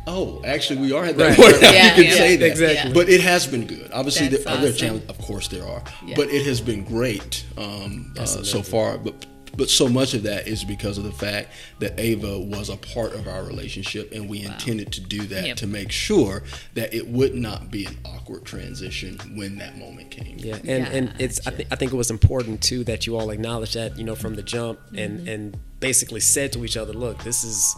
Oh, 0.07 0.39
actually, 0.45 0.81
we 0.81 0.91
are 0.91 1.03
at 1.05 1.17
that 1.17 1.29
Right. 1.29 1.37
point. 1.37 1.61
Yeah, 1.63 1.87
you 1.97 2.03
can 2.03 2.11
yeah. 2.11 2.17
say 2.17 2.35
that. 2.35 2.45
Exactly. 2.45 2.93
But 2.93 3.09
it 3.09 3.21
has 3.21 3.47
been 3.47 3.65
good. 3.65 3.89
Obviously, 3.91 4.27
That's 4.27 4.43
there 4.43 4.53
are 4.53 4.57
awesome. 4.59 4.75
challenges. 4.77 5.09
Of 5.09 5.17
course, 5.17 5.47
there 5.47 5.65
are. 5.67 5.81
Yeah. 6.05 6.13
But 6.15 6.29
it 6.29 6.45
has 6.45 6.61
been 6.61 6.83
great 6.83 7.43
um, 7.57 8.13
uh, 8.19 8.25
so 8.25 8.61
far. 8.61 8.99
But 8.99 9.25
but 9.57 9.69
so 9.69 9.87
much 9.87 10.13
of 10.13 10.23
that 10.23 10.47
is 10.47 10.63
because 10.63 10.97
of 10.97 11.03
the 11.03 11.11
fact 11.11 11.49
that 11.79 11.99
Ava 11.99 12.39
was 12.39 12.69
a 12.69 12.77
part 12.77 13.13
of 13.13 13.27
our 13.27 13.43
relationship, 13.43 14.11
and 14.11 14.29
we 14.29 14.41
intended 14.43 14.91
to 14.93 15.01
do 15.01 15.21
that 15.27 15.45
Yep. 15.47 15.57
to 15.57 15.67
make 15.67 15.91
sure 15.91 16.43
that 16.73 16.93
it 16.93 17.07
would 17.07 17.35
not 17.35 17.71
be 17.71 17.85
an 17.85 17.97
awkward 18.05 18.45
transition 18.45 19.17
when 19.35 19.57
that 19.57 19.77
moment 19.77 20.11
came. 20.11 20.37
Yeah, 20.39 20.57
and 20.65 20.87
and 20.87 21.13
it's 21.19 21.39
I 21.41 21.43
Gotcha. 21.51 21.57
think 21.57 21.69
I 21.71 21.75
think 21.75 21.93
it 21.93 21.97
was 21.97 22.11
important 22.11 22.61
too 22.61 22.83
that 22.85 23.05
you 23.07 23.17
all 23.17 23.29
acknowledge 23.29 23.73
that 23.73 23.97
you 23.97 24.03
know 24.03 24.15
from 24.15 24.35
the 24.35 24.43
jump 24.43 24.79
Mm-hmm. 24.87 24.97
and 24.97 25.27
and 25.29 25.57
basically 25.79 26.19
said 26.19 26.51
to 26.53 26.63
each 26.65 26.77
other, 26.77 26.93
look, 26.93 27.23
this 27.23 27.43
is 27.43 27.75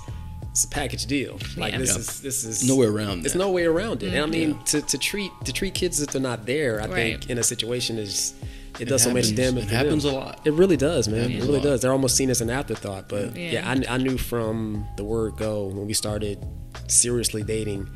it's 0.51 0.63
a 0.63 0.67
package 0.69 1.05
deal. 1.05 1.37
Like 1.55 1.73
Yeah. 1.73 1.79
this 1.79 1.89
Yeah. 1.91 1.97
is 1.97 2.19
this 2.21 2.43
is 2.43 2.67
No 2.67 2.75
way 2.77 2.87
around 2.87 3.23
There's 3.23 3.35
no 3.35 3.51
way 3.51 3.65
around 3.65 4.01
it. 4.03 4.13
And 4.13 4.23
I 4.23 4.25
mean 4.25 4.51
Yeah. 4.51 4.63
to, 4.65 4.81
to 4.81 4.97
treat 4.97 5.31
to 5.45 5.53
treat 5.53 5.73
kids 5.73 6.01
if 6.01 6.09
they're 6.11 6.21
not 6.21 6.45
there, 6.45 6.81
I 6.81 6.87
think 6.87 7.29
in 7.29 7.37
a 7.37 7.43
situation 7.43 7.97
is 7.99 8.33
it 8.79 8.85
does 8.87 9.03
so 9.03 9.13
much 9.13 9.33
damage. 9.35 9.65
it 9.65 9.69
happens 9.69 10.03
them. 10.03 10.13
a 10.13 10.17
lot. 10.17 10.41
It 10.45 10.53
really 10.53 10.77
does, 10.77 11.07
man. 11.07 11.21
happens 11.31 11.43
It 11.43 11.47
really 11.47 11.61
does. 11.61 11.81
They're 11.81 11.91
almost 11.91 12.15
seen 12.15 12.29
as 12.29 12.41
an 12.41 12.49
afterthought. 12.49 13.09
But 13.09 13.35
yeah, 13.35 13.51
Yeah. 13.51 13.69
I, 13.89 13.95
I 13.95 13.97
knew 13.97 14.17
from 14.17 14.87
the 14.97 15.03
word 15.03 15.37
go 15.37 15.65
when 15.67 15.87
we 15.87 15.93
started 15.93 16.45
seriously 16.87 17.43
dating. 17.43 17.89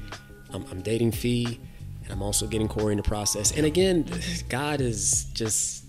I'm, 0.53 0.65
I'm 0.71 0.81
dating 0.81 1.11
Fee, 1.11 1.59
and 2.03 2.11
I'm 2.11 2.21
also 2.21 2.47
getting 2.47 2.67
Corey 2.67 2.93
in 2.93 2.97
the 2.97 3.03
process. 3.03 3.51
And 3.55 3.65
again, 3.65 4.05
God 4.49 4.81
is 4.81 5.25
just 5.33 5.85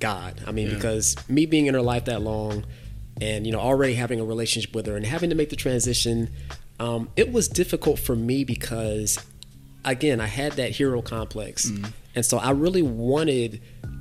God. 0.00 0.40
I 0.46 0.52
mean, 0.52 0.68
Yeah. 0.68 0.74
because 0.74 1.16
me 1.28 1.46
being 1.46 1.66
in 1.66 1.74
her 1.74 1.82
life 1.82 2.04
that 2.06 2.22
long, 2.22 2.64
and 3.20 3.46
you 3.46 3.52
know, 3.52 3.60
already 3.60 3.94
having 3.94 4.20
a 4.20 4.24
relationship 4.24 4.74
with 4.74 4.86
her, 4.86 4.96
and 4.96 5.06
having 5.06 5.30
to 5.30 5.36
make 5.36 5.48
the 5.50 5.56
transition, 5.56 6.30
um, 6.78 7.08
it 7.16 7.32
was 7.32 7.48
difficult 7.48 7.98
for 7.98 8.14
me 8.14 8.44
because, 8.44 9.18
again, 9.84 10.20
I 10.20 10.26
had 10.26 10.52
that 10.54 10.72
hero 10.72 11.00
complex, 11.00 11.70
and 12.16 12.24
so 12.24 12.38
I 12.38 12.50
really 12.50 12.82
wanted, 12.82 13.60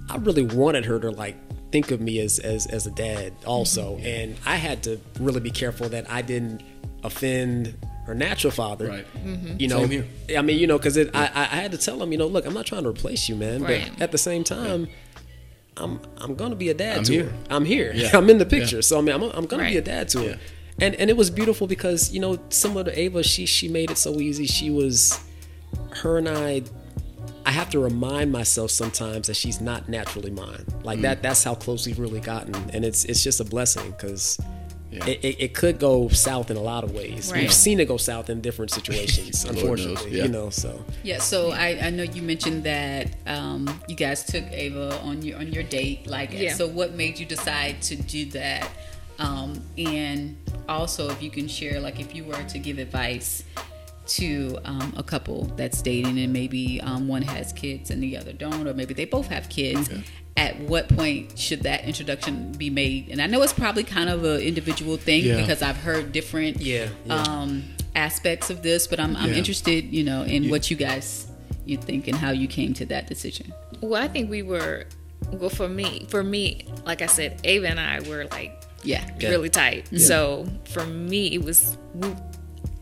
I 0.10 0.18
really 0.18 0.46
wanted 0.46 0.86
her 0.86 1.00
to 1.00 1.12
like 1.12 1.36
think 1.72 1.92
of 1.92 2.02
me 2.02 2.20
as 2.20 2.40
as 2.40 2.66
as 2.68 2.88
a 2.88 2.92
dad 2.92 3.34
also, 3.46 3.98
mm-hmm. 3.98 4.06
and 4.06 4.36
I 4.46 4.56
had 4.56 4.82
to 4.84 5.00
really 5.20 5.42
be 5.42 5.52
careful 5.52 5.90
that 5.90 6.10
I 6.10 6.22
didn't 6.22 6.64
offend 7.04 7.78
her 8.08 8.16
natural 8.16 8.52
father. 8.52 8.88
Right. 8.88 9.08
Mm-hmm. 9.24 9.60
You 9.60 9.68
know, 9.68 9.80
Same 9.82 9.90
here. 9.90 10.40
I 10.40 10.42
mean, 10.42 10.58
you 10.58 10.68
know, 10.68 10.78
because 10.78 10.98
I, 10.98 11.10
I 11.14 11.30
I 11.42 11.58
had 11.62 11.72
to 11.72 11.78
tell 11.78 12.02
him, 12.02 12.12
you 12.12 12.18
know, 12.18 12.28
look, 12.28 12.46
I'm 12.46 12.54
not 12.54 12.66
trying 12.66 12.84
to 12.84 12.90
replace 12.90 13.28
you, 13.30 13.36
man, 13.36 13.62
Right. 13.62 13.92
but 13.94 14.02
at 14.02 14.12
the 14.12 14.18
same 14.18 14.44
time. 14.44 14.88
I'm 15.78 16.00
I'm 16.20 16.36
gonna 16.36 16.56
be 16.56 16.70
a 16.70 16.74
dad 16.74 17.00
I'm 17.00 17.04
to 17.04 17.12
here. 17.12 17.24
her. 17.26 17.34
I'm 17.50 17.66
here. 17.66 17.92
Yeah. 17.94 18.12
I'm 18.14 18.30
in 18.30 18.38
the 18.38 18.46
picture. 18.46 18.82
So 18.82 18.98
I 18.98 19.02
mean, 19.02 19.14
I'm, 19.14 19.24
I'm 19.24 19.46
gonna 19.46 19.68
be 19.68 19.76
a 19.76 19.82
dad 19.82 20.08
to 20.10 20.20
her. 20.20 20.26
Yeah. 20.26 20.36
And 20.80 20.96
and 20.96 21.10
it 21.10 21.18
was 21.18 21.30
beautiful 21.30 21.68
because 21.68 22.14
you 22.14 22.22
know, 22.22 22.40
similar 22.48 22.86
to 22.86 22.98
Ava, 22.98 23.24
she 23.24 23.46
she 23.46 23.68
made 23.68 23.92
it 23.92 23.98
so 23.98 24.22
easy. 24.22 24.46
She 24.46 24.70
was, 24.70 25.20
her 26.02 26.18
and 26.18 26.30
I. 26.30 26.64
I 27.46 27.52
have 27.52 27.70
to 27.72 27.80
remind 27.80 28.32
myself 28.32 28.72
sometimes 28.72 29.28
that 29.28 29.36
she's 29.36 29.62
not 29.62 29.88
naturally 29.88 30.32
mine. 30.32 30.66
Like 30.84 31.02
that. 31.02 31.22
That's 31.22 31.44
how 31.44 31.56
close 31.56 31.86
we've 31.86 32.00
really 32.00 32.20
gotten, 32.20 32.56
and 32.72 32.84
it's 32.84 33.06
it's 33.06 33.24
just 33.24 33.40
a 33.40 33.46
blessing 33.46 33.92
because. 33.92 34.40
Yeah. 34.92 35.08
It, 35.08 35.26
it, 35.26 35.42
it 35.42 35.54
could 35.54 35.78
go 35.78 36.08
south 36.08 36.50
in 36.52 36.56
a 36.58 36.62
lot 36.62 36.86
of 36.86 36.92
ways. 36.94 37.30
Right. 37.30 37.42
We've 37.42 37.52
seen 37.54 37.82
it 37.82 37.88
go 37.90 37.98
south 37.98 38.30
in 38.30 38.40
different 38.40 38.72
situations, 38.72 39.44
unfortunately. 39.50 40.12
yeah. 40.16 40.24
You 40.24 40.30
know, 40.30 40.50
so 40.50 40.86
Yeah, 41.04 41.18
so 41.18 41.52
I, 41.52 41.78
I 41.82 41.90
know 41.90 42.04
you 42.04 42.22
mentioned 42.22 42.64
that 42.64 43.10
um, 43.28 43.68
you 43.90 43.96
guys 43.98 44.24
took 44.24 44.46
Ava 44.52 44.98
on 45.02 45.22
your 45.22 45.38
on 45.40 45.52
your 45.52 45.64
date. 45.64 46.08
Like, 46.08 46.32
Yeah. 46.32 46.54
so 46.54 46.66
what 46.68 46.94
made 46.94 47.20
you 47.20 47.26
decide 47.26 47.82
to 47.82 47.98
do 47.98 48.26
that? 48.40 48.70
Um, 49.20 49.62
and 49.78 50.38
also, 50.70 51.10
if 51.10 51.22
you 51.22 51.30
can 51.32 51.50
share, 51.50 51.82
like, 51.82 52.00
if 52.00 52.16
you 52.16 52.24
were 52.24 52.44
to 52.44 52.58
give 52.60 52.78
advice 52.78 53.44
to 54.08 54.58
um, 54.66 54.94
a 54.98 55.04
couple 55.04 55.46
that's 55.56 55.82
dating 55.82 56.20
and 56.20 56.32
maybe 56.34 56.80
um, 56.82 57.08
one 57.08 57.22
has 57.24 57.52
kids 57.54 57.90
and 57.92 58.02
the 58.02 58.18
other 58.18 58.34
don't, 58.34 58.68
or 58.68 58.74
maybe 58.74 58.94
they 58.94 59.06
both 59.06 59.28
have 59.28 59.50
kids. 59.50 59.90
At 60.38 60.60
what 60.60 60.90
point 60.90 61.38
should 61.40 61.64
that 61.64 61.86
introduction 61.86 62.52
be 62.52 62.70
made? 62.70 63.10
And 63.10 63.22
I 63.22 63.28
know 63.28 63.42
it's 63.42 63.54
probably 63.54 63.84
kind 63.84 64.10
of 64.10 64.24
an 64.26 64.42
individual 64.42 64.98
thing 64.98 65.24
Yeah. 65.24 65.38
because 65.38 65.62
I've 65.62 65.78
heard 65.78 66.12
different 66.12 66.60
Yeah, 66.62 66.90
yeah. 67.06 67.22
Um, 67.24 67.64
aspects 67.96 68.50
of 68.50 68.62
this, 68.62 68.86
but 68.88 69.00
I'm, 69.00 69.16
I'm 69.16 69.30
Yeah. 69.32 69.38
interested, 69.38 69.86
you 69.94 70.04
know, 70.04 70.24
in 70.24 70.50
what 70.50 70.70
you 70.70 70.76
guys 70.76 71.28
you 71.66 71.78
think 71.78 72.08
and 72.08 72.18
how 72.18 72.32
you 72.32 72.48
came 72.48 72.74
to 72.76 72.86
that 72.88 73.08
decision. 73.08 73.54
Well, 73.82 74.02
I 74.02 74.08
think 74.10 74.30
we 74.30 74.44
were. 74.44 74.86
Well, 75.32 75.50
for 75.50 75.68
me, 75.70 76.06
for 76.10 76.22
me, 76.24 76.68
like 76.86 77.02
I 77.02 77.08
said, 77.08 77.40
Ava 77.46 77.68
and 77.70 77.80
I 77.80 78.02
were 78.02 78.26
like 78.30 78.62
Yeah. 78.84 79.10
really 79.22 79.50
tight. 79.50 79.88
So 79.98 80.46
for 80.66 80.86
me, 80.86 81.28
it 81.34 81.44
was. 81.44 81.78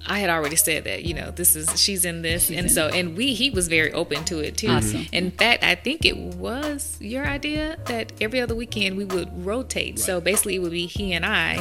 I 0.06 0.20
had 0.20 0.30
already 0.30 0.56
said 0.56 0.84
that 0.84 1.06
you 1.06 1.13
know 1.13 1.32
this 1.32 1.56
is 1.56 1.80
she's 1.82 2.06
in 2.06 2.22
this, 2.22 2.50
and 2.50 2.60
in 2.60 2.70
so 2.70 2.88
and 2.88 3.16
we 3.18 3.34
he 3.34 3.50
was 3.50 3.68
very 3.68 3.92
open 3.94 4.24
to 4.26 4.39
it 4.39 4.58
too. 4.58 4.68
Awesome. 4.70 5.06
In 5.12 5.32
fact, 5.32 5.63
I 5.63 5.76
think 5.76 6.06
it 6.06 6.18
was 6.18 6.98
your 7.00 7.26
idea 7.26 7.78
that 7.86 8.12
every 8.22 8.42
other 8.42 8.56
weekend 8.56 8.98
we 8.98 9.06
would 9.06 9.46
rotate. 9.46 10.00
So 10.00 10.20
basically, 10.22 10.56
it 10.56 10.60
would 10.60 10.72
be 10.72 10.86
he 10.88 11.13
and 11.13 11.26
I 11.26 11.58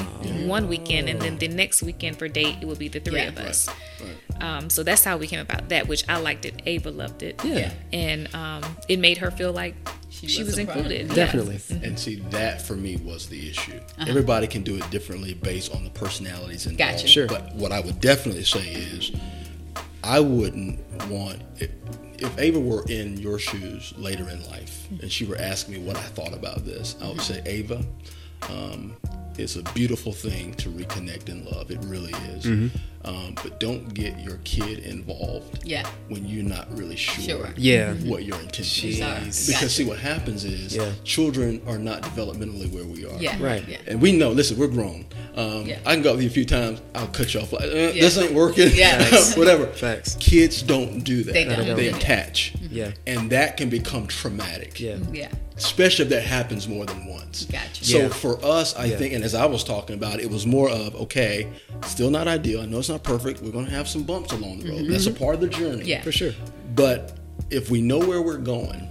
one 0.46 0.68
weekend, 0.68 1.08
and 1.08 1.20
then 1.20 1.38
the 1.38 1.48
next 1.48 1.82
weekend 1.82 2.18
for 2.18 2.28
date 2.28 2.56
it 2.60 2.66
would 2.66 2.78
be 2.78 2.88
the 2.88 3.00
three 3.00 3.20
Yeah. 3.20 3.28
of 3.28 3.38
us. 3.38 3.68
Right. 4.00 4.42
Um, 4.42 4.70
so 4.70 4.82
that's 4.82 5.04
how 5.04 5.16
we 5.18 5.26
came 5.28 5.40
about 5.40 5.68
that, 5.68 5.86
which 5.86 6.08
I 6.08 6.16
liked 6.18 6.44
it. 6.44 6.62
Ava 6.66 6.90
loved 6.90 7.22
it. 7.22 7.40
Yeah. 7.44 7.72
And 7.92 8.34
um, 8.34 8.62
it 8.88 8.98
made 8.98 9.18
her 9.18 9.30
feel 9.30 9.52
like 9.52 9.74
she, 10.28 10.42
was 10.42 10.48
was, 10.48 10.58
a 10.58 10.66
part. 10.66 10.78
included. 10.78 11.06
Yes. 11.08 11.16
definitely. 11.16 11.60
And 11.70 11.80
mm-hmm. 11.80 11.96
see, 11.96 12.16
that 12.30 12.62
for 12.62 12.74
me 12.74 12.96
was 12.96 13.28
the 13.28 13.50
issue. 13.50 13.76
Uh-huh. 13.76 14.06
Everybody 14.08 14.46
can 14.46 14.62
do 14.62 14.76
it 14.76 14.88
differently 14.90 15.34
based 15.34 15.74
on 15.74 15.84
the 15.84 15.90
personalities 15.90 16.66
involved. 16.66 16.92
Gotcha. 16.94 17.06
Sure. 17.06 17.26
But 17.26 17.54
what 17.54 17.72
I 17.72 17.80
would 17.80 18.00
definitely 18.00 18.44
say 18.44 18.66
is, 18.68 19.12
I 20.04 20.20
wouldn't 20.20 20.80
want 21.08 21.42
if, 21.58 21.70
if 22.18 22.38
Ava 22.38 22.60
were 22.60 22.84
in 22.88 23.16
your 23.18 23.38
shoes 23.38 23.94
later 23.96 24.28
in 24.28 24.44
life 24.48 24.86
mm-hmm. 24.86 25.02
and 25.02 25.12
she 25.12 25.24
were 25.24 25.36
asking 25.36 25.74
me 25.74 25.80
what 25.80 25.96
I 25.96 26.02
thought 26.02 26.32
about 26.34 26.64
this. 26.64 26.96
I 27.00 27.08
would 27.08 27.18
mm-hmm. 27.18 27.34
say, 27.34 27.42
Ava, 27.46 27.84
um, 28.50 28.96
it's 29.38 29.56
a 29.56 29.62
beautiful 29.72 30.12
thing 30.12 30.52
to 30.54 30.68
reconnect 30.68 31.28
in 31.30 31.44
love. 31.46 31.70
It 31.70 31.78
really 31.84 32.12
is. 32.34 32.44
Mm-hmm. 32.44 32.76
Um, 33.04 33.34
but 33.42 33.58
don't 33.58 33.92
get 33.94 34.20
your 34.20 34.38
kid 34.44 34.80
involved 34.80 35.60
Yeah. 35.64 35.88
when 36.08 36.24
you're 36.24 36.44
not 36.44 36.70
really 36.78 36.94
sure, 36.94 37.24
Sure. 37.24 37.48
Yeah. 37.56 37.94
what 37.94 38.24
your 38.24 38.38
intention 38.38 38.90
is. 38.90 38.98
Jeez. 39.00 39.46
Because 39.46 39.48
Gotcha. 39.48 39.68
see 39.70 39.84
what 39.84 39.98
happens 39.98 40.44
is 40.44 40.76
Yeah. 40.76 40.92
children 41.02 41.60
are 41.66 41.78
not 41.78 42.02
developmentally 42.02 42.70
where 42.70 42.84
we 42.84 43.04
are. 43.06 43.20
Yeah. 43.20 43.42
Right. 43.42 43.64
Yeah. 43.66 43.78
And 43.88 44.00
we 44.00 44.12
know, 44.12 44.30
listen, 44.30 44.56
we're 44.56 44.68
grown. 44.68 45.06
Um, 45.34 45.66
Yeah. 45.66 45.78
I 45.84 45.94
can 45.94 46.02
go 46.02 46.10
up 46.10 46.16
with 46.16 46.24
you 46.24 46.30
a 46.30 46.32
few 46.32 46.44
times. 46.44 46.80
I'll 46.94 47.08
cut 47.08 47.34
you 47.34 47.40
off. 47.40 47.52
Like, 47.52 47.64
uh, 47.64 47.68
This 47.70 48.16
ain't 48.18 48.34
working. 48.34 48.70
Yeah. 48.74 49.02
Whatever. 49.34 49.66
Facts. 49.66 50.16
Kids 50.20 50.62
don't 50.62 51.00
do 51.02 51.24
that. 51.24 51.32
They 51.32 51.44
don't. 51.44 51.74
They 51.76 51.86
Yeah. 51.86 51.96
attach. 51.96 52.52
Yeah. 52.70 52.92
And 53.06 53.30
that 53.30 53.56
can 53.56 53.68
become 53.68 54.06
traumatic. 54.06 54.78
Yeah. 54.78 54.98
Yeah. 55.12 55.28
Especially 55.64 56.04
if 56.04 56.08
that 56.10 56.22
happens 56.24 56.66
more 56.68 56.84
than 56.86 57.06
once. 57.06 57.44
Gotcha. 57.44 57.84
So 57.84 57.98
Yeah. 57.98 58.08
for 58.08 58.44
us, 58.44 58.74
I 58.76 58.86
Yeah. 58.86 58.96
think, 58.98 59.14
and 59.14 59.24
as 59.24 59.34
I 59.34 59.46
was 59.46 59.62
talking 59.64 59.94
about, 59.94 60.20
it 60.20 60.30
was 60.30 60.46
more 60.46 60.68
of 60.70 60.94
okay, 60.96 61.46
still 61.86 62.10
not 62.10 62.28
ideal. 62.28 62.60
I 62.60 62.66
know 62.66 62.78
it's 62.78 62.88
not 62.88 63.02
perfect. 63.02 63.42
We're 63.42 63.50
going 63.52 63.66
to 63.66 63.72
have 63.72 63.88
some 63.88 64.02
bumps 64.02 64.32
along 64.32 64.60
the 64.60 64.70
road. 64.70 64.86
That's 64.88 65.06
a 65.06 65.10
part 65.12 65.34
of 65.36 65.40
the 65.40 65.48
journey. 65.48 65.78
Mm-hmm. 65.80 65.88
Yeah. 65.88 66.02
For 66.02 66.12
sure. 66.12 66.32
But 66.74 67.12
if 67.50 67.70
we 67.70 67.80
know 67.80 67.98
where 67.98 68.22
we're 68.22 68.38
going, 68.38 68.88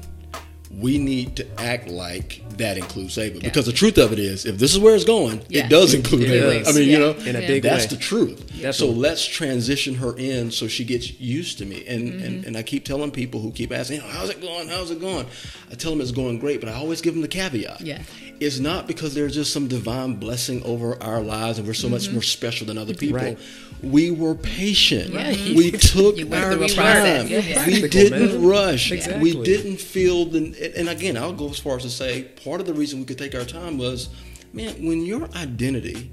we 0.79 0.97
need 0.97 1.35
to 1.35 1.45
act 1.61 1.89
like 1.89 2.41
that 2.61 2.77
includes 2.77 3.17
Ava. 3.17 3.39
Because 3.39 3.65
the 3.65 3.73
truth 3.73 3.97
of 3.97 4.13
it 4.13 4.19
is, 4.19 4.45
if 4.45 4.57
this 4.57 4.73
is 4.73 4.79
where 4.79 4.95
it's 4.95 5.03
going, 5.03 5.41
Yeah. 5.49 5.65
it 5.65 5.69
does 5.69 5.93
include 5.93 6.23
It 6.23 6.31
Ava. 6.31 6.59
does. 6.59 6.67
I 6.67 6.79
mean, 6.79 6.87
Yeah. 6.87 6.93
you 6.93 6.99
know, 6.99 7.11
In 7.25 7.35
a 7.35 7.47
big 7.47 7.63
that's 7.63 7.83
way. 7.83 7.97
the 7.97 7.97
truth. 7.97 8.73
So 8.73 8.89
let's 8.89 9.25
transition 9.25 9.95
her 9.95 10.15
in 10.17 10.51
so 10.51 10.67
she 10.67 10.83
gets 10.83 11.19
used 11.19 11.57
to 11.57 11.65
me. 11.65 11.83
And, 11.87 12.21
and 12.21 12.21
mm-hmm. 12.21 12.47
and 12.47 12.57
I 12.57 12.63
keep 12.63 12.85
telling 12.85 13.11
people 13.11 13.41
who 13.41 13.51
keep 13.51 13.71
asking, 13.71 14.01
how's 14.01 14.29
it 14.29 14.41
going? 14.41 14.67
How's 14.67 14.91
it 14.91 15.01
going? 15.01 15.25
I 15.71 15.75
tell 15.75 15.91
them 15.91 16.01
it's 16.01 16.11
going 16.11 16.39
great, 16.39 16.59
but 16.59 16.69
I 16.69 16.73
always 16.73 17.01
give 17.01 17.13
them 17.13 17.21
the 17.21 17.27
caveat. 17.27 17.81
Yeah. 17.81 18.01
It's 18.39 18.59
not 18.59 18.87
because 18.87 19.13
there's 19.13 19.35
just 19.35 19.53
some 19.53 19.67
divine 19.67 20.15
blessing 20.15 20.63
over 20.63 21.01
our 21.01 21.21
lives 21.21 21.57
and 21.57 21.67
we're 21.67 21.73
so 21.73 21.89
much 21.89 22.03
mm-hmm. 22.03 22.13
more 22.13 22.23
special 22.23 22.67
than 22.67 22.77
other 22.77 22.93
people. 22.93 23.17
Right. 23.17 23.37
We 23.83 24.11
were 24.11 24.35
patient. 24.35 25.15
Right. 25.15 25.37
We 25.55 25.71
took 25.93 26.19
our 26.31 26.67
time. 26.67 27.27
Yeah. 27.27 27.65
We 27.65 27.87
didn't 27.87 28.45
rush. 28.45 28.91
Exactly. 28.91 29.21
We 29.21 29.43
didn't 29.43 29.77
feel 29.77 30.25
the. 30.25 30.73
And 30.77 30.89
again, 30.89 31.17
I'll 31.17 31.33
go 31.33 31.49
as 31.49 31.59
far 31.59 31.77
as 31.77 31.83
to 31.83 31.89
say 31.89 32.23
part 32.51 32.59
of 32.59 32.67
the 32.67 32.73
reason 32.73 32.99
we 32.99 33.05
could 33.05 33.17
take 33.17 33.33
our 33.33 33.45
time 33.45 33.77
was, 33.77 34.09
man, 34.51 34.73
when 34.85 35.05
your 35.05 35.29
identity 35.37 36.11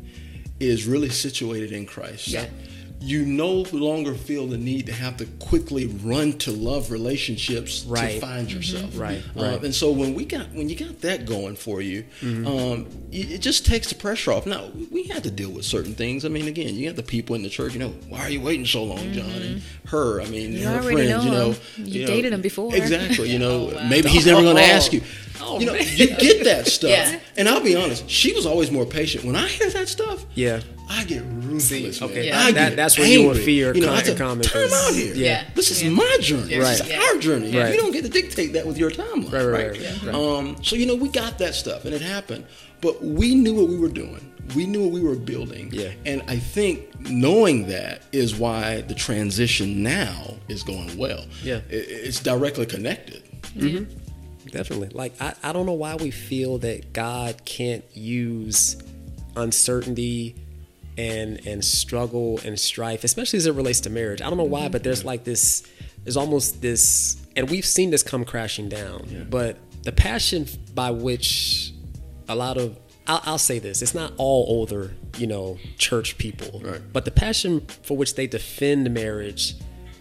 is 0.60 0.86
really 0.86 1.08
situated 1.08 1.72
in 1.72 1.84
Christ, 1.84 2.28
Yeah. 2.28 2.46
you 3.00 3.24
no 3.24 3.64
longer 3.72 4.14
feel 4.14 4.46
the 4.48 4.58
need 4.58 4.86
to 4.86 4.92
have 4.92 5.16
to 5.16 5.24
quickly 5.38 5.86
run 5.86 6.32
to 6.34 6.50
love 6.52 6.90
relationships 6.92 7.84
Right. 7.86 8.14
to 8.14 8.20
find 8.20 8.50
yourself. 8.52 8.90
Right, 8.98 9.22
Uh, 9.36 9.42
right. 9.42 9.62
and 9.64 9.72
so 9.74 9.90
when 9.92 10.14
we 10.14 10.24
got 10.24 10.52
when 10.52 10.68
you 10.68 10.74
got 10.76 11.00
that 11.02 11.24
going 11.24 11.54
for 11.54 11.80
you, 11.80 12.02
Mm-hmm. 12.20 12.46
um, 12.46 12.86
it, 13.12 13.30
it 13.34 13.40
just 13.40 13.64
takes 13.64 13.88
the 13.88 13.94
pressure 13.94 14.32
off. 14.32 14.46
Now 14.46 14.70
we 14.90 15.04
had 15.04 15.22
to 15.24 15.30
deal 15.30 15.50
with 15.50 15.64
certain 15.64 15.94
things. 15.94 16.24
I 16.24 16.28
mean, 16.28 16.48
again, 16.48 16.74
you 16.74 16.86
got 16.88 16.96
the 16.96 17.04
people 17.04 17.36
in 17.36 17.42
the 17.44 17.48
church. 17.50 17.72
You 17.72 17.78
know, 17.84 17.94
why 18.08 18.20
are 18.20 18.30
you 18.30 18.40
waiting 18.40 18.66
so 18.66 18.82
long, 18.82 19.12
John? 19.12 19.30
And 19.30 19.62
her, 19.86 20.20
I 20.20 20.26
mean, 20.26 20.52
You 20.54 20.64
her 20.66 20.80
already 20.80 21.06
friends. 21.08 21.24
you 21.24 21.30
know 21.30 21.38
know, 21.38 21.52
him. 21.52 21.86
You 21.86 22.04
dated 22.06 22.32
him 22.32 22.40
before. 22.42 22.74
Exactly. 22.74 23.30
You 23.30 23.38
know, 23.38 23.70
Oh, 23.70 23.74
wow. 23.76 23.88
maybe 23.88 24.08
he's 24.08 24.26
never 24.30 24.42
going 24.42 24.56
to 24.56 24.62
Oh. 24.62 24.76
ask 24.76 24.92
you. 24.92 25.02
You 25.40 25.66
know, 25.66 25.74
you 25.74 26.08
get 26.16 26.44
that 26.44 26.66
stuff. 26.76 26.90
Yeah. 26.90 27.18
And 27.36 27.48
I'll 27.48 27.62
be 27.62 27.76
honest, 27.76 28.08
she 28.08 28.32
was 28.32 28.46
always 28.46 28.70
more 28.70 28.84
patient. 28.86 29.24
When 29.24 29.36
I 29.36 29.46
hear 29.48 29.70
that 29.70 29.88
stuff, 29.88 30.24
Yeah. 30.34 30.60
I 30.90 31.04
get 31.04 31.22
ruthless. 31.22 32.00
man. 32.00 32.10
okay, 32.10 32.26
Yeah. 32.28 32.40
I 32.40 32.52
that- 32.52 32.68
get 32.70 32.76
that's 32.76 32.96
where 32.98 33.06
you 33.06 33.20
and 33.20 33.28
angry. 33.30 33.44
fear 33.44 33.74
You 33.74 33.82
know, 33.82 33.88
come- 33.88 33.96
I 33.96 34.02
said, 34.02 34.16
come 34.16 34.40
in, 34.40 34.46
out 34.72 34.94
here. 34.94 35.14
Yeah. 35.14 35.44
This 35.54 35.70
is 35.70 35.84
my 35.84 36.16
journey. 36.20 36.56
Right. 36.58 36.78
This 36.78 36.80
is 36.80 36.88
Yeah. 36.88 37.02
our 37.02 37.18
journey. 37.18 37.54
Right. 37.56 37.74
You 37.74 37.80
don't 37.80 37.92
get 37.92 38.04
to 38.04 38.08
dictate 38.10 38.54
that 38.54 38.66
with 38.66 38.78
your 38.78 38.90
timeline. 38.90 39.30
Right, 39.32 39.44
right, 39.44 39.70
right? 39.70 39.80
right, 39.80 40.02
right. 40.04 40.14
Um, 40.14 40.56
so 40.62 40.76
you 40.76 40.86
know, 40.86 40.94
we 40.94 41.08
got 41.10 41.38
that 41.38 41.54
stuff, 41.54 41.84
and 41.84 41.92
it 41.94 42.00
happened. 42.00 42.46
But 42.80 43.04
we 43.04 43.34
knew 43.34 43.54
what 43.54 43.68
we 43.68 43.76
were 43.76 43.88
doing. 43.88 44.32
We 44.56 44.64
knew 44.64 44.82
what 44.84 44.92
we 44.92 45.02
were 45.02 45.16
building. 45.16 45.68
Yeah. 45.72 45.90
And 46.06 46.22
I 46.26 46.38
think 46.38 46.98
knowing 47.10 47.66
that 47.68 48.02
is 48.12 48.34
why 48.36 48.80
the 48.82 48.94
transition 48.94 49.82
now 49.82 50.36
is 50.48 50.62
going 50.62 50.96
well. 50.96 51.26
Yeah. 51.42 51.56
It, 51.68 51.86
it's 51.90 52.20
directly 52.20 52.64
connected. 52.64 53.22
Definitely. 54.50 54.88
Like 54.92 55.14
I, 55.20 55.34
I 55.42 55.52
don't 55.52 55.66
know 55.66 55.72
why 55.72 55.94
we 55.96 56.10
feel 56.10 56.58
that 56.58 56.92
God 56.92 57.44
can't 57.44 57.84
use 57.94 58.76
uncertainty 59.36 60.34
and 60.96 61.46
and 61.46 61.64
struggle 61.64 62.40
and 62.44 62.58
strife, 62.58 63.04
especially 63.04 63.36
as 63.38 63.46
it 63.46 63.52
relates 63.54 63.80
to 63.80 63.90
marriage. 63.90 64.20
I 64.20 64.28
don't 64.28 64.36
know 64.38 64.44
why, 64.44 64.68
but 64.68 64.82
there's 64.82 65.04
like 65.04 65.24
this 65.24 65.62
there's 66.04 66.16
almost 66.16 66.60
this 66.60 67.16
and 67.36 67.48
we've 67.48 67.66
seen 67.66 67.90
this 67.90 68.02
come 68.02 68.24
crashing 68.24 68.68
down. 68.68 69.26
But 69.30 69.58
the 69.84 69.92
passion 69.92 70.46
by 70.74 70.90
which 70.90 71.72
a 72.28 72.34
lot 72.34 72.56
of 72.58 72.78
I'll, 73.06 73.22
I'll 73.24 73.38
say 73.38 73.58
this 73.58 73.80
it's 73.80 73.94
not 73.94 74.12
all 74.18 74.44
older 74.48 74.92
you 75.16 75.26
know 75.26 75.56
church 75.78 76.18
people 76.18 76.60
Right. 76.62 76.80
but 76.92 77.04
the 77.06 77.10
passion 77.10 77.60
for 77.82 77.96
which 77.96 78.16
they 78.16 78.26
defend 78.26 78.92
marriage 78.92 79.54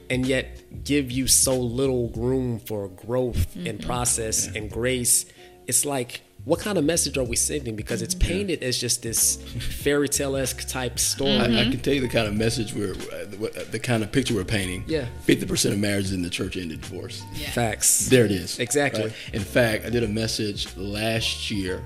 and 0.10 0.26
yet 0.26 0.84
give 0.84 1.12
you 1.12 1.28
so 1.28 1.58
little 1.60 2.10
room 2.10 2.60
for 2.60 2.88
growth 2.90 3.56
and 3.56 3.82
process 3.84 4.48
and 4.48 4.72
grace 4.72 5.26
it's 5.68 5.86
like 5.86 6.22
what 6.46 6.62
kind 6.62 6.78
of 6.78 6.86
message 6.86 7.18
are 7.18 7.26
we 7.26 7.36
sending 7.36 7.76
because 7.76 8.02
it's 8.02 8.16
painted 8.16 8.64
as 8.64 8.80
just 8.80 9.04
this 9.04 9.36
fairy 9.36 10.08
tale-esque 10.08 10.66
type 10.70 10.98
story 10.98 11.32
I, 11.32 11.62
I 11.62 11.64
can 11.70 11.80
tell 11.80 11.94
you 11.94 12.00
the 12.00 12.08
kind 12.08 12.26
of 12.26 12.36
message 12.36 12.74
we're, 12.74 12.94
uh, 12.94 13.26
the, 13.26 13.68
the 13.70 13.80
kind 13.80 14.02
of 14.02 14.14
picture 14.14 14.34
we're 14.34 14.46
painting. 14.46 14.86
Yeah. 14.88 15.08
Fifty 15.24 15.46
percent 15.46 15.74
of 15.74 15.82
marriages 15.82 16.14
in 16.14 16.22
the 16.22 16.30
church 16.30 16.56
end 16.56 16.72
in 16.72 16.80
divorce. 16.80 17.22
Yeah. 17.34 17.50
facts 17.50 18.08
There 18.08 18.24
it 18.24 18.32
is. 18.32 18.60
Exactly. 18.60 19.04
Right? 19.04 19.14
In 19.34 19.42
fact, 19.42 19.86
I 19.86 19.90
did 19.90 20.04
a 20.04 20.08
message 20.08 20.74
last 20.78 21.52
year, 21.52 21.84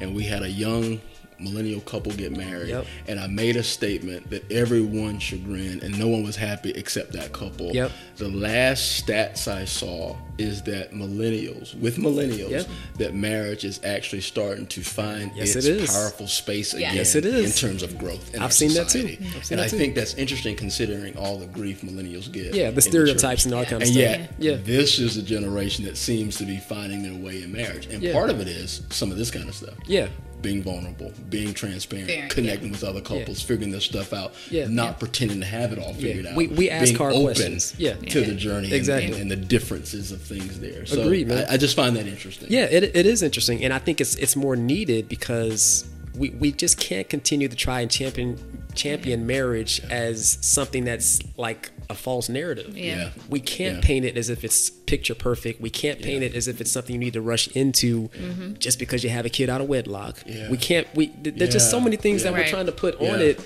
and 0.00 0.14
we 0.14 0.22
had 0.24 0.42
a 0.42 0.48
young 0.48 1.02
millennial 1.40 1.80
couple 1.82 2.12
get 2.12 2.32
married, 2.36 2.68
Yep. 2.70 2.86
and 3.06 3.20
I 3.20 3.26
made 3.26 3.56
a 3.56 3.62
statement 3.62 4.30
that 4.30 4.50
everyone 4.50 5.18
chagrined, 5.18 5.82
and 5.82 5.98
no 5.98 6.08
one 6.08 6.22
was 6.24 6.36
happy 6.36 6.70
except 6.70 7.12
that 7.12 7.32
couple. 7.32 7.70
Yep. 7.72 7.92
The 8.16 8.28
last 8.28 9.06
stats 9.06 9.46
I 9.48 9.64
saw 9.64 10.16
is 10.38 10.62
that 10.62 10.92
millennials, 10.92 11.74
with 11.78 11.96
millennials, 11.96 12.50
Yep. 12.50 12.68
that 12.98 13.14
marriage 13.14 13.64
is 13.64 13.80
actually 13.84 14.20
starting 14.22 14.66
to 14.68 14.82
find 14.82 15.30
Yes, 15.34 15.56
its 15.56 15.66
it 15.66 15.76
is. 15.76 15.90
powerful 15.90 16.26
space 16.28 16.74
again. 16.74 16.94
Yes, 16.94 17.14
it 17.14 17.24
is. 17.24 17.44
In 17.62 17.68
terms 17.68 17.82
of 17.82 17.98
growth. 17.98 18.30
In 18.34 18.36
I've 18.40 18.46
our 18.46 18.50
seen 18.50 18.72
that 18.74 18.88
too. 18.88 19.00
I've 19.00 19.06
seen 19.06 19.18
and 19.50 19.58
that 19.58 19.64
I 19.64 19.68
too. 19.68 19.76
think 19.78 19.94
that's 19.94 20.14
interesting 20.14 20.54
considering 20.56 21.16
all 21.16 21.38
the 21.38 21.46
grief 21.46 21.82
millennials 21.82 22.30
get. 22.30 22.54
yeah 22.54 22.70
the 22.70 22.80
church. 22.80 22.90
stereotypes 22.90 23.44
and 23.46 23.54
all 23.54 23.60
that 23.60 23.70
kind 23.70 23.82
of 23.82 23.88
And 23.88 23.96
stuff 23.96 24.00
yet, 24.00 24.34
yeah 24.38 24.56
this 24.64 24.98
is 24.98 25.16
a 25.16 25.22
generation 25.22 25.84
that 25.86 25.96
seems 25.96 26.36
to 26.36 26.44
be 26.44 26.58
finding 26.58 27.02
their 27.02 27.14
way 27.14 27.42
in 27.42 27.52
marriage. 27.52 27.86
And 27.86 28.02
Yeah. 28.02 28.12
part 28.12 28.30
of 28.30 28.40
it 28.40 28.48
is 28.48 28.82
some 28.90 29.10
of 29.10 29.18
this 29.18 29.30
kind 29.30 29.48
of 29.48 29.54
stuff. 29.54 29.74
yeah 29.86 30.08
Being 30.40 30.62
vulnerable, 30.62 31.12
being 31.30 31.52
transparent, 31.52 32.08
Fair, 32.08 32.28
connecting 32.28 32.70
with 32.70 32.84
other 32.84 33.00
couples, 33.00 33.42
figuring 33.42 33.72
this 33.72 33.84
stuff 33.84 34.12
out, 34.12 34.34
Yeah. 34.50 34.68
not 34.68 34.84
Yeah. 34.84 34.92
pretending 34.92 35.40
to 35.40 35.46
have 35.46 35.72
it 35.72 35.78
all 35.80 35.94
figured 35.94 36.26
out. 36.26 36.36
We- 36.36 36.46
we 36.46 36.70
ask 36.70 36.84
being 36.86 36.96
hard 36.96 37.12
open 37.14 37.24
questions. 37.24 37.74
Yeah. 37.76 37.94
to 37.94 38.20
the 38.20 38.34
journey 38.34 38.66
and- 38.66 38.72
Exactly. 38.74 39.12
and, 39.12 39.22
and 39.22 39.30
the 39.30 39.36
differences 39.36 40.12
of 40.12 40.20
things 40.22 40.60
there. 40.60 40.86
So 40.86 41.02
Agreed, 41.02 41.26
man. 41.28 41.44
I, 41.48 41.54
I 41.54 41.56
just 41.56 41.74
find 41.74 41.96
that 41.96 42.06
interesting. 42.06 42.48
Yeah, 42.50 42.64
it, 42.70 42.84
it 42.94 43.04
is 43.06 43.22
interesting, 43.22 43.64
and 43.64 43.72
I 43.72 43.78
think 43.78 44.00
it's 44.00 44.14
it's 44.16 44.36
more 44.36 44.54
needed 44.54 45.08
because 45.08 45.84
we, 46.16 46.30
we 46.30 46.52
just 46.52 46.78
can't 46.78 47.08
continue 47.08 47.48
to 47.48 47.56
try 47.56 47.80
and 47.80 47.90
champion 47.90 48.38
champion 48.78 49.26
marriage 49.26 49.80
as 49.90 50.38
something 50.40 50.84
that's 50.84 51.18
like 51.36 51.70
a 51.90 51.94
false 51.94 52.28
narrative. 52.28 52.76
Yeah. 52.76 52.96
Yeah. 52.96 53.10
We 53.28 53.40
can't 53.40 53.76
Yeah. 53.76 53.80
paint 53.86 54.04
it 54.04 54.16
as 54.16 54.30
if 54.30 54.44
it's 54.44 54.70
picture 54.70 55.14
perfect. 55.14 55.60
We 55.60 55.70
can't 55.70 56.00
paint 56.00 56.22
it 56.22 56.34
as 56.34 56.48
if 56.48 56.60
it's 56.60 56.70
something 56.72 56.94
you 56.94 56.98
need 56.98 57.12
to 57.14 57.20
rush 57.20 57.48
into 57.48 58.08
mm-hmm. 58.08 58.54
just 58.54 58.78
because 58.78 59.02
you 59.04 59.10
have 59.10 59.26
a 59.26 59.30
kid 59.30 59.48
out 59.50 59.60
of 59.60 59.68
wedlock. 59.68 60.16
Yeah. 60.26 60.50
We 60.50 60.56
can't. 60.56 60.86
We 60.94 61.08
th- 61.08 61.36
there's 61.36 61.52
just 61.52 61.70
so 61.70 61.80
many 61.80 61.96
things 61.96 62.22
that 62.22 62.30
Yeah. 62.30 62.38
we're 62.38 62.42
Right. 62.44 62.50
trying 62.50 62.66
to 62.66 62.72
put 62.72 62.94
on 62.96 63.20
Yeah. 63.20 63.26
it. 63.26 63.40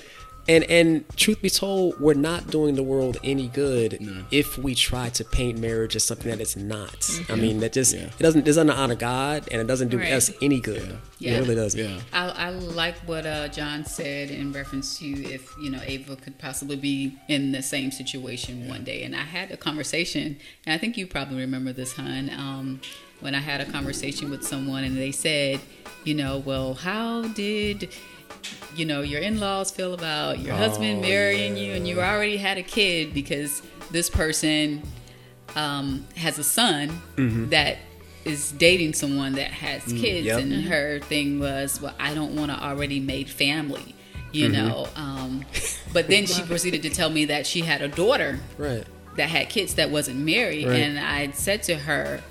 And 0.47 0.65
and 0.65 1.07
truth 1.15 1.41
be 1.41 1.49
told, 1.49 1.99
we're 2.01 2.15
not 2.15 2.47
doing 2.51 2.75
the 2.75 2.83
world 2.83 3.17
any 3.23 3.47
good 3.47 3.97
if 4.29 4.57
we 4.57 4.75
try 4.75 5.07
to 5.09 5.23
paint 5.23 5.57
marriage 5.57 5.95
as 5.95 6.03
something 6.03 6.29
that 6.29 6.41
it's 6.41 6.57
not. 6.57 7.09
I 7.29 7.35
mean, 7.35 7.59
that 7.61 7.71
just 7.73 7.93
Yeah. 7.95 8.07
it 8.07 8.19
doesn't 8.19 8.41
it 8.41 8.45
doesn't 8.45 8.69
honor 8.69 8.95
God 8.95 9.47
and 9.51 9.61
it 9.61 9.67
doesn't 9.67 9.87
do 9.89 9.97
Right. 9.99 10.11
us 10.11 10.31
any 10.41 10.59
good. 10.59 10.97
Yeah. 11.19 11.37
It 11.37 11.39
really 11.39 11.55
doesn't. 11.55 11.79
Yeah. 11.79 11.99
I, 12.11 12.47
I 12.47 12.49
like 12.49 12.97
what 13.07 13.25
uh, 13.25 13.47
John 13.47 13.85
said 13.85 14.31
in 14.31 14.51
reference 14.51 14.99
to 14.99 15.05
if 15.05 15.49
you 15.61 15.69
know 15.69 15.79
Ava 15.85 16.17
could 16.17 16.37
possibly 16.39 16.75
be 16.75 17.17
in 17.29 17.53
the 17.53 17.61
same 17.61 17.89
situation 17.91 18.67
one 18.67 18.83
day. 18.83 19.03
And 19.03 19.15
I 19.15 19.21
had 19.23 19.49
a 19.51 19.55
conversation, 19.57 20.37
and 20.65 20.73
I 20.73 20.77
think 20.77 20.97
you 20.97 21.07
probably 21.07 21.37
remember 21.37 21.71
this, 21.71 21.93
hun. 21.93 22.29
Um, 22.37 22.81
when 23.21 23.33
I 23.33 23.39
had 23.39 23.61
a 23.61 23.65
conversation 23.71 24.29
with 24.29 24.43
someone, 24.45 24.83
and 24.83 24.97
they 24.97 25.11
said, 25.11 25.61
you 26.03 26.13
know, 26.13 26.39
well, 26.39 26.73
how 26.73 27.21
did 27.29 27.87
you 28.75 28.85
know 28.85 29.01
your 29.01 29.21
in-laws 29.21 29.71
feel 29.71 29.93
about 29.93 30.39
your 30.39 30.53
oh, 30.53 30.57
husband 30.57 31.01
marrying 31.01 31.57
you, 31.57 31.73
and 31.73 31.87
you 31.87 32.01
already 32.01 32.37
had 32.37 32.57
a 32.57 32.63
kid 32.63 33.13
because 33.13 33.61
this 33.91 34.09
person 34.09 34.81
um, 35.55 36.05
has 36.15 36.39
a 36.39 36.43
son 36.43 36.89
mm-hmm. 37.15 37.49
that 37.49 37.77
is 38.25 38.51
dating 38.53 38.93
someone 38.93 39.33
that 39.33 39.51
has 39.51 39.83
mm, 39.83 39.99
kids, 39.99 40.25
yep. 40.25 40.39
and 40.39 40.51
mm-hmm. 40.51 40.69
her 40.69 40.99
thing 40.99 41.39
was, 41.39 41.81
well, 41.81 41.93
I 41.99 42.13
don't 42.13 42.35
want 42.35 42.51
to 42.51 42.61
already 42.61 42.99
made 42.99 43.29
family, 43.29 43.95
you 44.31 44.49
mm-hmm. 44.49 44.67
know. 44.67 44.87
Um, 44.95 45.45
but 45.91 46.07
then 46.07 46.25
she 46.25 46.41
proceeded 46.45 46.81
to 46.83 46.89
tell 46.89 47.09
me 47.09 47.25
that 47.25 47.45
she 47.45 47.61
had 47.61 47.81
a 47.81 47.87
daughter 47.87 48.39
Right. 48.57 48.85
that 49.17 49.29
had 49.29 49.49
kids 49.49 49.75
that 49.75 49.89
wasn't 49.89 50.19
married, 50.19 50.67
Right. 50.67 50.79
and 50.79 50.99
I 50.99 51.31
said 51.31 51.63
to 51.63 51.75
her, 51.75 52.21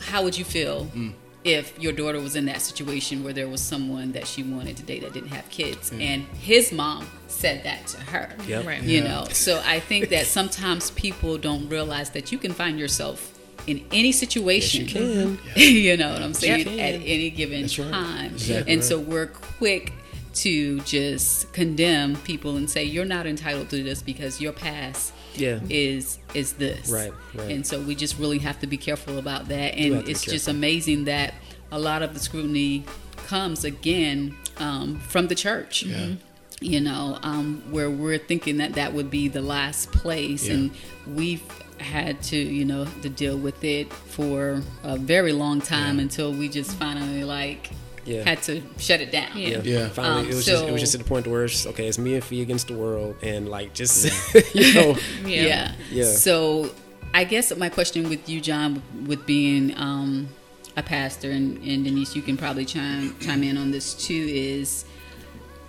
"How 0.00 0.22
would 0.24 0.36
you 0.36 0.44
feel?" 0.44 0.86
Mm. 0.86 1.12
If 1.42 1.78
your 1.80 1.92
daughter 1.92 2.20
was 2.20 2.36
in 2.36 2.44
that 2.46 2.60
situation 2.60 3.24
where 3.24 3.32
there 3.32 3.48
was 3.48 3.62
someone 3.62 4.12
that 4.12 4.26
she 4.26 4.42
wanted 4.42 4.76
to 4.76 4.82
date 4.82 5.00
that 5.02 5.14
didn't 5.14 5.30
have 5.30 5.48
kids, 5.48 5.90
mm. 5.90 6.02
and 6.02 6.22
his 6.38 6.70
mom 6.70 7.06
said 7.28 7.64
that 7.64 7.86
to 7.86 7.96
her, 8.00 8.28
Yep. 8.46 8.66
Right. 8.66 8.82
you 8.82 9.00
Yeah. 9.02 9.08
know 9.08 9.24
so 9.30 9.62
i 9.64 9.80
think 9.80 10.10
that 10.10 10.26
sometimes 10.26 10.90
people 10.90 11.38
don't 11.38 11.68
realize 11.70 12.10
that 12.10 12.30
you 12.32 12.38
can 12.38 12.52
find 12.52 12.78
yourself 12.78 13.38
in 13.66 13.84
any 13.92 14.12
situation 14.12 14.82
Yes, 14.86 14.94
you 14.94 15.00
can. 15.00 15.38
you 15.56 15.96
know 15.96 16.12
what 16.12 16.22
i'm 16.22 16.34
saying 16.34 16.66
at 16.80 16.94
any 16.96 17.30
given 17.30 17.62
right. 17.62 17.70
time 17.92 18.32
Exactly 18.32 18.72
and 18.72 18.80
right. 18.82 18.84
so 18.88 18.98
we're 18.98 19.26
quick 19.28 19.92
to 20.34 20.80
just 20.80 21.52
condemn 21.52 22.16
people 22.16 22.56
and 22.56 22.68
say 22.68 22.84
you're 22.84 23.04
not 23.04 23.26
entitled 23.26 23.70
to 23.70 23.82
this 23.82 24.02
because 24.02 24.40
your 24.40 24.52
past 24.52 25.12
Yeah. 25.36 25.60
is 25.68 26.18
is 26.34 26.54
this 26.54 26.90
Right, 26.90 27.12
right. 27.34 27.50
and 27.50 27.66
so 27.66 27.80
we 27.80 27.94
just 27.94 28.18
really 28.18 28.38
have 28.38 28.58
to 28.60 28.66
be 28.66 28.76
careful 28.76 29.18
about 29.18 29.48
that 29.48 29.74
and 29.76 30.08
it's 30.08 30.24
just 30.24 30.48
amazing 30.48 31.04
that 31.04 31.34
a 31.72 31.78
lot 31.78 32.02
of 32.02 32.14
the 32.14 32.20
scrutiny 32.20 32.84
comes 33.26 33.64
again 33.64 34.34
um, 34.58 34.98
from 35.00 35.28
the 35.28 35.34
church 35.34 35.84
Yeah. 35.84 36.14
you 36.60 36.80
know, 36.80 37.18
um, 37.22 37.62
where 37.70 37.88
we're 37.90 38.18
thinking 38.18 38.58
that 38.58 38.74
that 38.74 38.92
would 38.92 39.08
be 39.10 39.28
the 39.28 39.40
last 39.40 39.92
place, 39.92 40.46
Yeah. 40.46 40.54
and 40.54 40.70
we've 41.06 41.42
had 41.78 42.22
to, 42.24 42.36
you 42.36 42.66
know, 42.66 42.84
to 43.00 43.08
deal 43.08 43.38
with 43.38 43.64
it 43.64 43.90
for 43.90 44.62
a 44.82 44.98
very 44.98 45.32
long 45.32 45.62
time 45.62 45.96
Yeah. 45.96 46.02
until 46.02 46.32
we 46.34 46.50
just 46.50 46.72
finally 46.72 47.24
like 47.24 47.70
Yeah. 48.04 48.22
had 48.22 48.42
to 48.44 48.62
shut 48.78 49.00
it 49.00 49.12
down. 49.12 49.36
Yeah. 49.36 49.60
Yeah. 49.62 49.88
Finally, 49.88 50.22
Um, 50.22 50.30
it 50.30 50.34
was 50.34 50.46
just 50.46 50.64
it 50.64 50.72
was 50.72 50.80
just 50.80 50.94
at 50.94 51.00
the 51.02 51.06
point 51.06 51.26
where 51.26 51.44
it's 51.44 51.66
okay. 51.66 51.86
It's 51.86 51.98
me 51.98 52.14
and 52.14 52.24
Fee 52.24 52.42
against 52.42 52.68
the 52.68 52.74
world, 52.74 53.16
and 53.22 53.48
like 53.48 53.74
just 53.74 54.04
you 54.54 54.74
know, 54.74 54.96
Yeah. 55.24 55.42
Yeah. 55.46 55.72
Yeah. 55.90 56.04
So 56.04 56.70
I 57.12 57.24
guess 57.24 57.54
my 57.56 57.68
question 57.68 58.08
with 58.08 58.28
you, 58.28 58.40
John, 58.40 58.82
with 59.06 59.26
being 59.26 59.76
um, 59.76 60.28
a 60.76 60.82
pastor, 60.82 61.30
and, 61.30 61.58
and 61.58 61.84
Denise, 61.84 62.14
you 62.14 62.22
can 62.22 62.36
probably 62.36 62.64
chime 62.64 63.16
chime 63.20 63.42
in 63.42 63.56
on 63.56 63.70
this 63.70 63.94
too, 63.94 64.26
is 64.30 64.84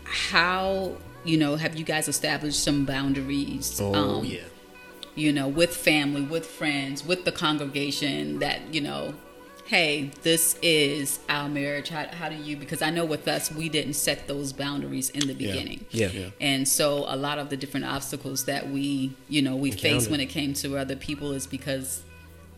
how 0.04 0.96
you 1.24 1.38
know 1.38 1.56
have 1.56 1.76
you 1.76 1.86
guys 1.86 2.08
established 2.08 2.64
some 2.64 2.86
boundaries? 2.86 3.80
oh 3.82 3.94
um, 3.94 4.26
yeah, 4.26 4.42
you 5.16 5.32
know, 5.34 5.48
with 5.48 5.76
family, 5.76 6.22
with 6.22 6.46
friends, 6.46 7.06
with 7.06 7.26
the 7.26 7.32
congregation 7.32 8.40
that, 8.40 8.74
you 8.74 8.82
know, 8.82 9.14
hey, 9.72 10.12
this 10.22 10.58
is 10.62 11.20
our 11.30 11.48
marriage. 11.48 11.88
How, 11.88 12.06
how 12.08 12.28
do 12.28 12.36
you? 12.36 12.58
Because 12.58 12.82
I 12.82 12.90
know 12.90 13.06
with 13.06 13.26
us, 13.30 13.50
we 13.50 13.70
didn't 13.70 13.94
set 13.94 14.28
those 14.28 14.52
boundaries 14.52 15.10
in 15.12 15.26
the 15.28 15.34
beginning. 15.34 15.86
Yeah. 15.92 16.10
Yeah. 16.10 16.30
And 16.42 16.68
so 16.68 17.06
a 17.08 17.16
lot 17.16 17.40
of 17.40 17.50
the 17.50 17.56
different 17.56 17.86
obstacles 17.86 18.44
that 18.46 18.70
we, 18.70 19.14
you 19.30 19.42
know, 19.42 19.56
we 19.56 19.72
face 19.72 20.10
when 20.10 20.20
it 20.20 20.26
came 20.26 20.54
to 20.56 20.78
other 20.78 20.98
people 20.98 21.32
is 21.32 21.48
because 21.48 22.04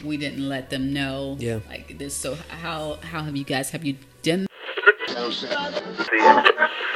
we 0.04 0.18
didn't 0.18 0.50
let 0.50 0.72
them 0.72 0.92
know 0.92 1.38
Yeah. 1.40 1.60
like 1.70 2.00
this. 2.00 2.16
So 2.16 2.36
how 2.50 2.98
how 3.04 3.22
have 3.22 3.38
you 3.38 3.44
guys 3.44 3.70
have 3.70 3.86
you 3.86 3.94
done 3.94 4.02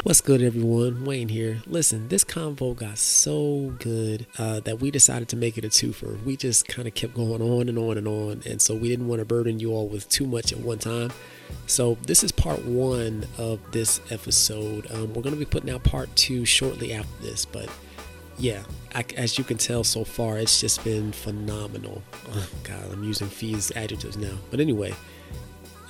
What's 0.03 0.21
good, 0.21 0.41
everyone? 0.41 1.03
Wayne 1.03 1.27
here. 1.27 1.61
Listen, 1.65 2.07
this 2.07 2.23
convo 2.23 2.75
got 2.75 2.97
so 2.97 3.75
good 3.79 4.25
uh, 4.37 4.61
that 4.61 4.79
we 4.79 4.91
decided 4.91 5.27
to 5.29 5.35
make 5.35 5.57
it 5.57 5.65
a 5.65 5.67
twofer. 5.67 6.23
We 6.23 6.37
just 6.37 6.67
kind 6.67 6.87
of 6.87 6.93
kept 6.93 7.13
going 7.13 7.41
on 7.41 7.67
and 7.67 7.77
on 7.77 7.97
and 7.97 8.07
on, 8.07 8.43
and 8.45 8.61
so 8.61 8.75
we 8.75 8.87
didn't 8.87 9.07
want 9.09 9.19
to 9.19 9.25
burden 9.25 9.59
you 9.59 9.73
all 9.73 9.87
with 9.87 10.07
too 10.07 10.25
much 10.25 10.53
at 10.53 10.59
one 10.59 10.79
time. 10.79 11.11
So 11.65 11.97
this 12.03 12.23
is 12.23 12.31
part 12.31 12.63
one 12.65 13.25
of 13.37 13.59
this 13.71 13.99
episode. 14.09 14.89
Um, 14.91 15.13
we're 15.13 15.23
going 15.23 15.35
to 15.35 15.39
be 15.39 15.45
putting 15.45 15.69
out 15.69 15.83
part 15.83 16.13
two 16.15 16.45
shortly 16.45 16.93
after 16.93 17.23
this, 17.23 17.43
but 17.45 17.69
yeah, 18.37 18.63
I, 18.95 19.03
as 19.17 19.37
you 19.37 19.43
can 19.43 19.57
tell 19.57 19.83
so 19.83 20.05
far, 20.05 20.37
it's 20.37 20.61
just 20.61 20.83
been 20.83 21.11
phenomenal. 21.11 22.01
Oh, 22.31 22.49
God, 22.63 22.91
I'm 22.91 23.03
using 23.03 23.27
fees 23.27 23.71
adjectives 23.75 24.15
now, 24.15 24.37
but 24.49 24.61
anyway 24.61 24.93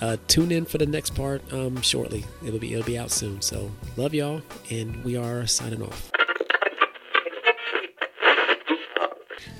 uh, 0.02 0.18
tune 0.28 0.52
in 0.52 0.66
for 0.66 0.78
the 0.78 0.86
next 0.86 1.16
part 1.16 1.42
um, 1.54 1.82
shortly. 1.82 2.26
It'll 2.46 2.60
be 2.60 2.74
it'll 2.74 2.86
be 2.86 2.98
out 2.98 3.12
soon. 3.12 3.42
So 3.42 3.72
love 3.96 4.14
y'all, 4.14 4.42
and 4.70 5.04
we 5.04 5.16
are 5.18 5.48
signing 5.48 5.82
off. 5.82 6.12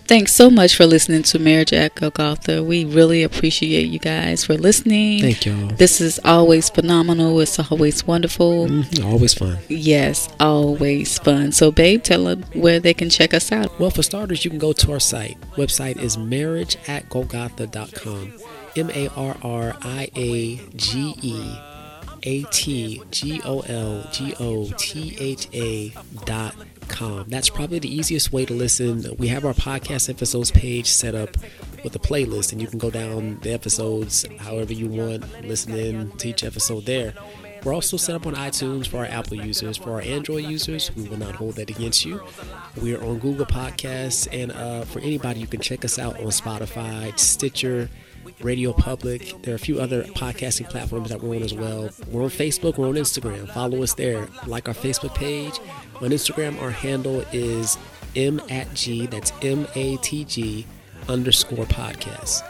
Thanks 0.08 0.32
so 0.32 0.50
much 0.50 0.76
for 0.78 0.86
listening 0.86 1.24
to 1.24 1.38
Marriage 1.38 1.74
at 1.74 1.94
Golgotha. 1.96 2.64
We 2.64 2.86
really 2.86 3.24
appreciate 3.24 3.90
you 3.90 4.00
guys 4.00 4.46
for 4.46 4.56
listening. 4.56 5.20
Thank 5.20 5.46
y'all. 5.46 5.68
This 5.76 6.00
is 6.00 6.18
always 6.24 6.70
phenomenal. 6.70 7.38
It's 7.42 7.60
always 7.60 8.08
wonderful. 8.08 8.68
Mhm, 8.70 9.04
Always 9.04 9.34
fun. 9.34 9.58
Yes, 9.68 10.30
always 10.40 11.20
fun. 11.20 11.52
So, 11.52 11.72
babe, 11.74 12.04
tell 12.04 12.24
them 12.24 12.44
where 12.54 12.80
they 12.80 12.94
can 12.94 13.10
check 13.10 13.34
us 13.34 13.52
out. 13.52 13.78
Well, 13.82 13.90
for 13.90 14.02
starters, 14.02 14.46
you 14.46 14.50
can 14.50 14.60
go 14.60 14.72
to 14.72 14.94
our 14.94 15.00
site. 15.02 15.36
Website 15.58 16.02
is 16.02 16.16
marriageatgolgotha.com. 16.16 18.32
M 18.78 18.92
A 18.92 19.08
R 19.10 19.36
R 19.42 19.76
I 19.82 20.10
A 20.16 20.58
G 20.76 21.16
E 21.22 21.58
A 22.24 22.44
T 22.52 23.02
G 23.10 23.42
O 23.44 23.62
L 23.62 24.08
G 24.12 24.36
O 24.40 24.70
T 24.78 25.18
H 25.20 25.48
A 25.54 25.94
dot 26.26 26.56
com. 26.88 27.26
That's 27.28 27.50
probably 27.50 27.80
the 27.80 27.94
easiest 27.94 28.32
way 28.32 28.46
to 28.46 28.54
listen. 28.54 29.16
We 29.18 29.28
have 29.30 29.46
our 29.46 29.54
podcast 29.54 30.10
episodes 30.10 30.52
page 30.52 30.88
set 30.88 31.16
up 31.16 31.38
with 31.84 31.96
a 31.96 32.00
playlist, 32.00 32.52
and 32.52 32.62
you 32.62 32.68
can 32.68 32.80
go 32.80 32.90
down 32.90 33.40
the 33.42 33.52
episodes 33.52 34.26
however 34.40 34.74
you 34.74 34.88
want, 34.88 35.26
listen 35.44 35.74
in 35.74 36.12
to 36.18 36.30
each 36.30 36.44
episode 36.44 36.86
there. 36.86 37.14
We're 37.64 37.74
also 37.74 37.98
set 37.98 38.16
up 38.16 38.26
on 38.26 38.36
iTunes 38.36 38.88
for 38.88 38.98
our 38.98 39.06
Apple 39.06 39.38
users. 39.38 39.78
For 39.78 39.92
our 39.92 40.02
Android 40.02 40.46
users, 40.46 40.96
we 40.96 41.08
will 41.10 41.18
not 41.18 41.36
hold 41.36 41.56
that 41.56 41.70
against 41.70 42.06
you. 42.06 42.22
We 42.82 42.96
are 42.96 43.04
on 43.04 43.20
Google 43.20 43.46
Podcasts, 43.46 44.28
and 44.32 44.52
uh, 44.52 44.86
for 44.86 45.00
anybody, 45.00 45.40
you 45.40 45.48
can 45.48 45.60
check 45.60 45.84
us 45.84 46.00
out 46.00 46.18
on 46.20 46.28
Spotify, 46.28 47.18
Stitcher, 47.20 47.90
Radio 48.40 48.74
Public. 48.74 49.42
There 49.44 49.54
are 49.54 49.56
a 49.56 49.60
few 49.60 49.80
other 49.80 50.04
podcasting 50.04 50.70
platforms 50.70 51.10
that 51.10 51.22
we're 51.22 51.36
on 51.36 51.44
as 51.44 51.54
well. 51.54 51.90
We're 52.10 52.24
on 52.24 52.30
Facebook, 52.30 52.78
we're 52.78 52.88
on 52.88 52.96
Instagram. 52.96 53.52
Follow 53.54 53.84
us 53.84 53.94
there. 53.94 54.28
Like 54.46 54.68
our 54.68 54.74
Facebook 54.74 55.16
page. 55.16 55.60
On 56.02 56.10
Instagram, 56.10 56.62
our 56.62 56.72
handle 56.72 57.24
is 57.32 57.78
M 58.16 58.42
at 58.50 58.74
G, 58.74 59.06
that's 59.08 59.32
M 59.42 59.68
A 59.76 59.98
T 59.98 60.24
G 60.24 60.66
underscore 61.10 61.66
podcast. 61.66 62.42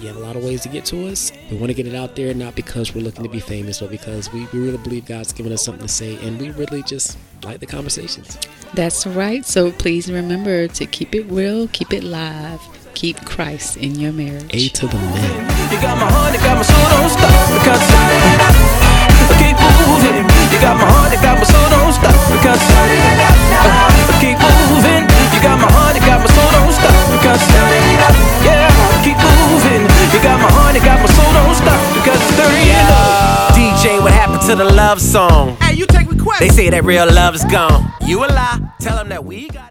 You 0.00 0.08
have 0.08 0.16
a 0.16 0.20
lot 0.20 0.36
of 0.36 0.42
ways 0.42 0.62
to 0.62 0.68
get 0.68 0.84
to 0.86 1.06
us. 1.06 1.30
We 1.50 1.56
want 1.56 1.68
to 1.70 1.74
get 1.74 1.86
it 1.86 1.94
out 1.94 2.16
there, 2.16 2.34
not 2.34 2.56
because 2.56 2.94
we're 2.94 3.02
looking 3.02 3.22
to 3.22 3.28
be 3.30 3.38
famous, 3.40 3.80
but 3.80 3.90
because 3.90 4.32
we, 4.32 4.46
we 4.52 4.58
really 4.58 4.78
believe 4.78 5.06
God's 5.06 5.32
given 5.32 5.52
us 5.52 5.64
something 5.64 5.86
to 5.86 5.92
say, 5.92 6.16
and 6.26 6.38
we 6.40 6.50
really 6.50 6.82
just 6.82 7.16
like 7.44 7.60
the 7.60 7.66
conversations. 7.66 8.38
That's 8.74 9.06
right. 9.06 9.46
So, 9.46 9.70
please 9.70 10.10
remember 10.10 10.66
to 10.66 10.86
keep 10.86 11.14
it 11.14 11.22
real, 11.30 11.68
keep 11.68 11.92
it 11.92 12.02
live, 12.02 12.60
keep 12.94 13.18
Christ 13.26 13.76
in 13.76 13.98
your 13.98 14.12
marriage. 14.12 14.54
A 14.54 14.68
to 14.70 14.86
the 14.86 14.96
man. 14.96 15.42
You 15.70 15.78
got 15.82 15.98
my 15.98 16.06
heart, 16.06 16.30
you 16.30 16.40
got 16.40 16.54
my 16.54 16.62
soul, 16.62 16.86
don't 16.94 17.10
stop 17.10 17.34
because 17.50 17.82
I 17.90 19.26
keep 19.34 19.58
moving. 19.58 20.22
You 20.54 20.58
got 20.62 20.78
my 20.78 20.86
heart, 20.86 21.10
you 21.10 21.18
got 21.18 21.36
my 21.38 21.44
soul, 21.44 21.68
don't 21.74 21.90
stop 21.90 22.14
because 22.30 22.62
I 22.62 22.86
keep 24.22 24.38
moving. 24.38 25.04
You 25.34 25.40
got 25.42 25.58
my 25.58 25.66
heart, 25.74 25.98
you 25.98 26.02
got 26.06 26.22
my 26.22 26.30
soul, 26.30 26.50
don't 26.54 26.70
stop 26.70 26.94
because 27.18 27.42
yeah, 28.46 28.70
keep 29.02 29.18
moving. 29.18 29.82
You 30.14 30.20
got 30.22 30.38
my 30.38 30.48
heart, 30.54 30.78
you 30.78 30.82
got 30.86 31.02
my 31.02 31.10
soul, 31.10 31.30
don't 31.34 31.58
stop 31.58 31.80
because 31.98 32.22
there 32.38 32.54
you 32.62 32.78
know. 32.86 33.34
DJ, 33.58 33.98
what 33.98 34.14
happened 34.14 34.42
to 34.46 34.54
the 34.54 34.70
love 34.70 35.00
song? 35.02 35.56
Hey, 35.58 35.74
you 35.74 35.86
take 35.86 36.08
requests. 36.08 36.40
They 36.40 36.48
say 36.48 36.70
that 36.70 36.84
real 36.84 37.10
love's 37.10 37.44
gone. 37.50 37.90
You 38.06 38.22
a 38.22 38.30
lie. 38.30 38.60
Tell 38.78 38.96
them 38.96 39.08
that 39.10 39.24
we 39.24 39.48
got. 39.48 39.63